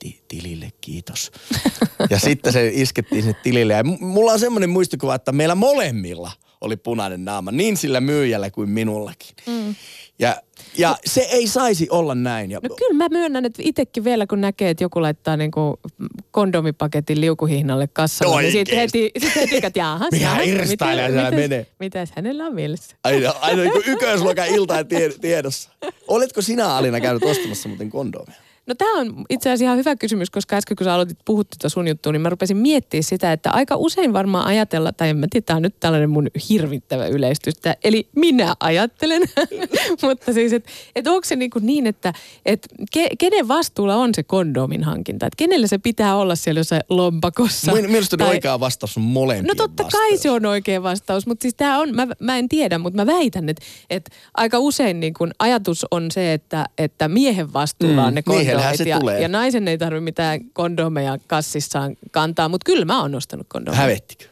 ti- 0.00 0.22
tilille 0.28 0.70
kiitos. 0.80 1.32
ja 2.10 2.18
sitten 2.18 2.52
se 2.52 2.70
iskettiin 2.74 3.22
sinne 3.22 3.40
tilille. 3.42 3.72
Ja 3.72 3.84
mulla 3.84 4.32
on 4.32 4.40
semmoinen 4.40 4.70
muistikuva, 4.70 5.14
että 5.14 5.32
meillä 5.32 5.54
molemmilla 5.54 6.32
oli 6.60 6.76
punainen 6.76 7.24
naama, 7.24 7.52
niin 7.52 7.76
sillä 7.76 8.00
myyjällä 8.00 8.50
kuin 8.50 8.70
minullakin. 8.70 9.36
Mm. 9.46 9.74
Ja, 10.18 10.36
ja 10.78 10.96
se 11.04 11.20
ei 11.20 11.46
saisi 11.46 11.86
olla 11.90 12.14
näin. 12.14 12.50
Ja... 12.50 12.60
No 12.62 12.74
kyllä 12.74 12.94
mä 12.94 13.08
myönnän, 13.08 13.44
että 13.44 13.62
itsekin 13.64 14.04
vielä 14.04 14.26
kun 14.26 14.40
näkee, 14.40 14.70
että 14.70 14.84
joku 14.84 15.02
laittaa 15.02 15.36
niinku 15.36 15.80
kondomipaketin 16.30 17.20
liukuhihnalle 17.20 17.86
kassalle, 17.86 18.34
no 18.34 18.40
niin 18.40 18.52
sitten 18.52 18.78
heti, 18.78 19.10
sit 19.20 19.36
heti 19.36 19.56
että 19.56 19.78
jahas, 19.78 20.08
jahas 20.20 20.46
irstailee 20.46 21.08
mitäs, 21.08 21.34
menee. 21.34 21.66
Mitäs 21.78 22.12
hänellä 22.16 22.46
on 22.46 22.54
mielessä? 22.54 22.96
Aina, 23.04 23.34
aina 23.40 23.62
niin 23.62 23.82
ykkösluokan 23.92 24.46
ilta 24.46 24.74
tiedossa. 25.20 25.70
Oletko 26.08 26.42
sinä 26.42 26.76
Alina 26.76 27.00
käynyt 27.00 27.22
ostamassa 27.22 27.68
muuten 27.68 27.90
kondomia? 27.90 28.45
No 28.66 28.74
tämä 28.74 29.00
on 29.00 29.24
itse 29.30 29.48
asiassa 29.48 29.64
ihan 29.64 29.78
hyvä 29.78 29.96
kysymys, 29.96 30.30
koska 30.30 30.56
äsken 30.56 30.76
kun 30.76 30.84
sä 30.84 30.94
aloitit 30.94 31.18
puhua 31.24 31.44
tuota 31.44 31.68
sun 31.68 31.88
juttua, 31.88 32.12
niin 32.12 32.22
mä 32.22 32.28
rupesin 32.28 32.56
miettimään 32.56 33.02
sitä, 33.02 33.32
että 33.32 33.50
aika 33.50 33.76
usein 33.76 34.12
varmaan 34.12 34.46
ajatella, 34.46 34.92
tai 34.92 35.08
en 35.08 35.16
mä 35.16 35.26
tiedä, 35.30 35.44
tämä 35.44 35.56
on 35.56 35.62
nyt 35.62 35.80
tällainen 35.80 36.10
mun 36.10 36.30
hirvittävä 36.48 37.06
yleistys, 37.06 37.54
eli 37.84 38.08
minä 38.16 38.54
ajattelen, 38.60 39.22
mutta 40.02 40.32
siis, 40.32 40.52
että 40.52 40.70
et 40.96 41.06
onko 41.06 41.24
se 41.24 41.36
niin, 41.36 41.50
kuin 41.50 41.66
niin 41.66 41.86
että 41.86 42.12
et 42.46 42.68
ke, 42.92 43.08
kenen 43.18 43.48
vastuulla 43.48 43.96
on 43.96 44.10
se 44.14 44.22
kondomin 44.22 44.84
hankinta, 44.84 45.26
että 45.26 45.36
kenelle 45.36 45.66
se 45.66 45.78
pitää 45.78 46.16
olla 46.16 46.36
siellä 46.36 46.60
jossain 46.60 46.82
lompakossa. 46.88 47.72
Mielestäni 47.72 48.18
tai... 48.18 48.28
oikea 48.28 48.60
vastaus 48.60 48.96
on 48.96 49.02
molempien 49.02 49.44
No 49.46 49.54
totta 49.54 49.82
vastaus. 49.82 50.02
kai 50.02 50.18
se 50.18 50.30
on 50.30 50.46
oikea 50.46 50.82
vastaus, 50.82 51.26
mutta 51.26 51.42
siis 51.42 51.54
tämä 51.54 51.78
on, 51.78 51.94
mä, 51.94 52.06
mä 52.20 52.38
en 52.38 52.48
tiedä, 52.48 52.78
mutta 52.78 53.04
mä 53.04 53.12
väitän, 53.12 53.48
että, 53.48 53.64
että 53.90 54.10
aika 54.34 54.58
usein 54.58 55.00
niin 55.00 55.14
kuin 55.14 55.30
ajatus 55.38 55.86
on 55.90 56.10
se, 56.10 56.32
että, 56.32 56.66
että 56.78 57.08
miehen 57.08 57.52
vastuulla 57.52 58.02
mm, 58.02 58.08
on 58.08 58.14
ne 58.14 58.22
kondomit 58.22 58.55
se 58.76 58.84
ja, 58.84 59.00
tulee. 59.00 59.20
ja 59.20 59.28
naisen 59.28 59.68
ei 59.68 59.78
tarvitse 59.78 60.04
mitään 60.04 60.40
kondomeja 60.52 61.18
kassissaan 61.26 61.96
kantaa, 62.10 62.48
mutta 62.48 62.64
kyllä 62.64 62.84
mä 62.84 63.00
oon 63.00 63.14
ostanut 63.14 63.46
kondomeja. 63.48 63.80
Hävettikö? 63.80 64.24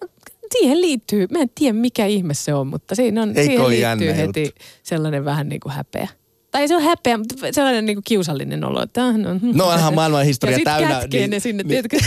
No, 0.00 0.08
siihen 0.52 0.80
liittyy, 0.80 1.26
mä 1.30 1.38
en 1.38 1.50
tiedä 1.54 1.78
mikä 1.78 2.06
ihme 2.06 2.34
se 2.34 2.54
on, 2.54 2.66
mutta 2.66 2.94
siinä 2.94 3.22
on, 3.22 3.34
siihen 3.34 3.68
liittyy 3.68 4.16
heti 4.16 4.42
juttu. 4.42 4.64
sellainen 4.82 5.24
vähän 5.24 5.48
niin 5.48 5.60
kuin 5.60 5.72
häpeä. 5.72 6.08
Tai 6.58 6.68
se 6.68 6.76
on 6.76 6.82
häpeä, 6.82 7.18
mutta 7.18 7.34
sellainen 7.52 7.86
niin 7.86 7.96
kuin 7.96 8.04
kiusallinen 8.04 8.64
olo. 8.64 8.82
Että, 8.82 9.06
ah, 9.06 9.16
no, 9.16 9.30
no 9.42 9.66
onhan 9.66 9.94
maailman 9.94 10.24
historia 10.24 10.58
ja 10.58 10.64
täynnä. 10.64 10.94
Ja 10.94 11.06
niin, 11.12 11.30
ne 11.30 11.40
sinne, 11.40 11.62
niin, 11.62 11.68
tiedätkö? 11.68 11.98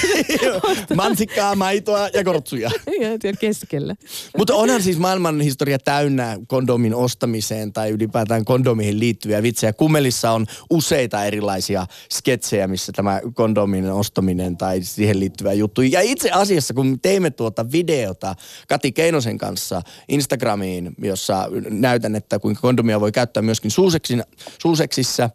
Mansikkaa, 0.95 1.55
maitoa 1.55 2.07
ja 2.07 2.23
kortsuja. 2.23 2.71
ja 3.23 3.33
keskellä. 3.39 3.95
mutta 4.37 4.55
onhan 4.55 4.81
siis 4.81 4.97
maailman 4.97 5.41
historia 5.41 5.79
täynnä 5.79 6.37
kondomin 6.47 6.95
ostamiseen 6.95 7.73
tai 7.73 7.89
ylipäätään 7.89 8.45
kondomiin 8.45 8.99
liittyviä 8.99 9.43
vitsejä. 9.43 9.73
Kummelissa 9.73 10.31
on 10.31 10.45
useita 10.69 11.25
erilaisia 11.25 11.85
sketsejä, 12.13 12.67
missä 12.67 12.91
tämä 12.95 13.21
kondomin 13.33 13.91
ostaminen 13.91 14.57
tai 14.57 14.79
siihen 14.83 15.19
liittyvä 15.19 15.53
juttu. 15.53 15.81
Ja 15.81 16.01
itse 16.01 16.31
asiassa, 16.31 16.73
kun 16.73 16.99
teimme 16.99 17.29
tuota 17.29 17.71
videota 17.71 18.35
Kati 18.67 18.91
Keinosen 18.91 19.37
kanssa 19.37 19.81
Instagramiin, 20.09 20.91
jossa 20.97 21.47
näytän, 21.69 22.15
että 22.15 22.39
kuinka 22.39 22.61
kondomia 22.61 22.99
voi 22.99 23.11
käyttää 23.11 23.43
myöskin 23.43 23.71
suuseksin 23.71 24.23
suuseksissä. 24.61 25.29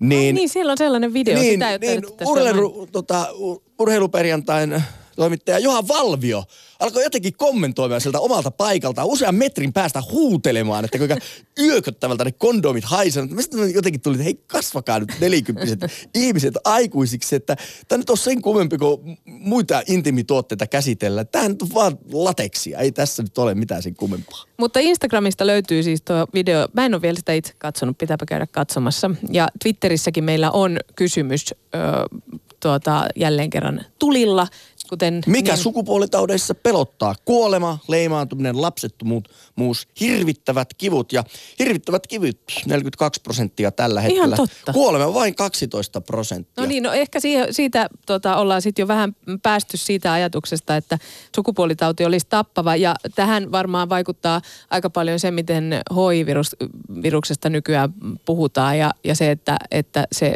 Niin, 0.00 0.26
Ai 0.26 0.32
niin, 0.32 0.48
siellä 0.48 0.72
on 0.72 0.78
sellainen 0.78 1.14
video, 1.14 1.34
niin, 1.34 1.52
sitä 1.52 1.70
ei 1.70 1.78
niin, 1.78 2.02
urheilu, 2.26 2.88
tota, 2.92 3.26
urheiluperjantain 3.78 4.82
toimittaja 5.16 5.58
Johan 5.58 5.88
Valvio 5.88 6.44
alkoi 6.82 7.02
jotenkin 7.02 7.36
kommentoimaan 7.36 8.00
sieltä 8.00 8.20
omalta 8.20 8.50
paikaltaan 8.50 9.06
usean 9.06 9.34
metrin 9.34 9.72
päästä 9.72 10.02
huutelemaan, 10.10 10.84
että 10.84 10.98
kuinka 10.98 11.16
yököttävältä 11.66 12.24
ne 12.24 12.32
kondomit 12.32 12.84
haisevat. 12.84 13.30
Sitten 13.40 13.74
jotenkin 13.74 14.00
tuli, 14.00 14.14
että 14.14 14.24
hei 14.24 14.40
kasvakaa 14.46 15.00
nyt 15.00 15.12
nelikymppiset 15.20 15.80
ihmiset 16.14 16.54
aikuisiksi, 16.64 17.36
että 17.36 17.56
tämä 17.88 17.98
nyt 17.98 18.10
on 18.10 18.16
sen 18.16 18.42
kummempi 18.42 18.78
kuin 18.78 19.18
muita 19.24 19.82
intimituotteita 19.86 20.66
käsitellä. 20.66 21.24
Tämä 21.24 21.48
nyt 21.48 21.62
on 21.62 21.68
vaan 21.74 21.98
lateksia, 22.12 22.78
ei 22.78 22.92
tässä 22.92 23.22
nyt 23.22 23.38
ole 23.38 23.54
mitään 23.54 23.82
sen 23.82 23.94
kummempaa. 23.94 24.44
Mutta 24.56 24.80
Instagramista 24.80 25.46
löytyy 25.46 25.82
siis 25.82 26.02
tuo 26.02 26.26
video. 26.34 26.68
Mä 26.72 26.84
en 26.84 26.94
ole 26.94 27.02
vielä 27.02 27.16
sitä 27.16 27.32
itse 27.32 27.52
katsonut, 27.58 27.98
pitääpä 27.98 28.26
käydä 28.26 28.46
katsomassa. 28.46 29.10
Ja 29.30 29.48
Twitterissäkin 29.62 30.24
meillä 30.24 30.50
on 30.50 30.76
kysymys 30.96 31.44
ö, 31.52 31.78
tuota, 32.62 33.06
jälleen 33.16 33.50
kerran 33.50 33.84
tulilla. 33.98 34.46
Kuten 34.92 35.22
Mikä 35.26 35.52
niin, 35.52 35.62
sukupuolitaudeissa 35.62 36.54
pelottaa? 36.54 37.14
Kuolema, 37.24 37.78
leimaantuminen, 37.88 38.62
lapsettomuus, 38.62 39.88
hirvittävät 40.00 40.74
kivut. 40.78 41.12
Ja 41.12 41.24
hirvittävät 41.58 42.06
kivut 42.06 42.38
42 42.66 43.20
prosenttia 43.20 43.70
tällä 43.70 44.00
Ihan 44.00 44.10
hetkellä. 44.10 44.36
totta. 44.36 44.72
Kuolema 44.72 45.14
vain 45.14 45.34
12 45.34 46.00
prosenttia. 46.00 46.64
No 46.64 46.68
niin, 46.68 46.82
no 46.82 46.92
ehkä 46.92 47.20
siihen, 47.20 47.54
siitä 47.54 47.88
tota, 48.06 48.36
ollaan 48.36 48.62
sitten 48.62 48.82
jo 48.82 48.88
vähän 48.88 49.16
päästy 49.42 49.76
siitä 49.76 50.12
ajatuksesta, 50.12 50.76
että 50.76 50.98
sukupuolitauti 51.36 52.04
olisi 52.04 52.26
tappava. 52.28 52.76
Ja 52.76 52.94
tähän 53.14 53.52
varmaan 53.52 53.88
vaikuttaa 53.88 54.40
aika 54.70 54.90
paljon 54.90 55.20
se, 55.20 55.30
miten 55.30 55.80
HIV-viruksesta 55.90 57.50
nykyään 57.50 57.94
puhutaan 58.24 58.78
ja, 58.78 58.90
ja 59.04 59.14
se, 59.14 59.30
että, 59.30 59.56
että 59.70 60.06
se, 60.12 60.34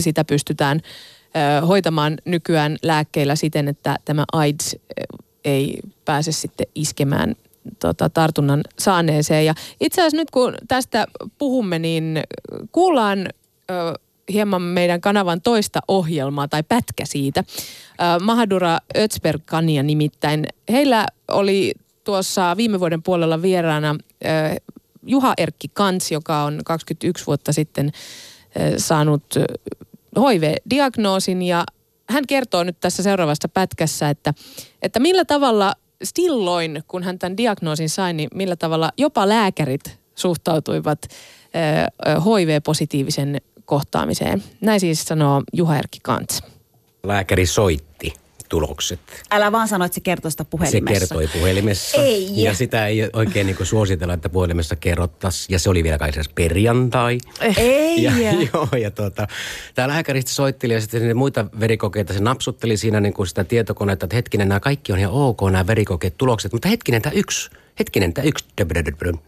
sitä 0.00 0.24
pystytään 0.24 0.80
hoitamaan 1.68 2.18
nykyään 2.24 2.76
lääkkeillä 2.82 3.36
siten, 3.36 3.68
että 3.68 3.96
tämä 4.04 4.24
AIDS 4.32 4.76
ei 5.44 5.78
pääse 6.04 6.32
sitten 6.32 6.66
iskemään 6.74 7.34
tota, 7.78 8.08
tartunnan 8.08 8.60
saaneeseen. 8.78 9.46
Ja 9.46 9.54
itse 9.80 10.00
asiassa 10.00 10.16
nyt 10.16 10.30
kun 10.30 10.54
tästä 10.68 11.06
puhumme, 11.38 11.78
niin 11.78 12.20
kuullaan 12.72 13.28
ö, 13.70 13.94
hieman 14.32 14.62
meidän 14.62 15.00
kanavan 15.00 15.40
toista 15.40 15.80
ohjelmaa 15.88 16.48
tai 16.48 16.62
pätkä 16.62 17.04
siitä. 17.04 17.44
Ö, 17.46 18.24
Mahadura 18.24 18.78
Ötsbergania 18.96 19.82
nimittäin. 19.82 20.46
Heillä 20.68 21.06
oli 21.28 21.72
tuossa 22.04 22.56
viime 22.56 22.80
vuoden 22.80 23.02
puolella 23.02 23.42
vieraana 23.42 23.96
ö, 24.24 24.28
Juha 25.06 25.34
Erkki 25.36 25.68
Kans, 25.72 26.12
joka 26.12 26.42
on 26.44 26.60
21 26.64 27.26
vuotta 27.26 27.52
sitten 27.52 27.92
saanut 28.76 29.24
HIV-diagnoosin 30.16 31.42
ja 31.42 31.64
hän 32.10 32.26
kertoo 32.26 32.64
nyt 32.64 32.80
tässä 32.80 33.02
seuraavassa 33.02 33.48
pätkässä, 33.48 34.10
että, 34.10 34.34
että 34.82 35.00
millä 35.00 35.24
tavalla 35.24 35.74
silloin, 36.04 36.82
kun 36.88 37.02
hän 37.02 37.18
tämän 37.18 37.36
diagnoosin 37.36 37.88
sai, 37.88 38.12
niin 38.12 38.28
millä 38.34 38.56
tavalla 38.56 38.90
jopa 38.96 39.28
lääkärit 39.28 39.98
suhtautuivat 40.14 40.98
HIV-positiivisen 42.24 43.40
kohtaamiseen. 43.64 44.42
Näin 44.60 44.80
siis 44.80 45.04
sanoo 45.04 45.42
Juha 45.52 45.78
Erkki 45.78 45.98
Kants. 46.02 46.42
Lääkäri 47.02 47.46
soitti 47.46 47.87
tulokset. 48.48 49.00
Älä 49.30 49.52
vaan 49.52 49.68
sano, 49.68 49.84
että 49.84 49.94
se 49.94 50.00
kertoo 50.00 50.30
sitä 50.30 50.44
puhelimessa. 50.44 51.06
Se 51.06 51.14
kertoi 51.14 51.40
puhelimessa. 51.40 52.02
Ei. 52.02 52.42
Ja 52.42 52.54
sitä 52.54 52.86
ei 52.86 53.10
oikein 53.12 53.46
niin 53.46 53.66
suositella, 53.66 54.14
että 54.14 54.28
puhelimessa 54.28 54.76
kerrottaisiin. 54.76 55.54
Ja 55.54 55.58
se 55.58 55.70
oli 55.70 55.84
vielä 55.84 55.98
kai 55.98 56.12
se 56.12 56.22
perjantai. 56.34 57.18
Ei. 57.56 58.02
Ja, 58.02 58.12
joo, 58.52 58.68
ja 58.80 58.90
tuota, 58.90 59.26
tämä 59.74 59.88
lääkäri 59.88 60.20
sitten 60.20 60.34
soitteli 60.34 60.72
ja 60.72 60.80
sitten 60.80 61.16
muita 61.16 61.46
verikokeita 61.60 62.12
se 62.12 62.20
napsutteli 62.20 62.76
siinä 62.76 63.00
niin 63.00 63.14
kuin 63.14 63.26
sitä 63.26 63.44
tietokonetta, 63.44 64.06
että 64.06 64.16
hetkinen, 64.16 64.48
nämä 64.48 64.60
kaikki 64.60 64.92
on 64.92 64.98
ihan 64.98 65.12
ok, 65.12 65.40
nämä 65.50 65.66
verikokeet, 65.66 66.18
tulokset, 66.18 66.52
mutta 66.52 66.68
hetkinen, 66.68 67.02
tämä 67.02 67.12
yksi, 67.12 67.50
hetkinen, 67.78 68.14
tämä 68.14 68.24
yksi, 68.28 68.44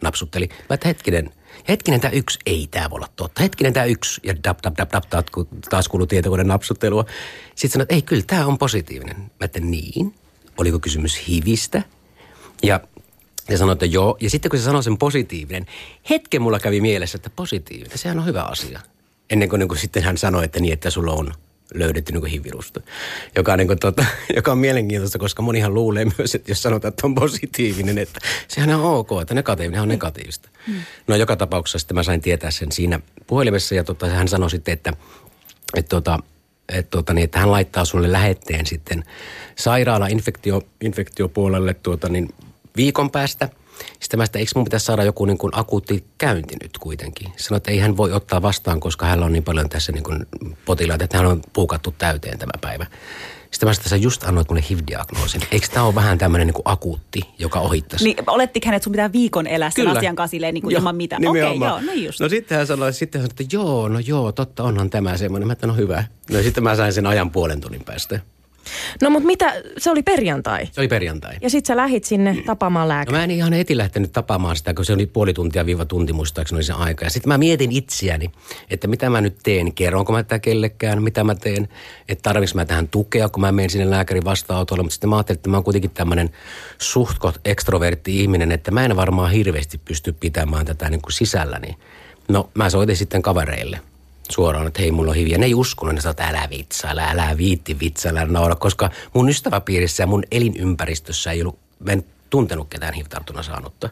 napsutteli. 0.03 0.49
Mä 0.69 0.75
että 0.75 0.89
hetkinen, 0.89 1.31
hetkinen, 1.69 2.01
tämä 2.01 2.13
yksi, 2.13 2.39
ei 2.47 2.69
tämä 2.71 2.91
voi 2.91 2.97
olla 2.97 3.09
totta. 3.17 3.43
Hetkinen, 3.43 3.73
tämä 3.73 3.87
yksi, 3.87 4.21
ja 4.25 4.35
dap, 4.45 4.59
dap, 4.63 4.79
dap, 4.79 4.93
dap, 4.93 5.27
taas 5.71 5.89
kuului 5.89 6.07
tietokoneen 6.07 6.49
napsuttelua. 6.49 7.05
Sitten 7.55 7.71
sanoin, 7.71 7.83
että 7.83 7.95
ei, 7.95 8.03
kyllä 8.03 8.23
tämä 8.27 8.47
on 8.47 8.59
positiivinen. 8.59 9.17
Mä 9.17 9.45
että 9.45 9.61
niin, 9.61 10.15
oliko 10.57 10.79
kysymys 10.79 11.29
hivistä? 11.29 11.83
Ja 12.63 12.81
ja 13.49 13.59
sanoi, 13.59 13.73
että 13.73 13.87
joo. 13.87 14.17
Ja 14.21 14.31
sitten 14.31 14.51
kun 14.51 14.59
se 14.59 14.65
sanoi 14.65 14.83
sen 14.83 14.99
positiivinen, 14.99 15.67
hetken 16.11 16.43
mulla 16.43 16.59
kävi 16.59 16.81
mielessä, 16.81 17.17
että 17.17 17.31
positiivinen, 17.31 17.99
sehän 17.99 18.19
on 18.19 18.27
hyvä 18.27 18.43
asia. 18.43 18.81
Ennen 19.31 19.49
kuin, 19.49 19.61
niin 19.61 19.69
kuin 19.69 19.79
sitten 19.79 20.03
hän 20.03 20.19
sanoi, 20.19 20.45
että 20.45 20.61
niin, 20.61 20.73
että 20.73 20.91
sulla 20.91 21.13
on 21.13 21.35
löydetty 21.75 22.13
niin 22.13 22.27
HIV-virusta. 22.27 22.81
Joka, 23.37 23.53
on 23.53 23.59
niin 23.59 23.67
kuin, 23.67 23.79
tota, 23.79 24.05
joka 24.37 24.53
on 24.53 24.59
mielenkiintoista, 24.59 25.19
koska 25.19 25.43
monihan 25.43 25.75
luulee 25.75 26.07
myös, 26.19 26.35
että 26.35 26.51
jos 26.51 26.63
sanotaan, 26.63 26.89
että 26.91 27.07
on 27.07 27.15
positiivinen, 27.15 27.99
että 27.99 28.19
sehän 28.49 28.71
on 28.71 28.85
ok, 28.85 29.09
että 29.23 29.35
negatiivinen 29.35 29.83
on 29.83 29.89
negatiivista. 29.89 30.49
Mm. 30.67 30.75
No 31.07 31.17
joka 31.17 31.37
tapauksessa 31.37 31.79
sitten 31.79 31.95
mä 31.95 32.03
sain 32.03 32.21
tietää 32.21 32.51
sen 32.51 32.73
siinä 32.73 33.01
puhelimessa 33.27 33.75
ja 33.75 33.85
tota, 33.85 34.07
hän 34.07 34.29
sanoi 34.29 34.51
sitten, 34.51 34.73
että, 34.73 34.93
että, 35.77 35.89
tota, 35.89 36.19
että, 36.69 36.91
tota, 36.91 37.15
niin, 37.15 37.25
että 37.25 37.39
hän 37.39 37.51
laittaa 37.51 37.85
sulle 37.85 38.13
lähetteen 38.13 38.67
sitten 38.67 39.05
sairaala 39.57 40.07
infektio, 40.07 40.63
infektiopuolelle 40.81 41.75
tuota, 41.75 42.09
niin 42.09 42.29
viikon 42.77 43.11
päästä. 43.11 43.49
Sitten 44.01 44.19
mä 44.19 44.27
sitä, 44.27 44.39
eikö 44.39 44.51
mun 44.55 44.65
pitäisi 44.65 44.87
saada 44.87 45.05
joku 45.05 45.25
niin 45.25 45.39
kuin 45.39 45.51
akuutti 45.55 46.05
käynti 46.19 46.57
nyt 46.63 46.79
kuitenkin. 46.79 47.33
Sanoin, 47.37 47.57
että 47.57 47.71
ei 47.71 47.79
hän 47.79 47.97
voi 47.97 48.13
ottaa 48.13 48.43
vastaan, 48.43 48.81
koska 48.81 49.07
hänellä 49.07 49.27
on 49.27 49.33
niin 49.33 49.45
paljon 49.45 49.69
tässä 49.69 49.93
niin 49.93 50.05
kuin 50.05 50.27
potilaita, 50.65 51.05
että 51.05 51.17
hän 51.17 51.27
on 51.27 51.41
puukattu 51.53 51.95
täyteen 51.99 52.39
tämä 52.39 52.53
päivä. 52.61 52.87
Sitten 53.51 53.69
mä 53.69 53.75
sitä 53.75 53.97
just 53.97 54.25
annoit 54.25 54.49
mulle 54.49 54.65
HIV-diagnoosin. 54.71 55.43
Eikö 55.51 55.67
tämä 55.67 55.87
ole 55.87 55.95
vähän 55.95 56.19
tämmöinen 56.19 56.47
niin 56.47 56.55
kuin 56.55 56.63
akuutti, 56.65 57.21
joka 57.39 57.61
ohittaisi? 57.61 58.05
Niin, 58.05 58.17
olettiko 58.27 58.67
hän, 58.67 58.75
että 58.75 58.85
sun 58.85 58.93
pitää 58.93 59.13
viikon 59.13 59.47
elää 59.47 59.71
sen 59.71 59.89
asian 59.89 60.17
kanssa 60.17 60.31
silleen, 60.31 60.55
niin 60.55 60.63
kuin 60.63 60.77
ilman 60.77 60.97
mitään? 60.97 61.27
Okei, 61.27 61.43
okay, 61.43 61.69
joo, 61.69 61.81
no 61.81 61.93
just. 61.93 62.21
No 62.21 62.29
sitten 62.29 62.59
hän 62.59 62.67
sanoi, 62.67 62.93
sitten 62.93 63.21
hän 63.21 63.31
sanoi, 63.31 63.45
että 63.45 63.57
joo, 63.57 63.89
no 63.89 63.99
joo, 63.99 64.33
totta 64.33 64.63
onhan 64.63 64.91
tämä 64.91 65.17
semmoinen. 65.17 65.47
Mä 65.47 65.53
että 65.53 65.67
no 65.67 65.75
hyvä. 65.75 66.05
No 66.31 66.43
sitten 66.43 66.63
mä 66.65 66.77
sain 66.77 66.93
sen 66.93 67.07
ajan 67.07 67.31
puolen 67.31 67.61
tunnin 67.61 67.85
päästä. 67.85 68.21
No 69.03 69.11
mutta 69.11 69.27
mitä, 69.27 69.55
se 69.79 69.91
oli 69.91 70.03
perjantai. 70.03 70.67
Se 70.73 70.81
oli 70.81 70.89
perjantai. 70.89 71.37
Ja 71.43 71.51
sit 71.51 71.67
sä 71.67 71.77
lähit 71.77 72.05
sinne 72.05 72.43
tapaamaan 72.47 72.89
No 72.89 72.95
lääkäriä. 72.95 73.19
mä 73.19 73.25
en 73.25 73.31
ihan 73.31 73.53
heti 73.53 73.77
lähtenyt 73.77 74.13
tapaamaan 74.13 74.57
sitä, 74.57 74.75
kun 74.75 74.85
se 74.85 74.93
oli 74.93 75.07
puoli 75.07 75.35
tuntia 75.35 75.67
viiva 75.67 75.85
tunti 75.85 76.13
muistaakseni 76.13 76.57
oli 76.57 76.65
se 76.65 76.73
aika. 76.73 77.05
Ja 77.05 77.11
sitten 77.11 77.29
mä 77.29 77.39
mietin 77.39 77.73
itseäni, 77.73 78.31
että 78.71 78.89
mitä 78.89 79.11
mä 79.11 79.21
nyt 79.21 79.37
teen, 79.43 79.73
kerronko 79.73 80.13
mä 80.13 80.23
tätä 80.23 80.39
kellekään, 80.39 81.03
mitä 81.03 81.25
mä 81.25 81.35
teen, 81.35 81.69
että 82.09 82.23
tarvitsen 82.23 82.57
mä 82.57 82.65
tähän 82.65 82.89
tukea, 82.89 83.29
kun 83.29 83.41
mä 83.41 83.53
menen 83.53 83.71
sinne 83.71 83.91
lääkärin 83.91 84.25
vastaanotolle. 84.25 84.83
Mutta 84.83 84.95
sitten 84.95 85.11
mä 85.11 85.17
ajattelin, 85.17 85.39
että 85.39 85.51
mä 85.51 85.57
oon 85.57 85.65
kuitenkin 85.65 85.91
tämmöinen 85.91 86.31
suhtkot 86.79 87.41
ekstrovertti 87.45 88.21
ihminen, 88.21 88.53
että 88.53 88.71
mä 88.71 88.85
en 88.85 88.97
varmaan 88.97 89.31
hirveästi 89.31 89.79
pysty 89.85 90.13
pitämään 90.13 90.67
tätä 90.67 90.91
niin 90.91 91.03
kuin 91.03 91.13
sisälläni. 91.13 91.77
No 92.29 92.51
mä 92.55 92.71
soitin 92.71 92.97
sitten 92.97 93.23
kavereille 93.23 93.81
suoraan, 94.31 94.67
että 94.67 94.83
hei, 94.83 94.91
mulla 94.91 95.11
on 95.11 95.17
hiviä. 95.17 95.39
Ne 95.39 95.47
ei 95.47 95.55
uskonut, 95.55 95.95
ne 95.95 96.01
sanoi, 96.01 96.11
että 96.11 96.29
älä 96.29 96.49
vitsailla, 96.51 97.03
älä 97.03 97.37
viitti 97.37 97.81
vitsailla, 97.81 98.25
naura, 98.25 98.55
koska 98.55 98.91
mun 99.15 99.29
ystäväpiirissä 99.29 100.03
ja 100.03 100.07
mun 100.07 100.23
elinympäristössä 100.31 101.33
ei 101.33 101.41
ollut, 101.41 101.59
mä 101.79 101.93
en 101.93 102.05
tuntenut 102.31 102.69
ketään 102.69 102.95
HIV-tartunnan 102.95 103.45
saanutta. 103.45 103.89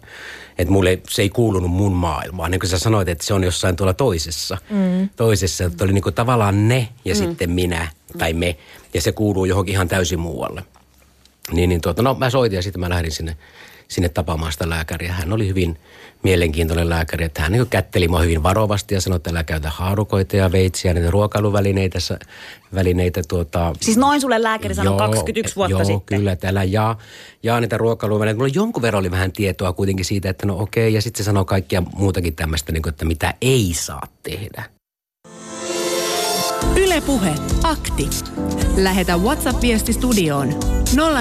Että 0.58 0.72
mulle 0.72 0.98
se 1.08 1.22
ei 1.22 1.28
kuulunut 1.28 1.70
mun 1.70 1.92
maailmaan. 1.92 2.50
Niin 2.50 2.60
kuin 2.60 2.70
sä 2.70 2.78
sanoit, 2.78 3.08
että 3.08 3.24
se 3.24 3.34
on 3.34 3.44
jossain 3.44 3.76
tuolla 3.76 3.94
toisessa. 3.94 4.58
Mm. 4.70 5.08
Toisessa, 5.16 5.64
että 5.64 5.84
oli 5.84 5.92
niin 5.92 6.02
kuin 6.02 6.14
tavallaan 6.14 6.68
ne 6.68 6.88
ja 7.04 7.14
mm. 7.14 7.18
sitten 7.18 7.50
minä 7.50 7.88
tai 8.18 8.32
me. 8.32 8.56
Ja 8.94 9.00
se 9.00 9.12
kuuluu 9.12 9.44
johonkin 9.44 9.72
ihan 9.72 9.88
täysin 9.88 10.20
muualle. 10.20 10.64
Niin, 11.52 11.68
niin 11.68 11.80
tuota, 11.80 12.02
no 12.02 12.14
mä 12.14 12.30
soitin 12.30 12.56
ja 12.56 12.62
sitten 12.62 12.80
mä 12.80 12.88
lähdin 12.88 13.12
sinne, 13.12 13.36
sinne 13.88 14.08
tapaamaan 14.08 14.52
sitä 14.52 14.68
lääkäriä. 14.68 15.12
Hän 15.12 15.32
oli 15.32 15.48
hyvin 15.48 15.78
mielenkiintoinen 16.22 16.88
lääkäri, 16.88 17.24
että 17.24 17.42
hän 17.42 17.52
niin 17.52 17.66
kätteli 17.70 18.08
mua 18.08 18.20
hyvin 18.20 18.42
varovasti 18.42 18.94
ja 18.94 19.00
sanoi, 19.00 19.16
että 19.16 19.30
älä 19.30 19.44
käytä 19.44 19.70
haarukoita 19.70 20.36
ja 20.36 20.52
veitsiä, 20.52 20.94
niitä 20.94 21.10
ruokailuvälineitä, 21.10 21.98
välineitä 22.74 23.20
tuota, 23.28 23.72
Siis 23.80 23.96
noin 23.96 24.20
sulle 24.20 24.42
lääkäri 24.42 24.74
sanoi 24.74 24.98
21 24.98 25.56
vuotta 25.56 25.72
joo, 25.72 25.84
sitten. 25.84 26.18
kyllä, 26.18 26.32
että 26.32 26.48
älä 26.48 26.64
jaa, 26.64 26.98
jaa 27.42 27.60
niitä 27.60 27.76
ruokailuvälineitä. 27.76 28.38
Mulla 28.38 28.52
jonkun 28.54 28.82
verran 28.82 29.00
oli 29.00 29.10
vähän 29.10 29.32
tietoa 29.32 29.72
kuitenkin 29.72 30.04
siitä, 30.04 30.30
että 30.30 30.46
no 30.46 30.58
okei, 30.58 30.94
ja 30.94 31.02
sitten 31.02 31.24
se 31.24 31.26
sanoi 31.26 31.44
kaikkia 31.44 31.82
muutakin 31.94 32.36
tämmöistä, 32.36 32.72
niin 32.72 32.82
kuin, 32.82 32.90
että 32.90 33.04
mitä 33.04 33.34
ei 33.40 33.70
saa 33.74 34.02
tehdä. 34.22 34.77
Ylepuhe 36.76 37.34
akti. 37.62 38.10
Lähetä 38.76 39.16
WhatsApp-viesti 39.16 39.92
studioon 39.92 40.48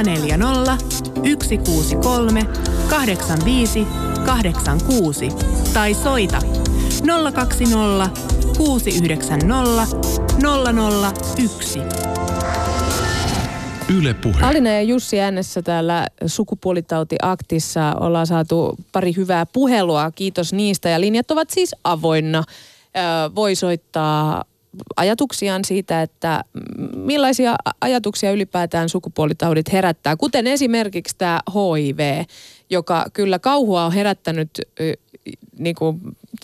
040 0.03 0.77
163 1.43 2.45
85 2.89 3.87
86 4.25 5.29
tai 5.73 5.93
soita 5.93 6.39
020 7.33 8.09
690 8.57 9.97
001. 11.37 11.79
Yle 13.97 14.13
Puhe. 14.13 14.41
Alina 14.41 14.69
ja 14.69 14.81
Jussi 14.81 15.19
äänessä 15.19 15.61
täällä 15.61 16.07
sukupuolitautiaktissa 16.25 17.93
ollaan 17.99 18.27
saatu 18.27 18.75
pari 18.91 19.15
hyvää 19.15 19.45
puhelua. 19.45 20.11
Kiitos 20.11 20.53
niistä 20.53 20.89
ja 20.89 21.01
linjat 21.01 21.31
ovat 21.31 21.49
siis 21.49 21.75
avoinna. 21.83 22.43
Ö, 22.47 23.35
voi 23.35 23.55
soittaa 23.55 24.43
ajatuksiaan 24.95 25.65
siitä, 25.65 26.01
että 26.01 26.43
millaisia 26.95 27.55
ajatuksia 27.81 28.31
ylipäätään 28.31 28.89
sukupuolitaudit 28.89 29.73
herättää, 29.73 30.15
kuten 30.15 30.47
esimerkiksi 30.47 31.15
tämä 31.17 31.39
HIV, 31.53 32.23
joka 32.69 33.05
kyllä 33.13 33.39
kauhua 33.39 33.85
on 33.85 33.91
herättänyt 33.91 34.49
niin 35.59 35.75
kuin 35.75 36.01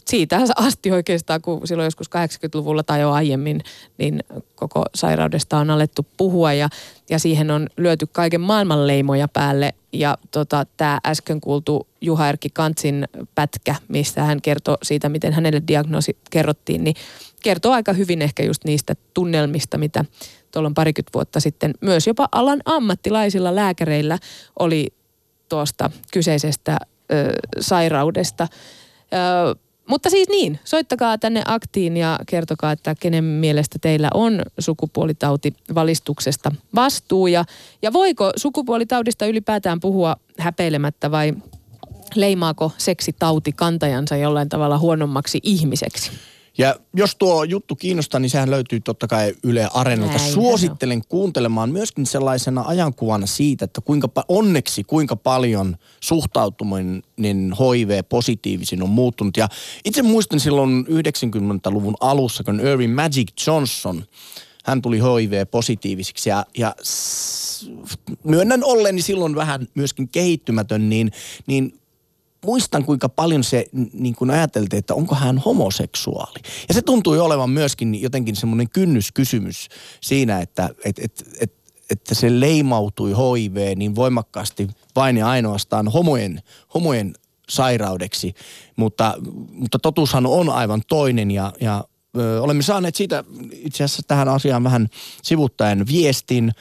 siitä 0.07 0.39
asti 0.55 0.91
oikeastaan, 0.91 1.41
kun 1.41 1.67
silloin 1.67 1.85
joskus 1.87 2.07
80-luvulla 2.07 2.83
tai 2.83 3.01
jo 3.01 3.11
aiemmin, 3.11 3.61
niin 3.97 4.23
koko 4.55 4.85
sairaudesta 4.95 5.57
on 5.57 5.69
alettu 5.69 6.05
puhua 6.17 6.53
ja, 6.53 6.69
ja 7.09 7.19
siihen 7.19 7.51
on 7.51 7.67
lyöty 7.77 8.07
kaiken 8.11 8.41
maailman 8.41 8.87
leimoja 8.87 9.27
päälle. 9.27 9.73
Ja 9.93 10.17
tota, 10.31 10.65
tämä 10.77 10.99
äsken 11.07 11.41
kuultu 11.41 11.87
Juha 12.01 12.29
Erkki 12.29 12.49
Kantsin 12.49 13.07
pätkä, 13.35 13.75
mistä 13.87 14.23
hän 14.23 14.41
kertoo 14.41 14.77
siitä, 14.83 15.09
miten 15.09 15.33
hänelle 15.33 15.61
diagnoosi 15.67 16.17
kerrottiin, 16.29 16.83
niin 16.83 16.95
kertoo 17.43 17.71
aika 17.71 17.93
hyvin 17.93 18.21
ehkä 18.21 18.43
just 18.43 18.63
niistä 18.63 18.93
tunnelmista, 19.13 19.77
mitä 19.77 20.05
tuolla 20.51 20.71
parikymmentä 20.75 21.11
vuotta 21.13 21.39
sitten 21.39 21.73
myös 21.81 22.07
jopa 22.07 22.29
alan 22.31 22.61
ammattilaisilla 22.65 23.55
lääkäreillä 23.55 24.17
oli 24.59 24.87
tuosta 25.49 25.89
kyseisestä 26.13 26.77
ö, 27.11 27.33
sairaudesta. 27.59 28.47
Ö, 29.13 29.55
mutta 29.89 30.09
siis 30.09 30.29
niin, 30.29 30.59
soittakaa 30.63 31.17
tänne 31.17 31.41
aktiin 31.45 31.97
ja 31.97 32.19
kertokaa, 32.25 32.71
että 32.71 32.95
kenen 32.99 33.23
mielestä 33.23 33.79
teillä 33.81 34.09
on 34.13 34.41
sukupuolitautivalistuksesta 34.59 36.51
vastuu. 36.75 37.27
Ja, 37.27 37.45
ja 37.81 37.93
voiko 37.93 38.31
sukupuolitaudista 38.35 39.25
ylipäätään 39.25 39.79
puhua 39.79 40.15
häpeilemättä 40.37 41.11
vai 41.11 41.33
leimaako 42.15 42.71
seksitauti 42.77 43.51
kantajansa 43.51 44.15
jollain 44.15 44.49
tavalla 44.49 44.77
huonommaksi 44.77 45.39
ihmiseksi? 45.43 46.11
Ja 46.57 46.75
jos 46.93 47.15
tuo 47.15 47.43
juttu 47.43 47.75
kiinnostaa, 47.75 48.19
niin 48.19 48.29
sehän 48.29 48.51
löytyy 48.51 48.79
totta 48.79 49.07
kai 49.07 49.33
Yle 49.43 49.69
Areenalta. 49.73 50.19
Suosittelen 50.19 50.97
no. 50.97 51.05
kuuntelemaan 51.09 51.69
myöskin 51.71 52.05
sellaisena 52.05 52.63
ajankuvana 52.67 53.25
siitä, 53.25 53.65
että 53.65 53.81
kuinka 53.81 54.09
onneksi 54.27 54.83
kuinka 54.83 55.15
paljon 55.15 55.77
suhtautuminen 55.99 57.03
HIV-positiivisin 57.59 58.83
on 58.83 58.89
muuttunut. 58.89 59.37
Ja 59.37 59.49
itse 59.85 60.01
muistan 60.01 60.39
silloin 60.39 60.85
90-luvun 60.85 61.95
alussa, 61.99 62.43
kun 62.43 62.59
Irving 62.59 62.95
Magic 62.95 63.47
Johnson, 63.47 64.03
hän 64.65 64.81
tuli 64.81 64.99
HIV-positiivisiksi 64.99 66.29
ja, 66.29 66.45
ja 66.57 66.75
myönnän 68.23 68.63
olleni 68.63 69.01
silloin 69.01 69.35
vähän 69.35 69.67
myöskin 69.75 70.09
kehittymätön, 70.09 70.89
niin, 70.89 71.11
niin 71.47 71.79
muistan 72.43 72.85
kuinka 72.85 73.09
paljon 73.09 73.43
se 73.43 73.65
niin 73.93 74.15
kuin 74.15 74.31
ajateltiin, 74.31 74.77
että 74.77 74.93
onko 74.93 75.15
hän 75.15 75.37
homoseksuaali. 75.37 76.39
Ja 76.67 76.73
se 76.73 76.81
tuntui 76.81 77.19
olevan 77.19 77.49
myöskin 77.49 78.01
jotenkin 78.01 78.35
semmoinen 78.35 78.69
kynnyskysymys 78.69 79.69
siinä, 80.01 80.39
että 80.39 80.69
et, 80.85 80.99
et, 80.99 81.23
et, 81.39 81.53
että 81.89 82.15
se 82.15 82.39
leimautui 82.39 83.11
HIV 83.11 83.77
niin 83.77 83.95
voimakkaasti 83.95 84.67
vain 84.95 85.17
ja 85.17 85.27
ainoastaan 85.27 85.87
homojen, 85.87 86.41
homojen 86.73 87.13
sairaudeksi. 87.49 88.33
Mutta, 88.75 89.15
mutta 89.51 89.79
totuushan 89.79 90.25
on 90.25 90.49
aivan 90.49 90.81
toinen 90.87 91.31
ja, 91.31 91.53
ja 91.61 91.83
ö, 92.17 92.41
olemme 92.41 92.63
saaneet 92.63 92.95
siitä 92.95 93.23
itse 93.51 93.83
asiassa 93.83 94.01
tähän 94.07 94.29
asiaan 94.29 94.63
vähän 94.63 94.87
sivuttaen 95.23 95.87
viestin 95.87 96.51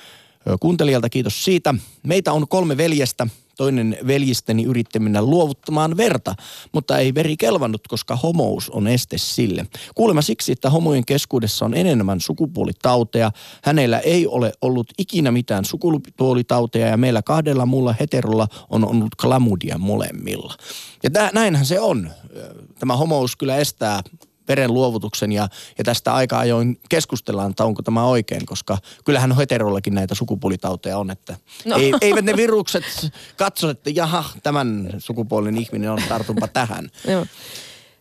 kuuntelijalta, 0.61 1.09
kiitos 1.09 1.45
siitä. 1.45 1.75
Meitä 2.03 2.33
on 2.33 2.49
kolme 2.49 2.77
veljestä– 2.77 3.27
Toinen 3.57 3.97
veljisteni 4.07 4.65
yritti 4.65 4.99
mennä 4.99 5.23
luovuttamaan 5.23 5.97
verta, 5.97 6.35
mutta 6.73 6.99
ei 6.99 7.15
veri 7.15 7.37
kelvannut, 7.37 7.89
koska 7.89 8.17
homous 8.17 8.71
on 8.71 8.87
este 8.87 9.19
sille. 9.19 9.67
Kuulemma 9.95 10.23
siksi, 10.23 10.53
että 10.53 10.71
homojen 10.71 11.05
keskuudessa 11.05 11.65
on 11.65 11.75
enemmän 11.75 12.21
sukupuolitauteja. 12.21 13.31
Hänellä 13.65 13.99
ei 13.99 14.27
ole 14.27 14.53
ollut 14.63 14.87
ikinä 14.99 15.31
mitään 15.31 15.65
sukupuolitauteja 15.65 16.87
ja 16.87 16.97
meillä 16.97 17.23
kahdella 17.23 17.67
muulla 17.67 17.95
heterolla 18.01 18.49
on 18.71 18.89
ollut 18.89 19.15
klamudia 19.21 19.79
molemmilla. 19.79 20.55
Ja 21.03 21.11
näinhän 21.33 21.67
se 21.67 21.81
on. 21.81 22.11
Tämä 22.79 22.97
homous 22.97 23.37
kyllä 23.37 23.57
estää 23.57 24.03
verenluovutuksen 24.49 25.33
ja, 25.33 25.49
ja 25.79 25.85
tästä 25.85 26.15
aika 26.15 26.39
ajoin 26.39 26.81
keskustellaan, 26.89 27.51
että 27.51 27.65
onko 27.65 27.83
tämä 27.83 28.05
oikein, 28.05 28.47
koska 28.47 28.79
kyllähän 29.05 29.37
heterollakin 29.37 29.95
näitä 29.95 30.15
sukupuolitauteja 30.15 30.99
on, 30.99 31.11
että 31.11 31.37
no. 31.65 31.77
ei, 31.77 31.93
eivät 32.01 32.25
ne 32.25 32.37
virukset 32.37 32.85
katso, 33.37 33.71
että 33.71 33.91
jaha, 33.91 34.25
tämän 34.43 34.91
sukupuolen 34.99 35.59
ihminen 35.59 35.91
on, 35.91 35.99
tartunpa 36.09 36.49
tähän. 36.49 36.91
Joo. 37.13 37.27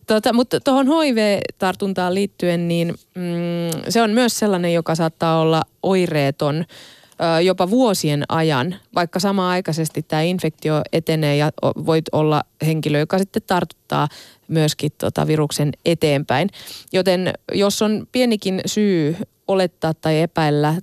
Tota, 0.08 0.34
mutta 0.34 0.60
tuohon 0.60 0.88
HIV-tartuntaan 0.88 2.14
liittyen, 2.14 2.68
niin 2.68 2.88
mm, 3.16 3.82
se 3.89 4.02
on 4.02 4.12
myös 4.12 4.39
sellainen, 4.39 4.74
joka 4.74 4.96
saattaa 4.96 5.39
olla 5.39 5.62
oireeton 5.84 6.66
jopa 7.44 7.70
vuosien 7.70 8.24
ajan, 8.30 8.76
vaikka 8.96 9.20
samaaikaisesti 9.20 10.04
tämä 10.04 10.22
infektio 10.22 10.82
etenee 10.94 11.36
ja 11.38 11.52
voit 11.64 12.06
olla 12.12 12.44
henkilö, 12.66 13.00
joka 13.00 13.18
sitten 13.18 13.42
tartuttaa 13.48 14.08
myöskin 14.52 14.91
tota 14.97 15.28
viruksen 15.28 15.72
eteenpäin. 15.86 16.49
Joten 16.93 17.34
jos 17.54 17.82
on 17.82 18.08
pienikin 18.12 18.62
syy 18.66 19.16
olettaa 19.47 19.93
tai 19.93 20.22
epäillä 20.22 20.76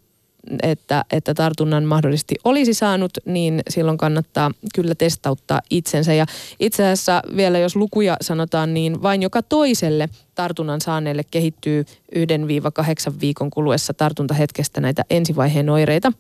että, 0.62 1.04
että 1.12 1.34
tartunnan 1.34 1.84
mahdollisesti 1.84 2.34
olisi 2.44 2.74
saanut, 2.74 3.10
niin 3.24 3.62
silloin 3.70 3.98
kannattaa 3.98 4.50
kyllä 4.74 4.94
testauttaa 4.94 5.60
itsensä. 5.70 6.14
Ja 6.14 6.26
itse 6.60 6.84
asiassa 6.84 7.22
vielä 7.36 7.58
jos 7.58 7.76
lukuja 7.76 8.16
sanotaan, 8.20 8.74
niin 8.74 9.02
vain 9.02 9.22
joka 9.22 9.42
toiselle 9.42 10.08
tartunnan 10.34 10.80
saaneelle 10.80 11.22
kehittyy 11.30 11.84
1-8 12.16 12.18
viikon 13.20 13.50
kuluessa 13.50 13.94
tartuntahetkestä 13.94 14.80
näitä 14.80 15.02
ensivaiheen 15.10 15.70
oireita. 15.70 16.12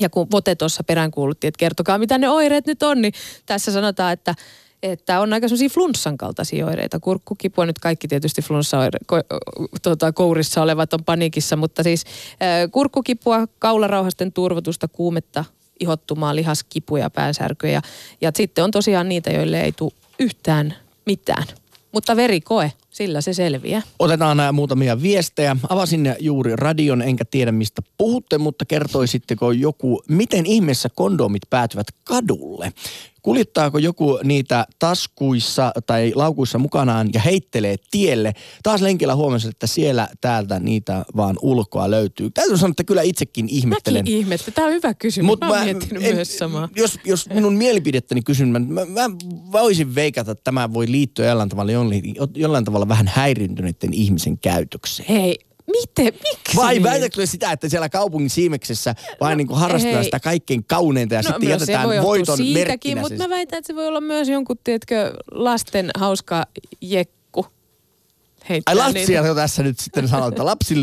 Ja 0.00 0.10
kun 0.10 0.26
Vote 0.30 0.54
tuossa 0.54 0.84
peräänkuulutti, 0.84 1.46
että 1.46 1.58
kertokaa 1.58 1.98
mitä 1.98 2.18
ne 2.18 2.28
oireet 2.28 2.66
nyt 2.66 2.82
on, 2.82 3.02
niin 3.02 3.12
tässä 3.46 3.72
sanotaan, 3.72 4.12
että 4.12 4.34
että 4.92 5.20
on 5.20 5.32
aika 5.32 5.48
sellaisia 5.48 5.68
flunssan 5.68 6.18
kaltaisia 6.18 6.66
oireita. 6.66 7.00
Kurkkukipua 7.00 7.66
nyt 7.66 7.78
kaikki 7.78 8.08
tietysti 8.08 8.42
flunssa 8.42 8.78
ko, 9.06 9.16
tuota, 9.82 10.12
kourissa 10.12 10.62
olevat 10.62 10.94
on 10.94 11.04
paniikissa, 11.04 11.56
mutta 11.56 11.82
siis 11.82 12.04
äh, 12.32 12.70
kurkkukipua, 12.70 13.46
kaularauhasten 13.58 14.32
turvotusta, 14.32 14.88
kuumetta, 14.88 15.44
ihottumaa, 15.80 16.36
lihaskipuja, 16.36 17.10
päänsärkyjä. 17.10 17.82
Ja 18.20 18.30
sitten 18.34 18.64
on 18.64 18.70
tosiaan 18.70 19.08
niitä, 19.08 19.30
joille 19.30 19.60
ei 19.60 19.72
tule 19.72 19.92
yhtään 20.18 20.74
mitään. 21.06 21.44
Mutta 21.92 22.16
verikoe, 22.16 22.72
sillä 22.94 23.20
se 23.20 23.34
selviää. 23.34 23.82
Otetaan 23.98 24.36
nämä 24.36 24.52
muutamia 24.52 25.02
viestejä. 25.02 25.56
Avasin 25.68 26.14
juuri 26.20 26.56
radion, 26.56 27.02
enkä 27.02 27.24
tiedä 27.24 27.52
mistä 27.52 27.82
puhutte, 27.98 28.38
mutta 28.38 28.64
kertoisitteko 28.64 29.52
joku, 29.52 30.02
miten 30.08 30.46
ihmeessä 30.46 30.88
kondomit 30.94 31.42
päätyvät 31.50 31.86
kadulle? 32.04 32.72
Kuljettaako 33.22 33.78
joku 33.78 34.18
niitä 34.24 34.66
taskuissa 34.78 35.72
tai 35.86 36.12
laukuissa 36.14 36.58
mukanaan 36.58 37.10
ja 37.14 37.20
heittelee 37.20 37.76
tielle? 37.90 38.32
Taas 38.62 38.82
lenkillä 38.82 39.14
huomasin, 39.14 39.50
että 39.50 39.66
siellä 39.66 40.08
täältä 40.20 40.60
niitä 40.60 41.04
vaan 41.16 41.36
ulkoa 41.42 41.90
löytyy. 41.90 42.30
Täytyy 42.30 42.56
sanoa, 42.56 42.70
että 42.70 42.84
kyllä 42.84 43.02
itsekin 43.02 43.48
ihmettelen. 43.48 44.00
Mäkin 44.00 44.18
ihmettelen. 44.18 44.54
Tämä 44.54 44.66
on 44.66 44.72
hyvä 44.72 44.94
kysymys. 44.94 45.26
Mut 45.26 45.40
mä, 45.40 45.48
mä 45.48 45.64
en, 45.64 45.78
myös 46.14 46.38
samaa. 46.38 46.68
Jos, 46.76 46.98
jos 47.04 47.28
minun 47.28 47.54
mielipidettäni 47.54 48.22
kysyn, 48.22 48.48
mä, 48.48 48.58
mä, 48.58 48.86
mä 48.86 49.10
voisin 49.52 49.94
veikata, 49.94 50.30
että 50.30 50.44
tämä 50.44 50.72
voi 50.72 50.90
liittyä 50.90 51.26
jollain 51.26 51.48
tavalla, 51.48 51.72
jollain 52.34 52.64
tavalla 52.64 52.83
vähän 52.88 53.08
häirintyneiden 53.08 53.92
ihmisen 53.92 54.38
käytökseen. 54.38 55.08
Hei, 55.08 55.38
Miten? 55.66 56.04
Miksi? 56.04 56.56
Vai 56.56 56.82
väitätkö 56.82 57.26
sitä, 57.26 57.52
että 57.52 57.68
siellä 57.68 57.88
kaupungin 57.88 58.30
siimeksessä 58.30 58.94
vain 59.20 59.30
no, 59.30 59.36
niin 59.36 59.58
harrastetaan 59.58 59.94
hei. 59.94 60.04
sitä 60.04 60.20
kaikkein 60.20 60.64
kauneinta 60.64 61.14
ja 61.14 61.22
no, 61.22 61.28
sitten 61.30 61.48
jätetään 61.48 61.88
voi 61.88 62.02
voiton 62.02 62.36
siitäkin, 62.36 62.98
mutta 62.98 63.18
mä 63.18 63.28
väitän, 63.28 63.58
että 63.58 63.66
se 63.66 63.74
voi 63.74 63.88
olla 63.88 64.00
myös 64.00 64.28
jonkun, 64.28 64.56
tiedätkö, 64.64 65.12
lasten 65.30 65.90
hauska 65.98 66.46
jekku 68.48 68.62
Ai 68.70 68.74
lapsia 68.74 69.22
niitä. 69.22 69.34
tässä 69.34 69.62
nyt 69.62 69.78
sitten 69.78 70.08
sanotaan, 70.08 70.32
että 70.32 70.44
lapsi 70.44 70.74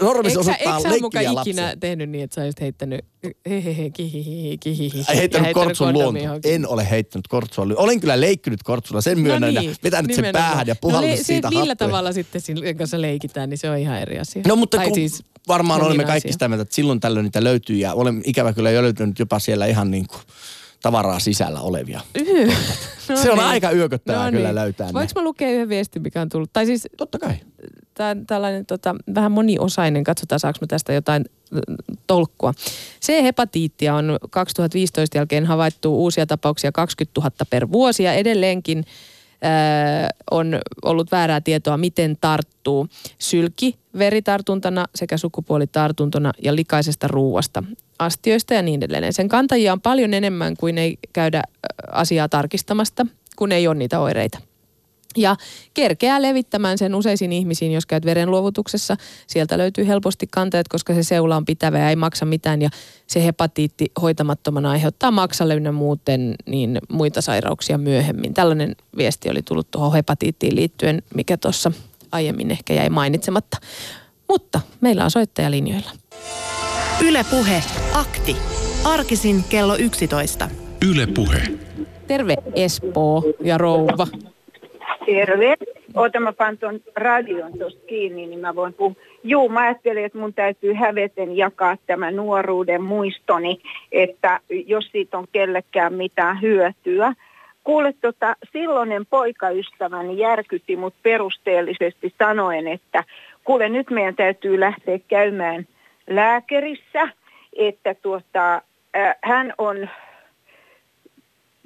sormissa 0.00 0.40
osoittaa 0.40 0.82
leikkiä 0.82 1.34
lapsia. 1.34 1.50
ikinä 1.52 1.76
tehnyt 1.80 2.10
niin, 2.10 2.24
että 2.24 2.34
sä 2.34 2.40
olisit 2.40 2.60
heittänyt 2.60 3.04
hehehe, 3.48 3.90
kihihi, 3.90 4.58
kihihi. 4.58 5.04
Ai 5.08 5.16
heittänyt 5.16 5.52
kortsun 5.52 5.92
luonto. 5.92 6.20
En 6.44 6.68
ole 6.68 6.90
heittänyt 6.90 7.28
kortsua. 7.28 7.66
Olen 7.76 8.00
kyllä 8.00 8.20
leikkynyt 8.20 8.62
kortsulla, 8.62 9.00
sen 9.00 9.18
myönnän 9.20 9.54
no 9.54 9.60
niin, 9.60 9.70
ja 9.70 9.76
vetänyt 9.84 10.14
sen 10.16 10.32
päähän 10.32 10.66
ja 10.66 10.74
puhallus 10.80 11.10
no, 11.10 11.16
le- 11.16 11.22
siitä 11.22 11.48
Millä 11.48 11.76
tavalla 11.76 12.12
sitten 12.12 12.40
sen 12.40 12.76
kanssa 12.78 13.00
leikitään, 13.00 13.50
niin 13.50 13.58
se 13.58 13.70
on 13.70 13.78
ihan 13.78 13.98
eri 13.98 14.18
asia. 14.18 14.42
No 14.46 14.56
mutta 14.56 14.76
tai 14.76 14.86
kun 14.86 14.94
siis, 14.94 15.22
varmaan 15.48 15.82
olemme 15.82 16.04
kaikki 16.04 16.32
sitä 16.32 16.48
mieltä, 16.48 16.62
että 16.62 16.74
silloin 16.74 17.00
tällöin 17.00 17.24
niitä 17.24 17.44
löytyy 17.44 17.76
ja 17.76 17.94
olen 17.94 18.22
ikävä 18.24 18.52
kyllä 18.52 18.70
jo 18.70 18.82
löytynyt 18.82 19.18
jopa 19.18 19.38
siellä 19.38 19.66
ihan 19.66 19.90
niin 19.90 20.06
kuin 20.06 20.20
tavaraa 20.82 21.18
sisällä 21.18 21.60
olevia. 21.60 22.00
Yh. 22.26 22.56
No 23.08 23.16
se 23.16 23.30
on 23.30 23.38
niin. 23.38 23.48
aika 23.48 23.70
yököttävää 23.70 24.24
no 24.24 24.30
kyllä 24.30 24.48
niin. 24.48 24.54
löytää 24.54 24.92
Voinko 24.92 25.12
mä 25.14 25.22
lukea 25.24 25.50
yhden 25.50 25.68
viestin, 25.68 26.02
mikä 26.02 26.20
on 26.20 26.28
tullut? 26.28 26.50
Tai 26.52 26.66
siis, 26.66 26.88
Totta 26.96 27.18
kai. 27.18 27.34
Tää, 27.94 28.16
tällainen 28.26 28.66
tota, 28.66 28.94
vähän 29.14 29.32
moniosainen, 29.32 30.04
katsotaan 30.04 30.40
saako 30.40 30.66
tästä 30.66 30.92
jotain 30.92 31.24
tolkkua. 32.06 32.54
C-hepatiittia 33.04 33.94
on 33.94 34.18
2015 34.30 35.18
jälkeen 35.18 35.46
havaittu 35.46 35.96
uusia 35.96 36.26
tapauksia 36.26 36.72
20 36.72 37.20
000 37.20 37.30
per 37.50 37.72
vuosi 37.72 38.02
ja 38.02 38.12
edelleenkin 38.12 38.84
on 40.30 40.60
ollut 40.84 41.12
väärää 41.12 41.40
tietoa, 41.40 41.76
miten 41.76 42.16
tarttuu 42.20 42.88
sylki 43.18 43.78
veritartuntana 43.98 44.84
sekä 44.94 45.16
sukupuolitartuntona 45.16 46.32
ja 46.42 46.56
likaisesta 46.56 47.08
ruuasta, 47.08 47.62
astioista 47.98 48.54
ja 48.54 48.62
niin 48.62 48.82
edelleen. 48.82 49.12
Sen 49.12 49.28
kantajia 49.28 49.72
on 49.72 49.80
paljon 49.80 50.14
enemmän 50.14 50.56
kuin 50.56 50.78
ei 50.78 50.98
käydä 51.12 51.42
asiaa 51.92 52.28
tarkistamasta, 52.28 53.06
kun 53.36 53.52
ei 53.52 53.68
ole 53.68 53.74
niitä 53.74 54.00
oireita. 54.00 54.38
Ja 55.20 55.36
kerkeää 55.74 56.22
levittämään 56.22 56.78
sen 56.78 56.94
useisiin 56.94 57.32
ihmisiin, 57.32 57.72
jos 57.72 57.86
käyt 57.86 58.04
verenluovutuksessa. 58.04 58.96
Sieltä 59.26 59.58
löytyy 59.58 59.86
helposti 59.86 60.26
kanteet, 60.30 60.68
koska 60.68 60.94
se 60.94 61.02
seula 61.02 61.36
on 61.36 61.44
pitävä 61.44 61.78
ja 61.78 61.88
ei 61.88 61.96
maksa 61.96 62.24
mitään. 62.24 62.62
Ja 62.62 62.70
se 63.06 63.24
hepatiitti 63.24 63.92
hoitamattomana 64.02 64.70
aiheuttaa 64.70 65.10
maksalle 65.10 65.54
ynnä 65.54 65.72
muuten 65.72 66.34
niin 66.46 66.78
muita 66.88 67.20
sairauksia 67.20 67.78
myöhemmin. 67.78 68.34
Tällainen 68.34 68.76
viesti 68.96 69.30
oli 69.30 69.42
tullut 69.42 69.70
tuohon 69.70 69.92
hepatiittiin 69.92 70.56
liittyen, 70.56 71.02
mikä 71.14 71.36
tuossa 71.36 71.72
aiemmin 72.12 72.50
ehkä 72.50 72.74
jäi 72.74 72.90
mainitsematta. 72.90 73.56
Mutta 74.28 74.60
meillä 74.80 75.04
on 75.04 75.10
soittajalinjoilla. 75.10 75.90
Ylepuhe 77.00 77.62
akti. 77.92 78.36
Arkisin 78.84 79.44
kello 79.48 79.76
11. 79.76 80.48
Ylepuhe. 80.90 81.42
Terve 82.06 82.36
Espoo 82.54 83.24
ja 83.40 83.58
rouva. 83.58 84.06
Terve. 85.08 85.56
Ota 85.94 86.20
mä 86.20 86.32
pan 86.32 86.58
ton 86.58 86.80
radion 86.96 87.58
tuosta 87.58 87.86
kiinni, 87.86 88.26
niin 88.26 88.40
mä 88.40 88.54
voin 88.54 88.74
puhua. 88.74 88.94
Juu, 89.24 89.48
mä 89.48 89.60
ajattelin, 89.60 90.04
että 90.04 90.18
mun 90.18 90.34
täytyy 90.34 90.74
häveten 90.74 91.36
jakaa 91.36 91.76
tämä 91.86 92.10
nuoruuden 92.10 92.82
muistoni, 92.82 93.58
että 93.92 94.40
jos 94.66 94.88
siitä 94.92 95.18
on 95.18 95.26
kellekään 95.32 95.94
mitään 95.94 96.42
hyötyä. 96.42 97.12
Kuule, 97.64 97.94
tota, 98.00 98.36
silloinen 98.52 99.06
poikaystäväni 99.06 100.18
järkytti 100.18 100.76
mut 100.76 100.94
perusteellisesti 101.02 102.14
sanoen, 102.18 102.68
että 102.68 103.04
kuule 103.44 103.68
nyt 103.68 103.90
meidän 103.90 104.16
täytyy 104.16 104.60
lähteä 104.60 104.98
käymään 105.08 105.66
lääkärissä, 106.10 107.08
että 107.56 107.94
tuota, 107.94 108.54
äh, 108.96 109.14
hän 109.22 109.54
on 109.58 109.88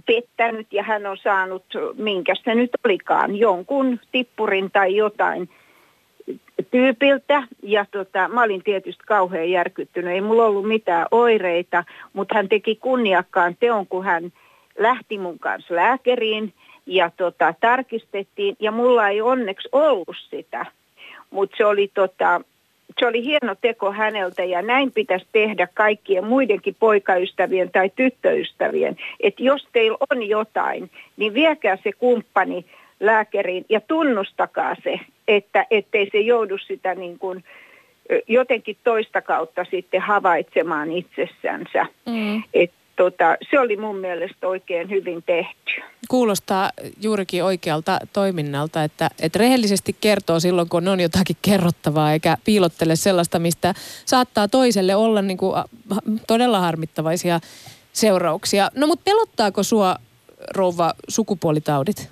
pettänyt 0.07 0.72
ja 0.72 0.82
hän 0.82 1.07
on 1.07 1.16
saanut, 1.16 1.64
minkä 1.94 2.34
se 2.44 2.55
nyt 2.55 2.70
olikaan, 2.84 3.36
jonkun 3.36 4.00
tippurin 4.12 4.70
tai 4.70 4.96
jotain 4.96 5.48
tyypiltä. 6.70 7.42
Ja 7.62 7.86
tota, 7.90 8.28
mä 8.28 8.42
olin 8.42 8.62
tietysti 8.62 9.03
kauhean 9.07 9.50
järkyttynyt. 9.50 10.14
Ei 10.14 10.20
mulla 10.20 10.44
ollut 10.44 10.68
mitään 10.68 11.07
oireita, 11.11 11.84
mutta 12.12 12.34
hän 12.34 12.48
teki 12.48 12.76
kunniakkaan 12.76 13.57
teon, 13.61 13.86
kun 13.86 14.05
hän 14.05 14.32
lähti 14.78 15.18
mun 15.18 15.38
kanssa 15.38 15.74
lääkäriin 15.74 16.53
ja 16.86 17.11
tota, 17.16 17.55
tarkistettiin. 17.61 18.57
Ja 18.61 18.72
mulla 18.72 19.09
ei 19.09 19.20
onneksi 19.20 19.68
ollut 19.72 20.16
sitä, 20.30 20.66
mutta 21.30 21.57
se 21.57 21.64
oli 21.64 21.90
tota, 21.94 22.40
se 23.01 23.07
oli 23.07 23.24
hieno 23.24 23.55
teko 23.61 23.93
häneltä 23.93 24.45
ja 24.45 24.62
näin 24.62 24.93
pitäisi 24.93 25.26
tehdä 25.32 25.68
kaikkien 25.74 26.24
muidenkin 26.24 26.76
poikaystävien 26.80 27.70
tai 27.70 27.90
tyttöystävien. 27.97 28.97
Että 29.20 29.43
jos 29.43 29.68
teillä 29.72 29.97
on 30.11 30.22
jotain, 30.28 30.90
niin 31.16 31.34
viekää 31.34 31.76
se 31.76 31.93
kumppani 31.93 32.64
lääkäriin 33.01 33.64
ja 33.68 33.80
tunnustakaa 33.80 34.76
se, 34.84 35.01
että 35.28 35.66
ettei 35.70 36.09
se 36.12 36.18
joudu 36.18 36.59
sitä 36.59 36.95
niin 36.95 37.18
kuin 37.18 37.45
jotenkin 38.28 38.76
toista 38.84 39.22
kautta 39.22 39.64
sitten 39.70 40.01
havaitsemaan 40.01 40.93
itsessänsä. 40.93 41.86
Mm. 42.07 42.43
Et 42.55 42.72
tota, 42.97 43.36
se 43.51 43.61
oli 43.61 43.76
mun 43.76 43.97
mielestä 43.97 44.49
oikein 44.49 44.90
hyvin 44.90 45.22
tehty. 45.22 45.82
Kuulostaa 46.09 46.70
juurikin 47.03 47.45
oikealta 47.45 47.99
toiminnalta, 48.12 48.84
että, 48.84 49.11
että 49.22 49.38
rehellisesti 49.38 49.97
kertoo 50.01 50.40
silloin, 50.40 50.68
kun 50.68 50.88
on 50.88 51.01
jotakin 51.01 51.36
kerrottavaa, 51.43 52.12
eikä 52.12 52.36
piilottele 52.45 52.97
sellaista, 52.97 53.38
mistä 53.38 53.74
saattaa 54.05 54.49
toiselle 54.49 54.95
olla 54.95 55.22
niin 55.22 55.38
kuin 55.38 55.55
todella 56.26 56.61
harmittavaisia 56.61 57.40
seurauksia. 57.93 58.68
No 58.74 58.86
mutta 58.86 59.05
pelottaako 59.05 59.62
sua, 59.62 59.97
rouva, 60.55 60.93
sukupuolitaudit? 61.09 62.11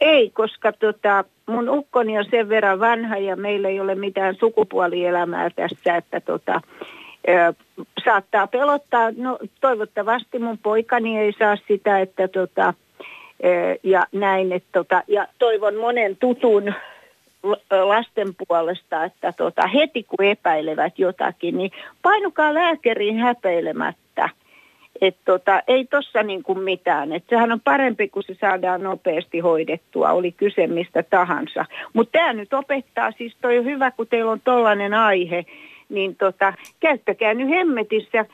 Ei, 0.00 0.30
koska 0.30 0.72
tota, 0.72 1.24
mun 1.46 1.68
ukkoni 1.68 2.18
on 2.18 2.24
sen 2.30 2.48
verran 2.48 2.80
vanha 2.80 3.16
ja 3.16 3.36
meillä 3.36 3.68
ei 3.68 3.80
ole 3.80 3.94
mitään 3.94 4.36
sukupuolielämää 4.40 5.50
tässä, 5.50 5.96
että 5.96 6.20
tota, 6.20 6.60
saattaa 8.04 8.46
pelottaa. 8.46 9.10
No 9.16 9.38
toivottavasti 9.60 10.38
mun 10.38 10.58
poikani 10.58 11.18
ei 11.18 11.32
saa 11.38 11.56
sitä, 11.68 12.00
että 12.00 12.28
tota, 12.28 12.74
ja 13.82 14.06
näin, 14.12 14.52
että 14.52 14.68
tota, 14.72 15.02
ja 15.08 15.26
toivon 15.38 15.76
monen 15.76 16.16
tutun 16.16 16.74
lasten 17.84 18.28
puolesta, 18.48 19.04
että 19.04 19.32
tota, 19.32 19.66
heti 19.66 20.02
kun 20.02 20.24
epäilevät 20.24 20.98
jotakin, 20.98 21.58
niin 21.58 21.70
painukaa 22.02 22.54
lääkäriin 22.54 23.18
häpeilemättä. 23.18 24.28
Et 25.00 25.16
tota, 25.24 25.62
ei 25.68 25.84
tossa 25.84 26.22
niinku 26.22 26.54
mitään. 26.54 27.12
Et 27.12 27.24
sehän 27.28 27.52
on 27.52 27.60
parempi, 27.60 28.08
kun 28.08 28.22
se 28.22 28.34
saadaan 28.40 28.82
nopeasti 28.82 29.38
hoidettua, 29.38 30.10
oli 30.10 30.32
kyse 30.32 30.66
mistä 30.66 31.02
tahansa. 31.02 31.64
Mutta 31.92 32.12
tämä 32.12 32.32
nyt 32.32 32.54
opettaa, 32.54 33.12
siis 33.12 33.36
toi 33.40 33.58
on 33.58 33.64
hyvä, 33.64 33.90
kun 33.90 34.06
teillä 34.06 34.30
on 34.30 34.40
tollainen 34.44 34.94
aihe, 34.94 35.44
niin 35.88 36.16
tota, 36.16 36.52
käyttäkää 36.80 37.34
nyt 37.34 37.48
hemmetissä 37.48 38.26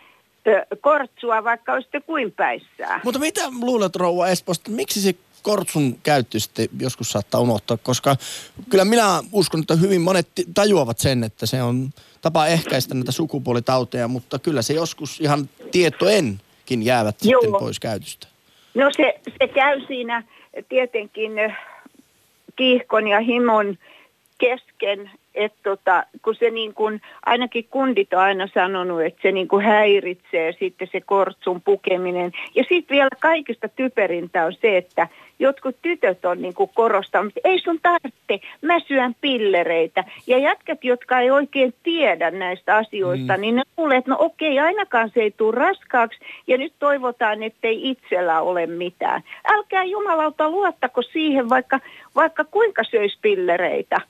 kortsua, 0.81 1.45
vaikka 1.45 1.73
olisitte 1.73 2.01
kuin 2.01 2.33
päissään. 2.33 3.01
Mutta 3.05 3.21
mitä 3.21 3.41
luulet, 3.61 3.97
rouva 3.97 4.29
Esposta, 4.29 4.71
miksi 4.71 5.01
se 5.01 5.15
kortsun 5.43 5.99
käyttö 6.03 6.41
sitten 6.41 6.69
joskus 6.81 7.11
saattaa 7.13 7.41
unohtaa, 7.41 7.77
koska 7.77 8.17
kyllä 8.71 8.85
minä 8.85 9.23
uskon, 9.33 9.61
että 9.61 9.77
hyvin 9.77 10.01
monet 10.01 10.29
tajuavat 10.55 10.99
sen, 10.99 11.25
että 11.25 11.47
se 11.47 11.63
on 11.63 11.91
tapa 12.23 12.47
ehkäistä 12.47 12.95
näitä 12.95 13.13
sukupuolitauteja, 13.13 14.09
mutta 14.09 14.39
kyllä 14.39 14.63
se 14.63 14.75
joskus 14.75 15.21
ihan 15.21 15.49
tietoenkin 15.71 16.83
jäävät 16.83 17.17
Joo. 17.23 17.41
sitten 17.41 17.61
pois 17.61 17.81
käytöstä. 17.81 18.27
No 18.75 18.91
se, 18.97 19.21
se 19.39 19.49
käy 19.49 19.87
siinä 19.87 20.23
tietenkin 20.69 21.33
kiihkon 22.57 23.09
ja 23.09 23.21
himon 23.21 23.79
kesken, 24.39 25.11
että 25.41 25.59
tota, 25.63 26.05
kun 26.23 26.35
se 26.35 26.51
niin 26.51 26.75
kuin, 26.75 27.01
ainakin 27.27 27.67
kundit 27.71 28.13
on 28.13 28.21
aina 28.21 28.49
sanonut, 28.55 29.03
että 29.03 29.23
se 29.23 29.33
niin 29.33 29.49
kuin 29.49 29.65
häiritsee 29.65 30.53
sitten 30.53 30.89
se 30.93 31.01
kortsun 31.01 31.61
pukeminen. 31.61 32.33
Ja 32.55 32.65
sitten 32.69 32.95
vielä 32.95 33.09
kaikista 33.21 33.69
typerintä 33.69 34.45
on 34.45 34.53
se, 34.53 34.77
että 34.77 35.09
jotkut 35.39 35.77
tytöt 35.83 36.25
on 36.25 36.43
niin 36.43 36.55
kuin 36.55 36.71
korostanut, 36.75 37.33
että 37.37 37.49
ei 37.49 37.59
sun 37.59 37.81
tarvitse, 37.83 38.49
mä 38.63 38.81
syön 38.81 39.15
pillereitä. 39.21 40.05
Ja 40.27 40.39
jätkät, 40.39 40.85
jotka 40.85 41.21
ei 41.21 41.31
oikein 41.31 41.75
tiedä 41.83 42.31
näistä 42.31 42.77
asioista, 42.77 43.37
mm. 43.37 43.41
niin 43.41 43.57
ne 43.57 43.63
luulee, 43.77 43.99
että 43.99 44.11
no 44.11 44.17
okei, 44.21 44.59
ainakaan 44.59 45.11
se 45.15 45.21
ei 45.21 45.31
tule 45.31 45.55
raskaaksi 45.55 46.19
ja 46.47 46.59
nyt 46.59 46.73
toivotaan, 46.79 47.43
ettei 47.43 47.91
itsellä 47.91 48.41
ole 48.41 48.67
mitään. 48.67 49.23
Älkää 49.45 49.85
jumalauta 49.85 50.51
luottako 50.51 51.03
siihen, 51.03 51.49
vaikka, 51.49 51.81
vaikka 52.15 52.45
kuinka 52.45 52.85
söisi 52.85 53.19
pillereitä 53.23 54.01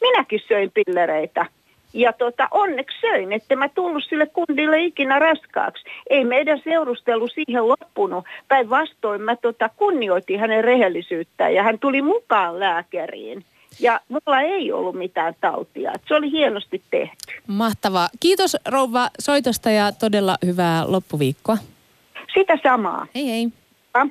minäkin 0.00 0.40
söin 0.48 0.70
pillereitä. 0.74 1.46
Ja 1.94 2.12
tota, 2.12 2.48
onneksi 2.50 3.00
söin, 3.00 3.32
että 3.32 3.56
mä 3.56 3.68
tullut 3.68 4.04
sille 4.08 4.26
kundille 4.26 4.82
ikinä 4.82 5.18
raskaaksi. 5.18 5.84
Ei 6.10 6.24
meidän 6.24 6.60
seurustelu 6.64 7.28
siihen 7.28 7.68
loppunut. 7.68 8.24
Päinvastoin 8.48 9.22
mä 9.22 9.36
tota, 9.36 9.70
kunnioitin 9.76 10.40
hänen 10.40 10.64
rehellisyyttään 10.64 11.54
ja 11.54 11.62
hän 11.62 11.78
tuli 11.78 12.02
mukaan 12.02 12.60
lääkäriin. 12.60 13.44
Ja 13.80 14.00
mulla 14.08 14.40
ei 14.40 14.72
ollut 14.72 14.94
mitään 14.94 15.34
tautia. 15.40 15.92
Se 16.08 16.14
oli 16.14 16.30
hienosti 16.30 16.82
tehty. 16.90 17.34
Mahtavaa. 17.46 18.08
Kiitos 18.20 18.56
rouva 18.68 19.10
soitosta 19.20 19.70
ja 19.70 19.92
todella 19.92 20.36
hyvää 20.46 20.92
loppuviikkoa. 20.92 21.56
Sitä 22.34 22.58
samaa. 22.62 23.06
Hei 23.14 23.26
hei. 23.26 23.48
Ja. 23.94 24.06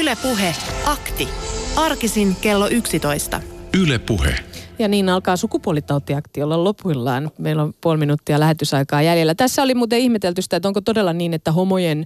Yle 0.00 0.16
Puhe. 0.22 0.54
Akti. 0.86 1.28
Arkisin 1.76 2.36
kello 2.42 2.68
11. 2.68 3.57
Yle 3.82 3.98
Puhe. 3.98 4.34
Ja 4.78 4.88
niin 4.88 5.08
alkaa 5.08 5.36
sukupuolitautiakti 5.36 6.42
olla 6.42 6.64
lopuillaan. 6.64 7.30
Meillä 7.38 7.62
on 7.62 7.74
puoli 7.80 7.98
minuuttia 7.98 8.40
lähetysaikaa 8.40 9.02
jäljellä. 9.02 9.34
Tässä 9.34 9.62
oli 9.62 9.74
muuten 9.74 9.98
ihmetelty 9.98 10.42
sitä, 10.42 10.56
että 10.56 10.68
onko 10.68 10.80
todella 10.80 11.12
niin, 11.12 11.34
että 11.34 11.52
homojen 11.52 12.04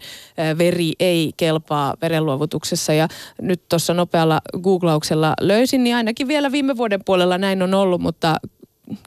veri 0.58 0.92
ei 1.00 1.32
kelpaa 1.36 1.94
verenluovutuksessa. 2.02 2.92
Ja 2.92 3.08
nyt 3.42 3.68
tuossa 3.68 3.94
nopealla 3.94 4.40
googlauksella 4.62 5.34
löysin, 5.40 5.84
niin 5.84 5.96
ainakin 5.96 6.28
vielä 6.28 6.52
viime 6.52 6.76
vuoden 6.76 7.00
puolella 7.04 7.38
näin 7.38 7.62
on 7.62 7.74
ollut, 7.74 8.00
mutta 8.00 8.36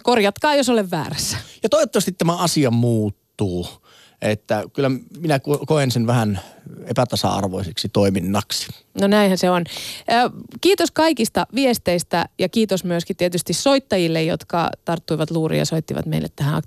korjatkaa, 0.04 0.56
jos 0.56 0.70
olen 0.70 0.92
väärässä. 0.92 1.38
Ja 1.64 1.70
toivottavasti 1.70 2.12
tämä 2.12 2.38
asia 2.38 2.72
muuttuu. 2.72 3.68
Että 4.22 4.64
kyllä 4.74 4.90
minä 5.20 5.40
koen 5.68 5.92
sen 5.92 6.08
vähän 6.08 6.40
epätasa-arvoiseksi 6.86 7.90
toiminnaksi. 7.90 8.68
No 9.02 9.08
näinhän 9.08 9.38
se 9.38 9.50
on. 9.50 9.64
Kiitos 10.62 10.92
kaikista 10.92 11.48
viesteistä 11.56 12.26
ja 12.40 12.50
kiitos 12.50 12.84
myöskin 12.84 13.16
tietysti 13.16 13.54
soittajille, 13.54 14.24
jotka 14.24 14.70
tarttuivat 14.86 15.32
luuriin 15.32 15.60
ja 15.60 15.66
soittivat 15.66 16.06
meille 16.06 16.28
tähän 16.36 16.56
aktiin. 16.56 16.66